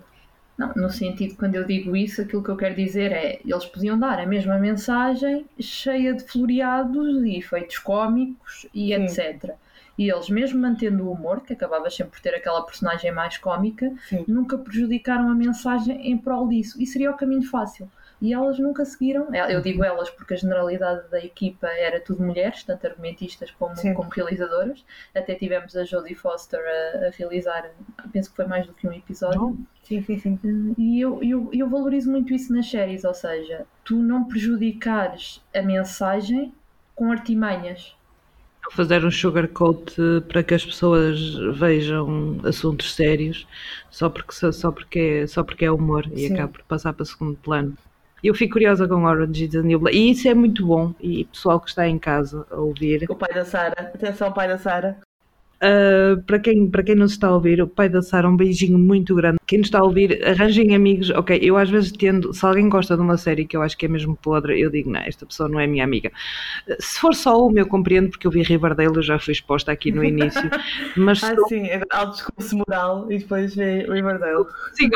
Não, 0.57 0.71
no 0.75 0.89
sentido, 0.89 1.35
quando 1.35 1.55
eu 1.55 1.63
digo 1.65 1.95
isso, 1.95 2.21
aquilo 2.21 2.43
que 2.43 2.49
eu 2.49 2.57
quero 2.57 2.75
dizer 2.75 3.11
é 3.11 3.39
eles 3.45 3.65
podiam 3.65 3.97
dar 3.97 4.19
a 4.19 4.25
mesma 4.25 4.57
mensagem 4.57 5.45
cheia 5.59 6.13
de 6.13 6.23
floreados 6.23 7.23
e 7.23 7.37
efeitos 7.37 7.77
cómicos 7.79 8.67
e 8.73 8.87
Sim. 8.87 8.93
etc. 8.93 9.55
E 9.97 10.11
eles, 10.11 10.29
mesmo 10.29 10.59
mantendo 10.59 11.07
o 11.07 11.11
humor, 11.11 11.41
que 11.41 11.53
acabava 11.53 11.89
sempre 11.89 12.13
por 12.13 12.21
ter 12.21 12.35
aquela 12.35 12.61
personagem 12.63 13.11
mais 13.11 13.37
cómica, 13.37 13.91
Sim. 14.07 14.23
nunca 14.27 14.57
prejudicaram 14.57 15.29
a 15.29 15.35
mensagem 15.35 16.11
em 16.11 16.17
prol 16.17 16.47
disso. 16.47 16.79
E 16.81 16.85
seria 16.85 17.11
o 17.11 17.17
caminho 17.17 17.43
fácil. 17.43 17.89
E 18.21 18.33
elas 18.33 18.57
nunca 18.59 18.83
seguiram. 18.85 19.33
É, 19.33 19.53
Eu 19.53 19.61
digo 19.61 19.83
elas 19.83 20.09
porque 20.09 20.33
a 20.33 20.37
generalidade 20.37 21.07
da 21.09 21.19
equipa 21.23 21.67
era 21.67 21.99
tudo 21.99 22.23
mulheres, 22.23 22.63
tanto 22.63 22.87
argumentistas 22.87 23.51
como, 23.51 23.75
Sim. 23.75 23.93
como 23.93 24.09
realizadoras. 24.09 24.83
Até 25.15 25.35
tivemos 25.35 25.75
a 25.75 25.83
Jodie 25.83 26.15
Foster 26.15 26.59
a, 26.59 27.07
a 27.07 27.09
realizar, 27.11 27.69
penso 28.11 28.29
que 28.29 28.35
foi 28.35 28.45
mais 28.45 28.65
do 28.65 28.73
que 28.73 28.87
um 28.87 28.91
episódio. 28.93 29.57
Sim, 29.83 30.01
sim, 30.01 30.17
sim. 30.17 30.39
E 30.77 30.99
eu, 30.99 31.23
eu, 31.23 31.49
eu 31.53 31.69
valorizo 31.69 32.11
muito 32.11 32.33
isso 32.33 32.53
nas 32.53 32.69
séries, 32.69 33.03
ou 33.03 33.13
seja, 33.13 33.65
tu 33.83 33.95
não 33.95 34.25
prejudicares 34.25 35.41
a 35.55 35.61
mensagem 35.61 36.53
com 36.95 37.11
artimanhas. 37.11 37.95
Fazer 38.71 39.05
um 39.05 39.11
sugarcoat 39.11 39.95
eh, 39.99 40.19
para 40.27 40.43
que 40.43 40.53
as 40.53 40.65
pessoas 40.65 41.33
vejam 41.57 42.37
assuntos 42.43 42.93
sérios 42.93 43.47
só 43.89 44.09
porque, 44.09 44.33
só 44.51 44.71
porque, 44.71 44.99
é, 44.99 45.27
só 45.27 45.41
porque 45.43 45.63
é 45.65 45.71
humor 45.71 46.05
e 46.13 46.27
Sim. 46.27 46.33
acaba 46.33 46.51
por 46.51 46.63
passar 46.63 46.93
para 46.93 47.05
segundo 47.05 47.37
plano. 47.37 47.77
Eu 48.23 48.33
fico 48.33 48.53
curiosa 48.53 48.87
com 48.87 49.03
Orange 49.03 49.45
is 49.45 49.51
the 49.51 49.61
New 49.61 49.79
Black 49.79 49.97
e 49.97 50.11
isso 50.11 50.27
é 50.27 50.33
muito 50.33 50.65
bom. 50.65 50.93
E 50.99 51.25
pessoal 51.25 51.59
que 51.59 51.69
está 51.69 51.87
em 51.87 51.99
casa 51.99 52.45
a 52.49 52.55
ouvir, 52.55 53.05
O 53.09 53.15
pai 53.15 53.33
da 53.33 53.45
Sara. 53.45 53.75
Atenção, 53.77 54.31
pai 54.31 54.47
da 54.47 54.57
Sara. 54.57 54.97
Uh, 55.57 56.21
para, 56.23 56.39
quem, 56.39 56.69
para 56.69 56.83
quem 56.83 56.95
nos 56.95 57.13
está 57.13 57.27
a 57.27 57.33
ouvir, 57.33 57.61
o 57.61 57.67
pai 57.67 57.89
da 57.89 58.01
Sara, 58.01 58.29
um 58.29 58.35
beijinho 58.35 58.77
muito 58.77 59.15
grande. 59.15 59.36
Quem 59.47 59.59
nos 59.59 59.67
está 59.67 59.79
a 59.79 59.83
ouvir, 59.83 60.21
arranjem 60.27 60.75
amigos. 60.75 61.09
Ok, 61.11 61.39
eu 61.41 61.55
às 61.55 61.69
vezes 61.69 61.91
tendo, 61.93 62.33
se 62.33 62.45
alguém 62.45 62.67
gosta 62.67 62.95
de 62.97 63.01
uma 63.01 63.17
série 63.17 63.45
que 63.45 63.55
eu 63.55 63.61
acho 63.61 63.77
que 63.77 63.85
é 63.85 63.89
mesmo 63.89 64.13
podre, 64.17 64.59
eu 64.59 64.69
digo, 64.69 64.91
não, 64.91 64.99
esta 64.99 65.25
pessoa 65.25 65.47
não 65.47 65.57
é 65.57 65.65
minha 65.65 65.85
amiga. 65.85 66.11
Se 66.79 66.99
for 66.99 67.15
só 67.15 67.47
uma, 67.47 67.59
eu 67.59 67.65
compreendo, 67.65 68.09
porque 68.09 68.27
eu 68.27 68.31
vi 68.31 68.41
Riverdale, 68.43 68.93
eu 68.95 69.01
já 69.01 69.17
fui 69.17 69.31
exposta 69.31 69.71
aqui 69.71 69.89
no 69.89 70.03
início. 70.03 70.41
Mas 70.97 71.23
Ah, 71.23 71.33
sim, 71.47 71.65
é 71.67 71.81
alto 71.91 72.15
discurso 72.15 72.57
moral 72.57 73.09
e 73.09 73.19
depois 73.19 73.55
vê 73.55 73.85
Riverdale. 73.89 74.45
Sim, 74.73 74.89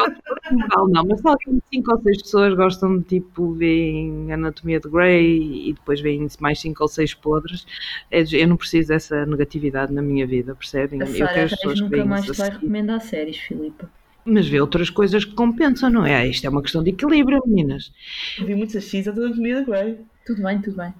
moral, 0.51 0.89
não, 0.89 1.03
mas 1.05 1.21
se 1.21 1.27
alguém, 1.27 1.61
cinco 1.73 1.93
ou 1.93 2.01
seis 2.01 2.21
pessoas 2.21 2.53
gostam 2.53 2.97
de 2.97 3.03
tipo, 3.05 3.53
veem 3.53 4.33
Anatomia 4.33 4.79
de 4.79 4.89
Grey 4.89 5.69
e 5.69 5.73
depois 5.73 6.01
veem 6.01 6.27
mais 6.39 6.59
cinco 6.59 6.83
ou 6.83 6.89
seis 6.89 7.13
podres, 7.13 7.65
é 8.09 8.21
eu 8.31 8.47
não 8.47 8.57
preciso 8.57 8.89
dessa 8.89 9.25
negatividade 9.25 9.93
na 9.93 10.01
minha 10.01 10.27
vida, 10.27 10.55
percebem? 10.55 11.01
A 11.01 11.05
Eu 11.05 11.15
Sara 11.15 11.33
quero 11.33 11.49
pessoas 11.51 11.79
nunca 11.79 12.05
mais 12.05 12.25
te 12.25 12.33
vai 12.33 12.47
a 12.49 12.51
seguir. 12.51 12.55
recomendar 12.59 13.01
séries, 13.01 13.37
Filipe. 13.37 13.85
Mas 14.25 14.47
vê 14.47 14.61
outras 14.61 14.89
coisas 14.89 15.25
que 15.25 15.33
compensam, 15.33 15.89
não 15.89 16.05
é? 16.05 16.27
Isto 16.27 16.45
é 16.45 16.49
uma 16.49 16.61
questão 16.61 16.83
de 16.83 16.91
equilíbrio, 16.91 17.41
meninas. 17.45 17.91
Vi 18.39 18.53
muitas 18.55 18.83
X 18.83 19.07
a 19.07 19.13
toda 19.13 19.29
a 19.29 19.33
comida 19.35 19.63
Grey. 19.63 19.97
Tudo 20.25 20.43
bem, 20.43 20.61
tudo 20.61 20.77
bem. 20.77 20.93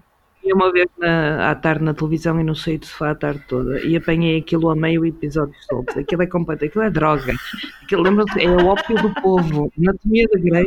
E 0.43 0.51
uma 0.51 0.71
vez 0.71 0.87
na- 0.97 1.51
à 1.51 1.53
tarde 1.53 1.83
na 1.83 1.93
televisão 1.93 2.39
e 2.39 2.43
não 2.43 2.55
saí 2.55 2.79
de 2.79 2.87
sofá 2.87 3.11
a 3.11 3.15
tarde 3.15 3.43
toda 3.47 3.79
e 3.85 3.95
apanhei 3.95 4.39
aquilo 4.39 4.71
a 4.71 4.75
meio 4.75 5.05
episódio 5.05 5.53
solto. 5.69 5.99
Aquilo 5.99 6.23
é 6.23 6.25
completo, 6.25 6.65
aquilo 6.65 6.83
é 6.83 6.89
droga. 6.89 7.35
Aquilo 7.83 8.01
lembra-se, 8.01 8.41
é 8.43 8.49
o 8.49 8.65
ópio 8.65 8.95
do 9.03 9.13
povo. 9.21 9.71
Anatomia 9.77 10.27
da 10.33 10.39
Grey 10.39 10.65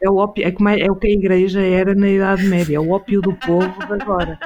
é 0.00 0.08
o, 0.08 0.14
ópio, 0.14 0.46
é, 0.46 0.52
como 0.52 0.68
é, 0.68 0.78
é 0.78 0.88
o 0.92 0.94
que 0.94 1.08
a 1.08 1.10
igreja 1.10 1.60
era 1.60 1.92
na 1.92 2.08
Idade 2.08 2.44
Média, 2.44 2.76
é 2.76 2.80
o 2.80 2.90
ópio 2.90 3.20
do 3.20 3.32
povo 3.34 3.66
de 3.84 3.92
agora. 4.00 4.38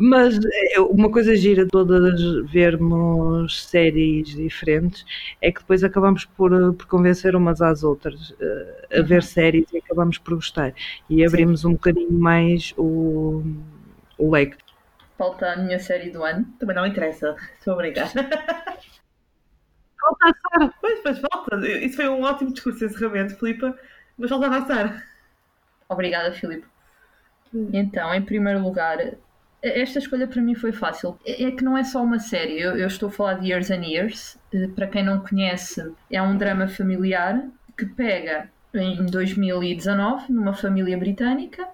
Mas 0.00 0.38
é, 0.74 0.80
uma 0.80 1.10
coisa 1.10 1.36
gira 1.36 1.66
todas 1.66 2.20
vermos 2.50 3.64
séries 3.64 4.28
diferentes 4.28 5.04
é 5.40 5.52
que 5.52 5.60
depois 5.60 5.84
acabamos 5.84 6.24
por, 6.24 6.52
eh, 6.52 6.72
por 6.72 6.86
convencer 6.86 7.36
umas 7.36 7.60
às 7.60 7.82
outras 7.84 8.34
eh, 8.40 8.98
a 8.98 9.02
ver 9.02 9.22
séries 9.22 9.66
e 9.72 9.78
acabamos 9.78 10.18
por 10.18 10.34
gostar. 10.34 10.72
E 11.08 11.24
abrimos 11.24 11.64
um 11.64 11.72
bocadinho 11.72 12.12
mais 12.12 12.72
o, 12.76 13.42
o 14.16 14.30
leque. 14.30 14.56
Falta 15.18 15.52
a 15.52 15.56
minha 15.56 15.78
série 15.78 16.10
do 16.10 16.24
ano. 16.24 16.46
Também 16.58 16.74
não 16.74 16.86
interessa. 16.86 17.36
Estou 17.58 17.74
a 17.74 17.76
brincar. 17.76 18.10
Falta 20.00 20.30
a 20.30 20.32
Sara. 20.34 20.74
Pois, 20.80 21.00
pois 21.00 21.18
falta. 21.18 21.68
Isso 21.68 21.96
foi 21.96 22.08
um 22.08 22.22
ótimo 22.22 22.52
discurso 22.52 22.78
de 22.78 22.86
encerramento, 22.86 23.36
Filipa. 23.36 23.78
Mas 24.16 24.30
faltava 24.30 24.56
a 24.56 24.66
Sara. 24.66 25.02
Obrigada, 25.88 26.32
Filipe. 26.32 26.66
Então, 27.52 28.14
em 28.14 28.22
primeiro 28.22 28.62
lugar, 28.62 28.98
esta 29.62 29.98
escolha 29.98 30.26
para 30.26 30.40
mim 30.42 30.54
foi 30.54 30.72
fácil. 30.72 31.18
É 31.24 31.44
é 31.44 31.50
que 31.50 31.64
não 31.64 31.76
é 31.76 31.84
só 31.84 32.02
uma 32.02 32.18
série. 32.18 32.60
Eu, 32.60 32.86
estou 32.86 33.08
a 33.08 33.12
falar 33.12 33.34
de 33.34 33.48
Years 33.48 33.70
and 33.70 33.84
Years. 33.84 34.38
Eh, 34.52 34.68
Para 34.68 34.86
quem 34.86 35.04
não 35.04 35.20
conhece, 35.20 35.92
é 36.10 36.20
um 36.22 36.36
drama 36.36 36.68
familiar 36.68 37.42
que 37.76 37.86
pega 37.86 38.50
em 38.74 39.04
2019 39.06 40.32
numa 40.32 40.54
família 40.54 40.96
britânica 40.96 41.68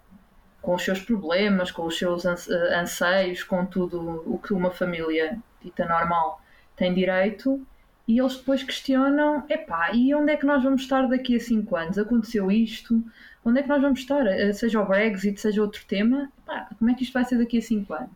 com 0.63 0.75
os 0.75 0.83
seus 0.83 1.01
problemas, 1.01 1.71
com 1.71 1.87
os 1.87 1.97
seus 1.97 2.25
eh, 2.25 2.79
anseios, 2.81 3.43
com 3.45 3.65
tudo 3.65 4.23
o 4.27 4.39
que 4.39 4.53
uma 4.53 4.71
família 4.71 5.39
dita 5.63 5.87
normal 5.87 6.41
tem 6.77 6.93
direito. 6.93 7.65
E 8.09 8.19
eles 8.19 8.37
depois 8.37 8.63
questionam: 8.63 9.45
epá, 9.49 9.93
e 9.93 10.15
onde 10.15 10.33
é 10.33 10.37
que 10.37 10.47
nós 10.47 10.63
vamos 10.63 10.83
estar 10.83 11.07
daqui 11.09 11.37
a 11.37 11.41
5 11.41 11.77
anos? 11.77 11.99
Aconteceu 11.99 12.51
isto? 12.51 13.03
Onde 13.45 13.61
é 13.61 13.63
que 13.63 13.69
nós 13.69 13.83
vamos 13.83 14.01
estar? 14.01 14.27
Eh, 14.27 14.53
Seja 14.53 14.81
o 14.81 14.87
Brexit, 14.87 15.41
seja 15.41 15.63
outro 15.63 15.85
tema, 15.87 16.31
epá, 16.43 16.69
como 16.79 16.91
é 16.91 16.95
que 16.95 17.03
isto 17.05 17.13
vai 17.13 17.25
ser 17.25 17.39
daqui 17.39 17.59
a 17.59 17.63
5 17.63 17.93
anos? 17.95 18.11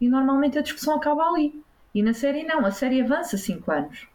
E 0.00 0.08
normalmente 0.08 0.58
a 0.58 0.62
discussão 0.62 0.96
acaba 0.96 1.24
ali. 1.28 1.62
E 1.94 2.02
na 2.02 2.14
série 2.14 2.44
não, 2.44 2.64
a 2.64 2.70
série 2.70 3.00
avança 3.00 3.36
5 3.36 3.70
anos 3.70 4.06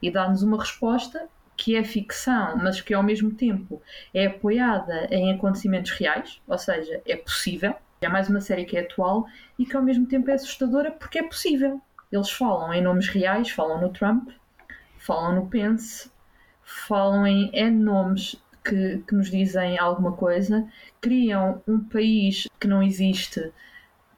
e 0.00 0.10
dá-nos 0.10 0.42
uma 0.42 0.58
resposta 0.58 1.28
que 1.56 1.76
é 1.76 1.84
ficção, 1.84 2.56
mas 2.56 2.80
que 2.80 2.92
ao 2.92 3.02
mesmo 3.02 3.30
tempo 3.32 3.80
é 4.12 4.26
apoiada 4.26 5.06
em 5.10 5.32
acontecimentos 5.32 5.92
reais, 5.92 6.40
ou 6.46 6.58
seja, 6.58 7.00
é 7.06 7.16
possível. 7.16 7.74
É 8.00 8.08
mais 8.08 8.28
uma 8.28 8.40
série 8.40 8.64
que 8.64 8.76
é 8.76 8.80
atual 8.80 9.26
e 9.58 9.64
que 9.64 9.76
ao 9.76 9.82
mesmo 9.82 10.06
tempo 10.06 10.28
é 10.30 10.34
assustadora 10.34 10.90
porque 10.90 11.18
é 11.20 11.22
possível. 11.22 11.80
Eles 12.10 12.30
falam 12.30 12.72
em 12.74 12.82
nomes 12.82 13.08
reais, 13.08 13.50
falam 13.50 13.80
no 13.80 13.90
Trump, 13.90 14.28
falam 15.02 15.34
no 15.34 15.46
Pence, 15.48 16.10
falam 16.62 17.26
em 17.26 17.50
N 17.52 17.76
nomes 17.76 18.40
que, 18.64 19.02
que 19.06 19.14
nos 19.14 19.30
dizem 19.30 19.78
alguma 19.78 20.12
coisa, 20.12 20.66
criam 21.00 21.60
um 21.66 21.80
país 21.80 22.46
que 22.60 22.68
não 22.68 22.82
existe 22.82 23.52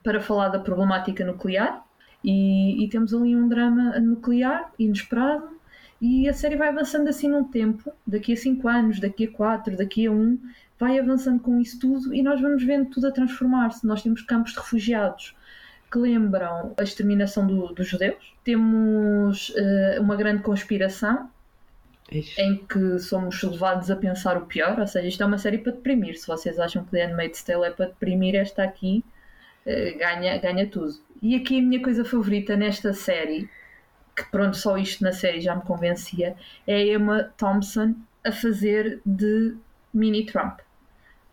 para 0.03 0.20
falar 0.20 0.51
da 0.51 0.59
problemática 0.59 1.24
nuclear 1.24 1.82
e, 2.22 2.85
e 2.85 2.89
temos 2.91 3.14
ali 3.14 3.35
um 3.35 3.49
drama 3.49 3.99
nuclear 3.99 4.70
inesperado 4.78 5.49
e 6.01 6.28
a 6.28 6.35
série 6.35 6.57
vai 6.57 6.68
avançando 6.68 7.09
assim 7.09 7.28
num 7.28 7.45
tempo, 7.45 7.91
daqui 8.07 8.35
a 8.35 8.37
5 8.37 8.68
anos, 8.68 9.01
daqui 9.01 9.24
a 9.24 9.32
4, 9.32 9.78
daqui 9.78 10.07
a 10.07 10.11
1, 10.11 10.14
um, 10.14 10.39
vai 10.78 10.99
avançando 10.99 11.41
com 11.41 11.59
isso 11.59 11.78
tudo 11.78 12.14
e 12.14 12.22
nós 12.22 12.43
vamos 12.43 12.62
vendo 12.62 12.91
tudo 12.91 13.07
a 13.07 13.11
transformar-se. 13.11 13.87
Nós 13.87 14.03
temos 14.03 14.20
campos 14.20 14.53
de 14.53 14.59
refugiados 14.59 15.35
que 15.91 15.99
lembram 15.99 16.74
a 16.76 16.82
exterminação 16.82 17.47
do- 17.47 17.72
dos 17.72 17.87
judeus, 17.89 18.16
temos 18.45 19.53
eh, 19.57 19.99
uma 20.01 20.16
grande 20.16 20.43
conspiração 20.43 21.30
Ixi. 22.11 22.41
em 22.41 22.57
que 22.66 22.99
somos 22.99 23.43
levados 23.43 23.91
a 23.91 23.97
pensar 23.97 24.37
o 24.37 24.47
pior, 24.47 24.78
ou 24.80 24.87
seja, 24.87 25.07
isto 25.09 25.22
é 25.22 25.26
uma 25.26 25.39
série 25.39 25.59
para 25.59 25.72
deprimir. 25.72 26.18
Se 26.18 26.26
vocês 26.26 26.59
acham 26.59 26.85
que 26.85 26.91
The 26.91 27.07
Handmaid's 27.07 27.43
Tale 27.43 27.64
é 27.66 27.70
para 27.70 27.87
deprimir, 27.87 28.35
esta 28.35 28.62
aqui 28.64 29.05
eh, 29.66 29.93
ganha, 29.99 30.37
ganha 30.39 30.66
tudo. 30.66 30.95
E 31.22 31.35
aqui 31.37 31.59
a 31.59 31.62
minha 31.62 31.82
coisa 31.82 32.05
favorita 32.05 32.57
nesta 32.57 32.93
série, 32.93 33.49
que 34.16 34.24
pronto, 34.30 34.57
só 34.57 34.76
isto 34.76 35.03
na 35.03 35.12
série 35.12 35.41
já 35.41 35.55
me 35.57 35.62
convencia, 35.62 36.37
é 36.66 36.74
a 36.76 36.85
Emma 36.87 37.32
Thompson 37.37 37.95
a 38.24 38.30
fazer 38.32 39.01
de 39.07 39.55
mini 39.93 40.26
Trump. 40.26 40.59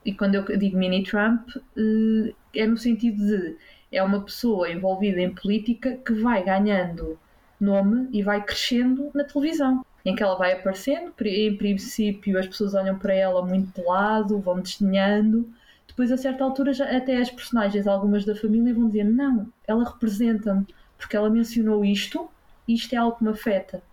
E 0.06 0.14
quando 0.14 0.36
eu 0.36 0.58
digo 0.58 0.78
mini 0.78 1.04
Trump, 1.04 1.50
eh, 1.78 2.34
é 2.56 2.66
no 2.68 2.78
sentido 2.78 3.18
de 3.26 3.56
é 3.92 4.02
uma 4.02 4.22
pessoa 4.22 4.72
envolvida 4.72 5.20
em 5.20 5.34
política 5.34 5.98
que 5.98 6.14
vai 6.14 6.44
ganhando 6.44 7.20
nome 7.60 8.10
e 8.12 8.24
vai 8.24 8.44
crescendo 8.44 9.12
na 9.14 9.24
televisão. 9.24 9.86
Em 10.04 10.16
que 10.16 10.24
ela 10.24 10.36
vai 10.36 10.54
aparecendo, 10.54 11.14
em 11.22 11.56
princípio 11.56 12.40
as 12.40 12.48
pessoas 12.48 12.74
olham 12.74 12.98
para 12.98 13.14
ela 13.14 13.46
muito 13.46 13.80
de 13.80 13.86
lado, 13.86 14.40
vão 14.40 14.60
desdenhando. 14.60 15.48
Depois, 15.88 16.12
a 16.12 16.18
certa 16.18 16.44
altura, 16.44 16.74
já, 16.74 16.86
até 16.86 17.18
as 17.18 17.30
personagens, 17.30 17.86
algumas 17.86 18.26
da 18.26 18.36
família, 18.36 18.74
vão 18.74 18.88
dizer: 18.88 19.04
Não, 19.04 19.48
ela 19.68 19.84
representa-me, 19.84 20.66
porque 20.98 21.16
ela 21.16 21.30
mencionou 21.30 21.86
isto 21.86 22.28
e 22.68 22.74
isto 22.74 22.94
é 22.94 22.98
algo 22.98 23.18
que 23.18 23.24
me 23.24 23.30
afeta. 23.30 23.84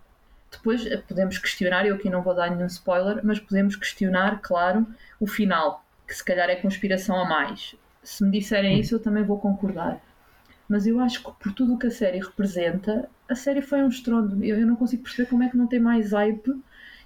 Depois 0.51 0.87
eh, 0.87 0.97
podemos 0.97 1.37
questionar, 1.37 1.85
eu 1.85 1.97
aqui 1.97 2.09
não 2.09 2.23
vou 2.23 2.35
dar 2.35 2.51
nenhum 2.51 2.67
spoiler, 2.67 3.21
mas 3.23 3.39
podemos 3.39 3.77
questionar, 3.77 4.41
claro, 4.41 4.87
o 5.21 5.27
final, 5.27 5.85
que 6.07 6.15
se 6.15 6.25
calhar 6.25 6.49
é 6.49 6.57
conspiração 6.57 7.21
a 7.21 7.29
mais. 7.29 7.77
Se 8.09 8.25
me 8.25 8.31
disserem 8.31 8.81
isso, 8.81 8.95
eu 8.95 9.01
também 9.01 9.23
vou 9.23 9.39
concordar. 9.39 10.01
Mas 10.67 10.87
eu 10.87 10.99
acho 10.99 11.23
que 11.23 11.31
por 11.31 11.53
tudo 11.53 11.75
o 11.75 11.79
que 11.79 11.89
a 11.89 11.91
série 11.91 12.19
representa, 12.19 13.07
a 13.29 13.35
série 13.35 13.61
foi 13.61 13.83
um 13.83 13.89
estrondo. 13.89 14.43
Eu, 14.43 14.59
eu 14.59 14.67
não 14.67 14.77
consigo 14.77 15.03
perceber 15.03 15.29
como 15.29 15.43
é 15.43 15.49
que 15.51 15.59
não 15.59 15.67
tem 15.67 15.79
mais 15.79 16.13
hype 16.13 16.59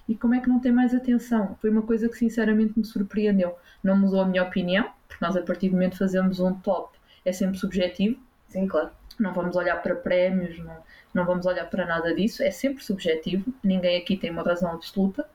e 0.07 0.15
como 0.15 0.33
é 0.33 0.39
que 0.39 0.47
não 0.47 0.61
tem 0.61 0.71
mais 0.71 0.95
atenção. 0.95 1.57
Foi 1.59 1.69
uma 1.69 1.81
coisa 1.81 2.07
que 2.07 2.17
sinceramente 2.17 2.79
me 2.79 2.85
surpreendeu. 2.85 3.53
Não 3.83 3.97
mudou 3.97 4.21
a 4.21 4.25
minha 4.25 4.43
opinião, 4.43 4.89
porque 5.09 5.23
nós 5.23 5.35
a 5.35 5.41
partir 5.41 5.67
do 5.67 5.73
momento 5.73 5.91
que 5.91 5.97
fazemos 5.97 6.39
um 6.39 6.53
top 6.53 6.97
é 7.25 7.33
sempre 7.33 7.57
subjetivo. 7.57 8.17
Sim, 8.47 8.65
claro. 8.65 8.89
Não 9.19 9.33
vamos 9.33 9.57
olhar 9.57 9.81
para 9.83 9.95
prémios, 9.95 10.57
não, 10.59 10.77
não 11.13 11.25
vamos 11.25 11.45
olhar 11.45 11.69
para 11.69 11.85
nada 11.85 12.15
disso, 12.15 12.41
é 12.41 12.49
sempre 12.49 12.81
subjetivo. 12.81 13.53
Ninguém 13.61 13.97
aqui 13.97 14.15
tem 14.15 14.31
uma 14.31 14.41
razão 14.41 14.71
absoluta. 14.71 15.29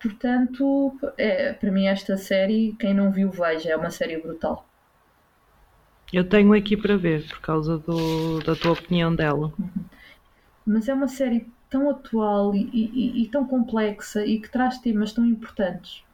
Portanto, 0.00 0.98
é, 1.18 1.52
para 1.52 1.70
mim 1.70 1.86
esta 1.86 2.16
série, 2.16 2.74
quem 2.78 2.94
não 2.94 3.12
viu, 3.12 3.30
veja, 3.30 3.70
é 3.70 3.76
uma 3.76 3.90
série 3.90 4.18
brutal. 4.18 4.66
Eu 6.12 6.28
tenho 6.28 6.52
aqui 6.52 6.76
para 6.76 6.96
ver, 6.96 7.28
por 7.28 7.40
causa 7.40 7.78
do, 7.78 8.40
da 8.40 8.56
tua 8.56 8.72
opinião 8.72 9.14
dela. 9.14 9.52
Mas 10.64 10.88
é 10.88 10.94
uma 10.94 11.08
série 11.08 11.46
tão 11.70 11.88
atual 11.90 12.54
e, 12.54 12.68
e- 12.72 13.22
e 13.24 13.28
tão 13.30 13.46
complexa 13.46 14.24
e 14.24 14.40
que 14.40 14.50
traz 14.50 14.78
temas 14.78 15.12
tão 15.12 15.24
importantes. 15.24 16.04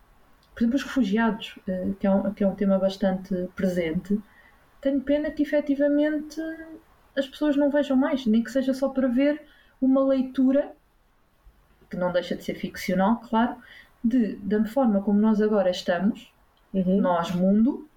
Por 0.54 0.62
exemplo, 0.62 0.76
os 0.76 0.84
refugiados, 0.84 1.58
eh, 1.68 1.92
que 2.00 2.06
é 2.06 2.10
um, 2.12 2.34
que 2.34 2.44
é 2.44 2.48
um 2.48 2.54
tema 2.56 2.78
bastante 2.78 3.34
presente. 3.56 4.20
Tenho 4.80 5.00
pena 5.02 5.30
que 5.30 5.42
efetivamente 5.44 6.40
as 7.16 7.26
pessoas 7.28 7.56
não 7.56 7.70
vejam 7.70 7.96
mais, 7.96 8.26
nem 8.26 8.42
que 8.44 8.50
seja 8.52 8.74
só 8.74 8.88
para 8.90 9.08
ver 9.08 9.42
uma 9.80 10.04
leitura, 10.04 10.72
que 11.92 11.98
não 11.98 12.12
deixa 12.12 12.36
de 12.36 12.44
ser 12.44 12.56
ficcional, 12.56 13.20
claro, 13.20 13.56
de, 14.04 14.36
da 14.38 14.64
forma 14.66 15.02
como 15.02 15.20
nós 15.20 15.40
agora 15.42 15.70
estamos, 15.70 16.32
Uhum. 16.74 17.00
nós, 17.02 17.30
mundo, 17.32 17.88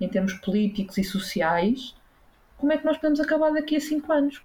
em 0.00 0.08
termos 0.08 0.34
políticos 0.34 0.98
e 0.98 1.04
sociais, 1.04 1.96
como 2.58 2.72
é 2.72 2.78
que 2.78 2.84
nós 2.86 2.96
podemos 2.98 3.20
acabar 3.20 3.52
daqui 3.52 3.76
a 3.76 3.80
cinco 3.80 4.12
anos? 4.12 4.42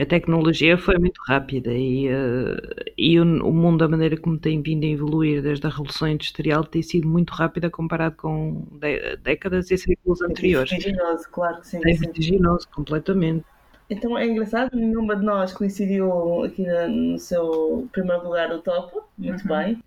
A 0.00 0.04
tecnologia 0.06 0.76
foi 0.78 0.98
muito 0.98 1.18
rápida 1.26 1.72
e, 1.72 2.06
eh, 2.08 2.92
e 2.98 3.18
o, 3.18 3.24
o 3.24 3.52
mundo, 3.52 3.78
da 3.78 3.88
maneira 3.88 4.16
como 4.20 4.38
tem 4.38 4.62
vindo 4.62 4.84
a 4.84 4.88
evoluir 4.88 5.42
desde 5.42 5.66
a 5.66 5.70
Revolução 5.70 6.08
Industrial, 6.08 6.62
tem 6.64 6.82
sido 6.82 7.08
muito 7.08 7.30
rápida 7.32 7.70
comparado 7.70 8.14
com 8.16 8.66
dé- 8.78 9.16
décadas 9.16 9.70
e 9.70 9.78
séculos 9.78 10.20
anteriores. 10.22 10.70
Vertiginoso, 10.70 11.28
claro 11.30 11.60
que 11.60 11.68
sim. 11.68 11.80
É 11.82 11.94
vertiginoso, 11.94 12.68
completamente. 12.70 13.46
Então 13.88 14.18
é 14.18 14.26
engraçado, 14.26 14.76
nenhuma 14.76 15.14
de 15.16 15.24
nós 15.24 15.52
coincidiu 15.52 16.42
aqui 16.44 16.62
na- 16.66 16.88
no 16.88 17.18
seu 17.18 17.88
primeiro 17.92 18.24
lugar 18.24 18.48
do 18.48 18.60
top. 18.60 18.98
Muito 19.16 19.42
Uhum. 19.42 19.56
bem. 19.56 19.82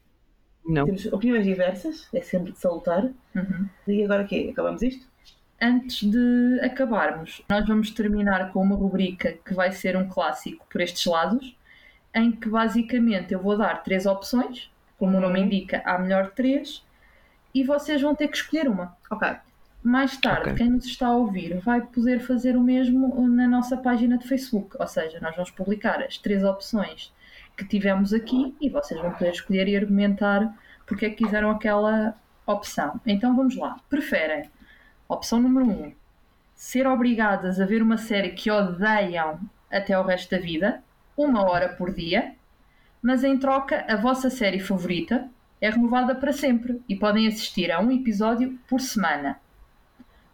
Não. 0.66 0.86
Temos 0.86 1.06
opiniões 1.08 1.45
diversas, 1.45 2.08
é 2.14 2.22
sempre 2.22 2.52
de 2.54 2.60
salutar. 2.60 3.04
Uhum. 3.36 3.68
E 3.88 4.04
agora 4.04 4.24
o 4.24 4.28
quê? 4.28 4.50
Acabamos 4.52 4.82
isto? 4.82 5.06
Antes 5.62 6.10
de 6.10 6.60
acabarmos, 6.62 7.41
nós 7.50 7.68
vamos 7.68 7.91
terminar 7.91 8.54
com 8.54 8.62
uma 8.62 8.76
rubrica 8.76 9.34
que 9.45 9.54
vai 9.54 9.72
ser 9.74 9.97
um 9.97 10.08
clássico 10.08 10.66
por 10.70 10.80
estes 10.80 11.06
lados, 11.06 11.58
em 12.16 12.32
que 12.32 12.47
basicamente 12.47 13.34
eu 13.34 13.41
vou 13.41 13.58
dar 13.58 13.84
três 13.84 14.06
opções, 14.06 14.72
como 14.97 15.18
o 15.18 15.22
nome 15.22 15.39
Uhum. 15.39 15.45
indica, 15.47 15.82
há 15.86 15.97
melhor 15.97 16.32
três, 16.32 16.86
e 17.54 17.64
vocês 17.64 18.02
vão 18.02 18.16
ter 18.16 18.28
que 18.30 18.38
escolher 18.38 18.70
uma. 18.70 18.95
Ok. 19.12 19.28
Mais 19.82 20.17
tarde, 20.17 20.49
Ok. 20.49 20.55
quem 20.55 20.69
nos 20.69 20.86
está 20.86 21.07
a 21.07 21.15
ouvir 21.15 21.57
vai 21.59 21.82
poder 21.82 22.19
fazer 22.19 22.57
o 22.57 22.61
mesmo 22.61 23.27
na 23.30 23.47
nossa 23.47 23.77
página 23.77 24.17
de 24.17 24.27
Facebook, 24.27 24.75
ou 24.77 24.88
seja, 24.88 25.19
nós 25.21 25.36
vamos 25.36 25.51
publicar 25.51 26.01
as 26.03 26.17
três 26.17 26.43
opções 26.43 27.13
que 27.55 27.65
tivemos 27.65 28.13
aqui 28.13 28.55
e 28.59 28.69
vocês 28.69 28.99
vão 28.99 29.11
poder 29.11 29.32
escolher 29.32 29.67
e 29.67 29.75
argumentar 29.77 30.53
porque 30.86 31.05
é 31.05 31.09
que 31.09 31.23
quiseram 31.23 31.49
aquela 31.49 32.15
opção. 32.45 32.99
Então 33.05 33.36
vamos 33.36 33.55
lá. 33.55 33.77
Preferem 33.89 34.49
opção 35.07 35.39
número 35.41 35.65
1, 35.65 35.71
um, 35.71 35.93
ser 36.55 36.88
obrigadas 36.88 37.59
a 37.59 37.65
ver 37.65 37.82
uma 37.82 37.97
série 37.97 38.32
que 38.32 38.51
odeiam 38.51 39.39
até 39.71 39.97
o 39.97 40.03
resto 40.03 40.32
da 40.32 40.41
vida, 40.41 40.84
uma 41.15 41.43
hora 41.43 41.69
por 41.69 41.93
dia, 41.93 42.34
mas 43.01 43.23
em 43.23 43.38
troca 43.38 43.86
a 43.88 43.95
vossa 43.95 44.30
série 44.30 44.59
favorita 44.59 45.30
é 45.61 45.69
renovada 45.69 46.15
para 46.15 46.34
sempre 46.34 46.82
e 46.88 46.95
podem 46.95 47.27
assistir 47.27 47.71
a 47.71 47.80
um 47.80 47.91
episódio 47.91 48.57
por 48.67 48.82
semana. 48.82 49.39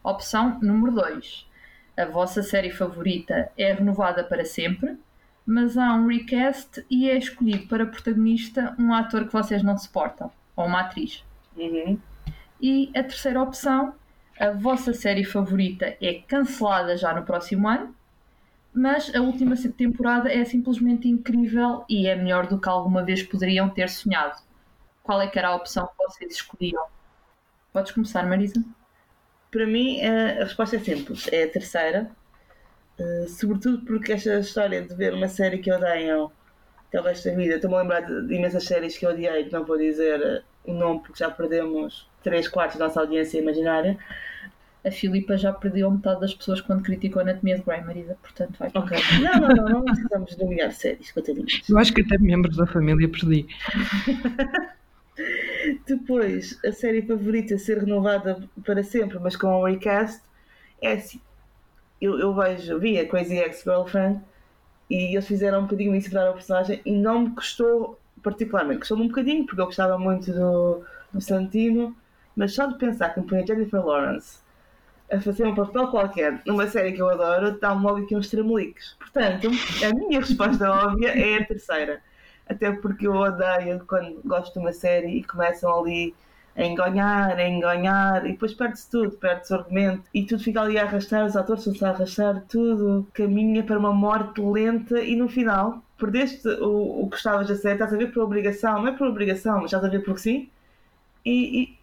Opção 0.06 0.60
número 0.62 0.92
2. 0.92 1.50
A 1.98 2.06
vossa 2.06 2.44
série 2.44 2.70
favorita 2.70 3.52
é 3.58 3.74
renovada 3.74 4.24
para 4.24 4.46
sempre, 4.46 5.00
mas 5.44 5.80
há 5.80 5.96
um 5.96 6.06
recast 6.06 6.86
e 6.92 7.10
é 7.10 7.18
escolhido 7.18 7.66
para 7.66 7.88
protagonista 7.88 8.76
um 8.78 8.94
ator 8.94 9.26
que 9.26 9.34
vocês 9.34 9.64
não 9.64 9.76
suportam, 9.76 10.32
ou 10.56 10.68
uma 10.68 10.82
atriz. 10.82 11.26
Uhum. 11.58 12.00
E 12.62 12.92
a 12.96 13.02
terceira 13.02 13.42
opção, 13.42 13.96
a 14.40 14.52
vossa 14.52 14.94
série 14.94 15.24
favorita 15.24 15.98
é 16.00 16.22
cancelada 16.28 16.96
já 16.96 17.12
no 17.12 17.26
próximo 17.26 17.68
ano, 17.68 17.96
mas 18.72 19.12
a 19.16 19.22
última 19.22 19.56
temporada 19.56 20.32
é 20.32 20.46
simplesmente 20.46 21.08
incrível 21.08 21.84
e 21.90 22.06
é 22.06 22.16
melhor 22.16 22.46
do 22.46 22.62
que 22.62 22.70
alguma 22.70 23.04
vez 23.04 23.24
poderiam 23.24 23.70
ter 23.70 23.90
sonhado. 23.90 24.40
Qual 25.02 25.20
é 25.20 25.26
que 25.26 25.40
era 25.40 25.48
a 25.48 25.56
opção 25.56 25.88
que 25.88 25.98
vocês 25.98 26.32
escolhiam? 26.32 26.86
Podes 27.74 27.92
começar, 27.92 28.24
Marisa? 28.28 28.64
Para 29.56 29.66
mim, 29.66 30.02
a 30.02 30.44
resposta 30.44 30.76
é 30.76 30.80
simples. 30.80 31.30
É 31.32 31.44
a 31.44 31.48
terceira. 31.48 32.12
Uh, 33.00 33.30
sobretudo 33.30 33.86
porque 33.86 34.12
esta 34.12 34.38
história 34.40 34.82
de 34.82 34.94
ver 34.94 35.14
uma 35.14 35.30
série 35.30 35.60
que 35.60 35.72
odeiam 35.72 36.30
até 36.90 37.00
o 37.00 37.04
resto 37.06 37.30
da 37.30 37.36
vida. 37.38 37.56
Estou-me 37.56 37.78
a 37.78 37.80
lembrar 37.80 38.02
de, 38.02 38.28
de 38.28 38.36
imensas 38.36 38.66
séries 38.66 38.98
que 38.98 39.06
eu 39.06 39.12
odiei, 39.12 39.46
que 39.46 39.54
não 39.54 39.64
vou 39.64 39.78
dizer 39.78 40.20
uh, 40.20 40.70
o 40.70 40.74
nome 40.74 41.00
porque 41.00 41.18
já 41.18 41.32
perdemos 41.32 42.06
3 42.22 42.50
quartos 42.50 42.78
da 42.78 42.88
nossa 42.88 43.00
audiência 43.00 43.40
imaginária. 43.40 43.98
A 44.84 44.92
Filipa 44.92 45.38
já 45.38 45.54
perdeu 45.54 45.90
metade 45.90 46.20
das 46.20 46.34
pessoas 46.34 46.60
quando 46.60 46.84
criticou 46.84 47.22
a 47.22 47.24
Anatomia 47.24 47.56
de 47.56 47.62
Grey, 47.62 47.82
Marisa, 47.82 48.18
portanto 48.22 48.58
vai 48.60 48.70
Ok. 48.76 48.98
Não, 49.22 49.40
não, 49.40 49.56
não, 49.56 49.70
não 49.70 49.86
precisamos 49.86 50.36
nomear 50.36 50.74
séries, 50.74 51.14
coitadinhas. 51.14 51.62
Eu 51.70 51.78
acho 51.78 51.94
que 51.94 52.02
até 52.02 52.18
membros 52.18 52.58
da 52.58 52.68
família 52.68 53.08
perdi. 53.08 53.48
Depois, 55.88 56.60
a 56.66 56.72
série 56.72 57.02
favorita 57.02 57.58
ser 57.58 57.80
renovada 57.80 58.48
para 58.64 58.84
sempre, 58.84 59.18
mas 59.20 59.36
com 59.36 59.48
um 59.48 59.64
recast, 59.64 60.22
é 60.82 60.94
assim. 60.94 61.22
Eu, 62.02 62.20
eu 62.20 62.34
vejo, 62.34 62.78
vi 62.80 63.00
a 63.00 63.08
Crazy 63.08 63.38
Ex-Girlfriend 63.38 64.22
e 64.90 65.16
eles 65.16 65.28
fizeram 65.28 65.60
um 65.60 65.64
bocadinho 65.64 65.96
isso 65.96 66.10
para 66.10 66.30
o 66.30 66.34
personagem 66.34 66.82
e 66.86 66.92
não 66.92 67.22
me 67.22 67.30
custou 67.32 68.00
particularmente. 68.22 68.80
Custou-me 68.80 69.04
um 69.04 69.08
bocadinho, 69.08 69.46
porque 69.46 69.62
eu 69.62 69.66
gostava 69.66 69.98
muito 69.98 70.32
do, 70.32 70.84
do 71.14 71.22
Santino, 71.22 71.96
mas 72.36 72.54
só 72.54 72.66
de 72.68 72.78
pensar 72.78 73.10
que 73.10 73.22
me 73.22 73.28
põe 73.28 73.42
a 73.42 73.46
Jennifer 73.46 73.86
Lawrence 73.86 74.40
a 75.12 75.20
fazer 75.22 75.46
um 75.46 75.54
papel 75.54 75.88
qualquer 75.88 76.42
numa 76.46 76.68
série 76.68 76.92
que 76.92 77.02
eu 77.02 77.10
adoro, 77.10 77.60
dá-me 77.60 77.84
logo 77.84 78.04
aqui 78.04 78.16
uns 78.16 78.30
tremeliques. 78.30 78.96
Portanto, 79.00 79.50
a 79.84 79.94
minha 79.94 80.20
resposta 80.20 80.70
óbvia 80.88 81.10
é 81.10 81.38
a 81.38 81.46
terceira. 81.46 82.02
Até 82.48 82.72
porque 82.72 83.08
eu 83.08 83.14
odeio 83.14 83.86
quando 83.88 84.22
gosto 84.24 84.54
de 84.54 84.60
uma 84.60 84.74
série 84.74 85.18
e 85.20 85.24
começam 85.24 85.80
ali 85.80 86.16
a 86.56 86.64
enganhar, 86.64 87.38
a 87.38 87.48
enganhar, 87.48 88.26
e 88.26 88.32
depois 88.32 88.54
perde-se 88.54 88.90
tudo, 88.90 89.12
perde-se 89.18 89.52
o 89.54 89.58
argumento, 89.58 90.04
e 90.14 90.26
tudo 90.26 90.42
fica 90.44 90.62
ali 90.62 90.78
a 90.78 90.84
arrastar, 90.84 91.26
os 91.26 91.36
atores 91.36 91.62
estão-se 91.68 91.84
a 91.86 91.90
arrastar, 91.90 92.46
tudo 92.48 93.06
caminha 93.14 93.62
para 93.64 93.78
uma 93.78 93.92
morte 93.94 94.40
lenta, 94.42 95.02
e 95.02 95.16
no 95.18 95.28
final, 95.28 95.84
perdeste 95.98 96.48
o, 96.48 97.04
o 97.04 97.10
que 97.10 97.18
estavas 97.18 97.52
a 97.52 97.56
ser, 97.56 97.74
estás 97.74 97.94
a 97.94 97.98
ver 97.98 98.14
por 98.14 98.24
obrigação, 98.24 98.82
não 98.82 98.88
é 98.88 98.92
por 98.98 99.08
obrigação, 99.08 99.56
mas 99.58 99.66
estás 99.66 99.84
a 99.84 99.90
ver 99.90 100.00
porque 100.04 100.22
sim, 100.22 100.50
e, 101.26 101.64
e- 101.64 101.80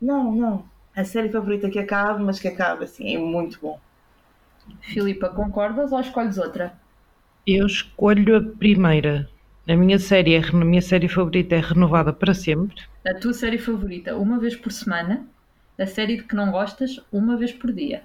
não, 0.00 0.32
não, 0.32 0.64
a 0.96 1.04
série 1.04 1.30
favorita 1.30 1.70
que 1.70 1.78
acabe, 1.80 2.22
mas 2.24 2.40
que 2.40 2.48
acabe 2.48 2.84
assim, 2.84 3.14
é 3.14 3.18
muito 3.18 3.60
bom. 3.60 3.80
Filipa, 4.90 5.28
concordas 5.30 5.92
ou 5.92 6.00
escolhes 6.00 6.38
outra? 6.38 6.66
Eu 7.46 7.64
escolho 7.64 8.36
a 8.36 8.42
primeira. 8.42 9.26
A 9.66 9.76
minha 9.76 9.98
série, 9.98 10.34
é, 10.34 10.38
a 10.40 10.52
minha 10.52 10.82
série 10.82 11.08
favorita 11.08 11.54
é 11.54 11.60
renovada 11.60 12.12
para 12.12 12.34
sempre. 12.34 12.82
A 13.06 13.14
tua 13.14 13.32
série 13.32 13.58
favorita, 13.58 14.16
uma 14.16 14.38
vez 14.38 14.54
por 14.56 14.70
semana. 14.72 15.26
A 15.78 15.86
série 15.86 16.16
de 16.18 16.22
que 16.24 16.36
não 16.36 16.50
gostas, 16.52 17.00
uma 17.10 17.36
vez 17.36 17.52
por 17.52 17.72
dia. 17.72 18.02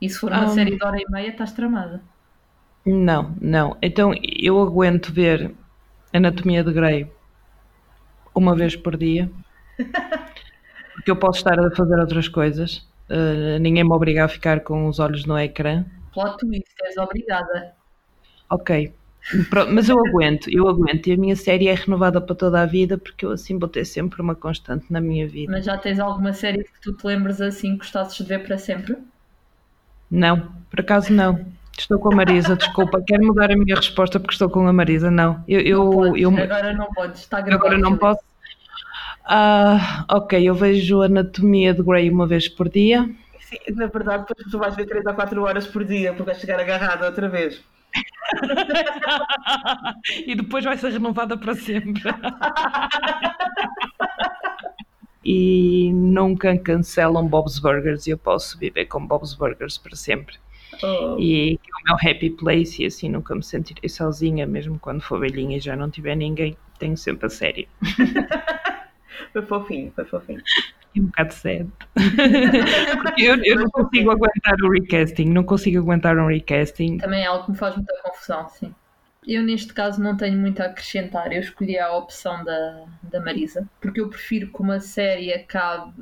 E 0.00 0.08
se 0.08 0.18
for 0.18 0.30
uma 0.30 0.44
Ah. 0.44 0.48
série 0.48 0.76
de 0.76 0.84
hora 0.84 0.96
e 0.98 1.10
meia, 1.10 1.30
estás 1.30 1.52
tramada. 1.52 2.00
Não, 2.86 3.34
não. 3.40 3.76
Então 3.82 4.12
eu 4.22 4.60
aguento 4.60 5.12
ver 5.12 5.52
Anatomia 6.12 6.62
de 6.62 6.72
Grey 6.72 7.10
uma 8.34 8.54
vez 8.54 8.76
por 8.76 8.96
dia. 8.96 9.30
Porque 10.94 11.10
eu 11.10 11.16
posso 11.16 11.38
estar 11.38 11.58
a 11.58 11.70
fazer 11.74 11.98
outras 11.98 12.28
coisas. 12.28 12.86
Uh, 13.10 13.58
ninguém 13.60 13.84
me 13.84 13.92
obriga 13.92 14.24
a 14.24 14.28
ficar 14.28 14.60
com 14.60 14.86
os 14.86 14.98
olhos 14.98 15.24
no 15.24 15.38
ecrã. 15.38 15.84
Plot 16.12 16.36
twist, 16.38 16.74
és 16.84 16.96
obrigada. 16.96 17.72
Ok. 18.50 18.92
Mas 19.72 19.88
eu 19.88 19.98
aguento, 20.06 20.48
eu 20.50 20.68
aguento. 20.68 21.06
E 21.08 21.12
a 21.12 21.16
minha 21.16 21.36
série 21.36 21.68
é 21.68 21.74
renovada 21.74 22.20
para 22.20 22.34
toda 22.34 22.60
a 22.62 22.66
vida 22.66 22.96
porque 22.96 23.26
eu 23.26 23.30
assim 23.30 23.58
vou 23.58 23.68
ter 23.68 23.84
sempre 23.84 24.22
uma 24.22 24.34
constante 24.34 24.86
na 24.90 25.00
minha 25.00 25.28
vida. 25.28 25.52
Mas 25.52 25.64
já 25.64 25.76
tens 25.76 25.98
alguma 25.98 26.32
série 26.32 26.64
que 26.64 26.80
tu 26.80 26.92
te 26.92 27.06
lembres 27.06 27.40
assim 27.40 27.72
que 27.72 27.78
gostasses 27.78 28.16
de 28.16 28.24
ver 28.24 28.42
para 28.46 28.56
sempre? 28.58 28.96
Não, 30.10 30.50
por 30.70 30.80
acaso 30.80 31.12
não. 31.12 31.44
Estou 31.78 31.98
com 31.98 32.12
a 32.12 32.16
Marisa, 32.16 32.56
desculpa. 32.56 33.00
Quero 33.06 33.24
mudar 33.24 33.52
a 33.52 33.56
minha 33.56 33.76
resposta 33.76 34.18
porque 34.18 34.34
estou 34.34 34.50
com 34.50 34.66
a 34.66 34.72
Marisa. 34.72 35.10
Não, 35.10 35.44
eu, 35.46 35.60
eu, 35.60 35.84
Não 35.84 35.90
podes, 35.90 36.22
eu, 36.22 36.30
Agora 36.30 36.72
não 36.72 36.92
podes, 36.92 37.20
está 37.20 37.40
gravado. 37.40 37.66
agora 37.66 37.78
não 37.78 37.96
posso. 37.96 38.20
Ah, 39.24 40.04
ok, 40.08 40.42
eu 40.48 40.54
vejo 40.54 41.02
Anatomia 41.02 41.74
de 41.74 41.82
Grey 41.82 42.10
uma 42.10 42.26
vez 42.26 42.48
por 42.48 42.68
dia. 42.68 43.08
Sim, 43.40 43.58
na 43.74 43.86
verdade, 43.86 44.24
depois 44.26 44.50
tu 44.50 44.58
vais 44.58 44.74
ver 44.74 44.86
3 44.86 45.04
ou 45.06 45.14
4 45.14 45.42
horas 45.42 45.66
por 45.66 45.84
dia, 45.84 46.12
porque 46.12 46.24
vais 46.24 46.38
chegar 46.40 46.58
agarrada 46.58 47.06
outra 47.06 47.28
vez. 47.28 47.62
e 50.26 50.34
depois 50.34 50.64
vai 50.64 50.76
ser 50.76 50.90
renovada 50.92 51.36
para 51.36 51.54
sempre. 51.54 52.02
e 55.24 55.92
nunca 55.92 56.56
cancelam 56.58 57.26
Bob's 57.26 57.58
Burgers 57.58 58.06
e 58.06 58.10
eu 58.10 58.18
posso 58.18 58.58
viver 58.58 58.84
com 58.86 59.06
Bob's 59.06 59.34
Burgers 59.34 59.78
para 59.78 59.96
sempre. 59.96 60.36
Oh. 60.82 61.16
E 61.18 61.58
que 61.58 61.70
é 61.70 61.74
o 61.80 61.84
meu 61.86 61.96
happy 61.96 62.30
place 62.30 62.82
e 62.82 62.86
assim 62.86 63.08
nunca 63.08 63.34
me 63.34 63.42
sentirei 63.42 63.88
sozinha, 63.88 64.46
mesmo 64.46 64.78
quando 64.78 65.00
for 65.00 65.18
velhinha 65.18 65.56
e 65.56 65.60
já 65.60 65.74
não 65.74 65.90
tiver 65.90 66.14
ninguém. 66.14 66.56
tenho 66.78 66.96
sempre 66.96 67.26
a 67.26 67.30
série. 67.30 67.68
Foi 69.32 69.42
fofinho, 69.42 69.92
foi 69.94 70.04
fofinho. 70.04 70.42
E 70.98 71.00
um 71.00 71.06
bocado 71.06 71.32
sad. 71.32 71.68
Porque 73.02 73.22
eu, 73.22 73.36
eu 73.44 73.56
não 73.56 73.70
consigo 73.70 74.10
aguentar 74.10 74.54
o 74.62 74.70
recasting, 74.70 75.26
não 75.26 75.44
consigo 75.44 75.78
aguentar 75.78 76.18
um 76.18 76.26
recasting. 76.26 76.98
Também 76.98 77.22
é 77.22 77.26
algo 77.26 77.44
que 77.44 77.52
me 77.52 77.56
faz 77.56 77.76
muita 77.76 77.94
confusão, 78.02 78.48
sim. 78.48 78.74
Eu, 79.26 79.42
neste 79.42 79.72
caso, 79.72 80.02
não 80.02 80.16
tenho 80.16 80.38
muito 80.38 80.60
a 80.60 80.66
acrescentar. 80.66 81.32
Eu 81.32 81.40
escolhi 81.40 81.78
a 81.78 81.92
opção 81.92 82.42
da, 82.44 82.86
da 83.02 83.20
Marisa, 83.20 83.68
porque 83.80 84.00
eu 84.00 84.08
prefiro 84.08 84.50
que 84.50 84.60
uma 84.60 84.80
série 84.80 85.32
acabe 85.32 85.92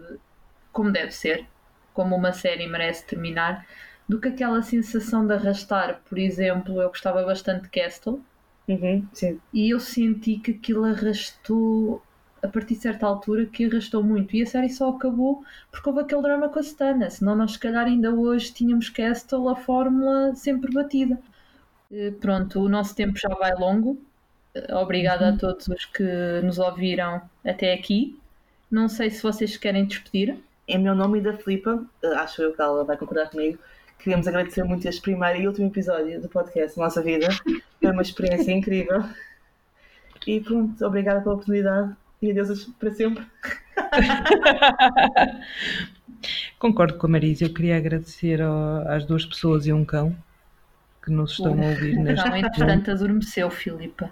como 0.72 0.90
deve 0.92 1.10
ser, 1.10 1.46
como 1.92 2.16
uma 2.16 2.32
série 2.32 2.66
merece 2.66 3.04
terminar, 3.06 3.66
do 4.08 4.20
que 4.20 4.28
aquela 4.28 4.62
sensação 4.62 5.26
de 5.26 5.34
arrastar. 5.34 6.00
Por 6.08 6.18
exemplo, 6.18 6.80
eu 6.80 6.88
gostava 6.88 7.22
bastante 7.24 7.64
de 7.64 7.68
Castle 7.68 8.22
Uhum, 8.68 9.06
sim. 9.12 9.40
e 9.52 9.70
eu 9.72 9.78
senti 9.78 10.38
que 10.38 10.50
aquilo 10.50 10.84
arrastou 10.84 12.02
a 12.42 12.48
partir 12.48 12.74
de 12.74 12.80
certa 12.80 13.06
altura 13.06 13.46
que 13.46 13.64
arrastou 13.64 14.02
muito. 14.02 14.34
E 14.36 14.42
a 14.42 14.46
série 14.46 14.68
só 14.68 14.90
acabou 14.90 15.44
porque 15.70 15.88
houve 15.88 16.02
aquele 16.02 16.22
drama 16.22 16.48
com 16.48 16.58
a 16.58 16.62
Stana 16.62 17.10
senão 17.10 17.34
nós 17.34 17.52
se 17.52 17.58
calhar 17.58 17.86
ainda 17.86 18.12
hoje 18.12 18.52
tínhamos 18.52 18.88
Castle 18.88 19.48
a 19.48 19.56
fórmula 19.56 20.34
sempre 20.34 20.72
batida. 20.72 21.18
Eh, 21.90 22.12
pronto, 22.20 22.60
o 22.60 22.68
nosso 22.68 22.94
tempo 22.94 23.18
já 23.18 23.28
vai 23.28 23.54
longo. 23.54 23.98
Eh, 24.54 24.74
obrigada 24.74 25.30
a 25.30 25.36
todos 25.36 25.68
os 25.68 25.84
que 25.86 26.04
nos 26.42 26.58
ouviram 26.58 27.22
até 27.44 27.72
aqui. 27.72 28.18
Não 28.70 28.88
sei 28.88 29.10
se 29.10 29.22
vocês 29.22 29.56
querem 29.56 29.84
despedir. 29.84 30.36
Em 30.68 30.78
meu 30.78 30.94
nome 30.96 31.18
e 31.18 31.22
da 31.22 31.32
Filipa, 31.32 31.84
eh, 32.02 32.14
acho 32.16 32.42
eu 32.42 32.52
que 32.52 32.60
ela 32.60 32.84
vai 32.84 32.96
concordar 32.96 33.30
comigo, 33.30 33.58
queríamos 33.98 34.26
agradecer 34.26 34.64
muito 34.64 34.86
este 34.88 35.00
primeiro 35.00 35.40
e 35.40 35.46
último 35.46 35.68
episódio 35.68 36.20
do 36.20 36.28
podcast 36.28 36.76
Nossa 36.78 37.00
Vida. 37.02 37.28
Foi 37.80 37.92
uma 37.92 38.02
experiência 38.02 38.50
incrível. 38.52 39.04
E 40.26 40.40
pronto, 40.40 40.84
obrigada 40.84 41.20
pela 41.20 41.34
oportunidade 41.34 41.96
e 42.22 42.30
adeus 42.30 42.64
para 42.78 42.90
sempre. 42.90 43.24
Concordo 46.58 46.96
com 46.98 47.06
a 47.06 47.10
Marisa, 47.10 47.44
eu 47.44 47.52
queria 47.52 47.76
agradecer 47.76 48.40
ao- 48.42 48.88
às 48.88 49.04
duas 49.04 49.24
pessoas 49.24 49.66
e 49.66 49.72
um 49.72 49.84
cão 49.84 50.16
que 51.04 51.10
nos 51.12 51.32
estão 51.32 51.52
a 51.62 51.66
ouvir 51.66 51.96
neste 51.96 52.28
não, 52.28 52.36
entretanto 52.36 52.90
adormeceu 52.90 53.48
Filipa 53.50 54.10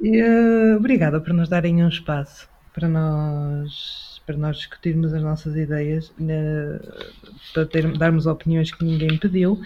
E, 0.00 0.18
eh, 0.20 0.76
obrigada 0.76 1.20
por 1.20 1.32
nos 1.32 1.48
darem 1.48 1.82
um 1.82 1.88
espaço 1.88 2.48
para 2.72 2.88
nós, 2.88 4.20
para 4.26 4.36
nós 4.36 4.58
discutirmos 4.58 5.12
as 5.12 5.22
nossas 5.22 5.56
ideias, 5.56 6.12
né, 6.18 6.78
para 7.52 7.66
ter- 7.66 7.96
darmos 7.98 8.26
opiniões 8.26 8.72
que 8.72 8.84
ninguém 8.84 9.18
pediu. 9.18 9.60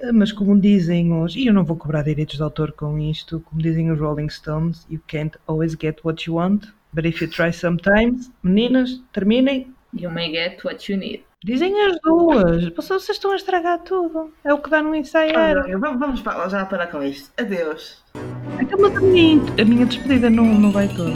Eh, 0.00 0.12
Mas 0.12 0.32
como 0.32 0.58
dizem 0.60 1.12
os, 1.12 1.34
e 1.34 1.46
eu 1.46 1.54
não 1.54 1.64
vou 1.64 1.76
cobrar 1.76 2.02
direitos 2.02 2.36
de 2.36 2.42
autor 2.42 2.72
com 2.72 2.98
isto, 2.98 3.40
como 3.40 3.60
dizem 3.62 3.90
os 3.90 3.98
Rolling 3.98 4.28
Stones, 4.28 4.86
you 4.90 5.00
can't 5.08 5.36
always 5.46 5.74
get 5.80 5.98
what 6.04 6.28
you 6.28 6.36
want, 6.36 6.66
but 6.92 7.04
if 7.04 7.20
you 7.20 7.28
try 7.30 7.52
sometimes, 7.52 8.30
meninas, 8.42 9.00
terminem. 9.12 9.72
you 9.94 10.10
may 10.10 10.30
get 10.30 10.62
what 10.64 10.90
you 10.92 10.98
need 10.98 11.22
Dizem 11.44 11.72
as 11.86 11.98
duas, 12.02 12.68
vocês 12.74 13.08
estão 13.08 13.30
a 13.30 13.36
estragar 13.36 13.78
tudo. 13.80 14.32
É 14.44 14.52
o 14.52 14.58
que 14.58 14.68
dá 14.68 14.82
no 14.82 14.94
ensaiar. 14.96 15.56
Olha, 15.58 15.78
vamos 15.78 16.00
vamos 16.00 16.20
pa- 16.20 16.48
já 16.48 16.64
parar 16.66 16.88
com 16.88 17.00
isto. 17.02 17.30
Adeus. 17.40 18.02
Então, 18.60 18.78
mas 18.80 18.96
a 18.96 19.00
minha, 19.00 19.40
a 19.60 19.64
minha 19.64 19.86
despedida 19.86 20.28
não, 20.28 20.44
não 20.44 20.72
vai 20.72 20.88
toda. 20.88 21.12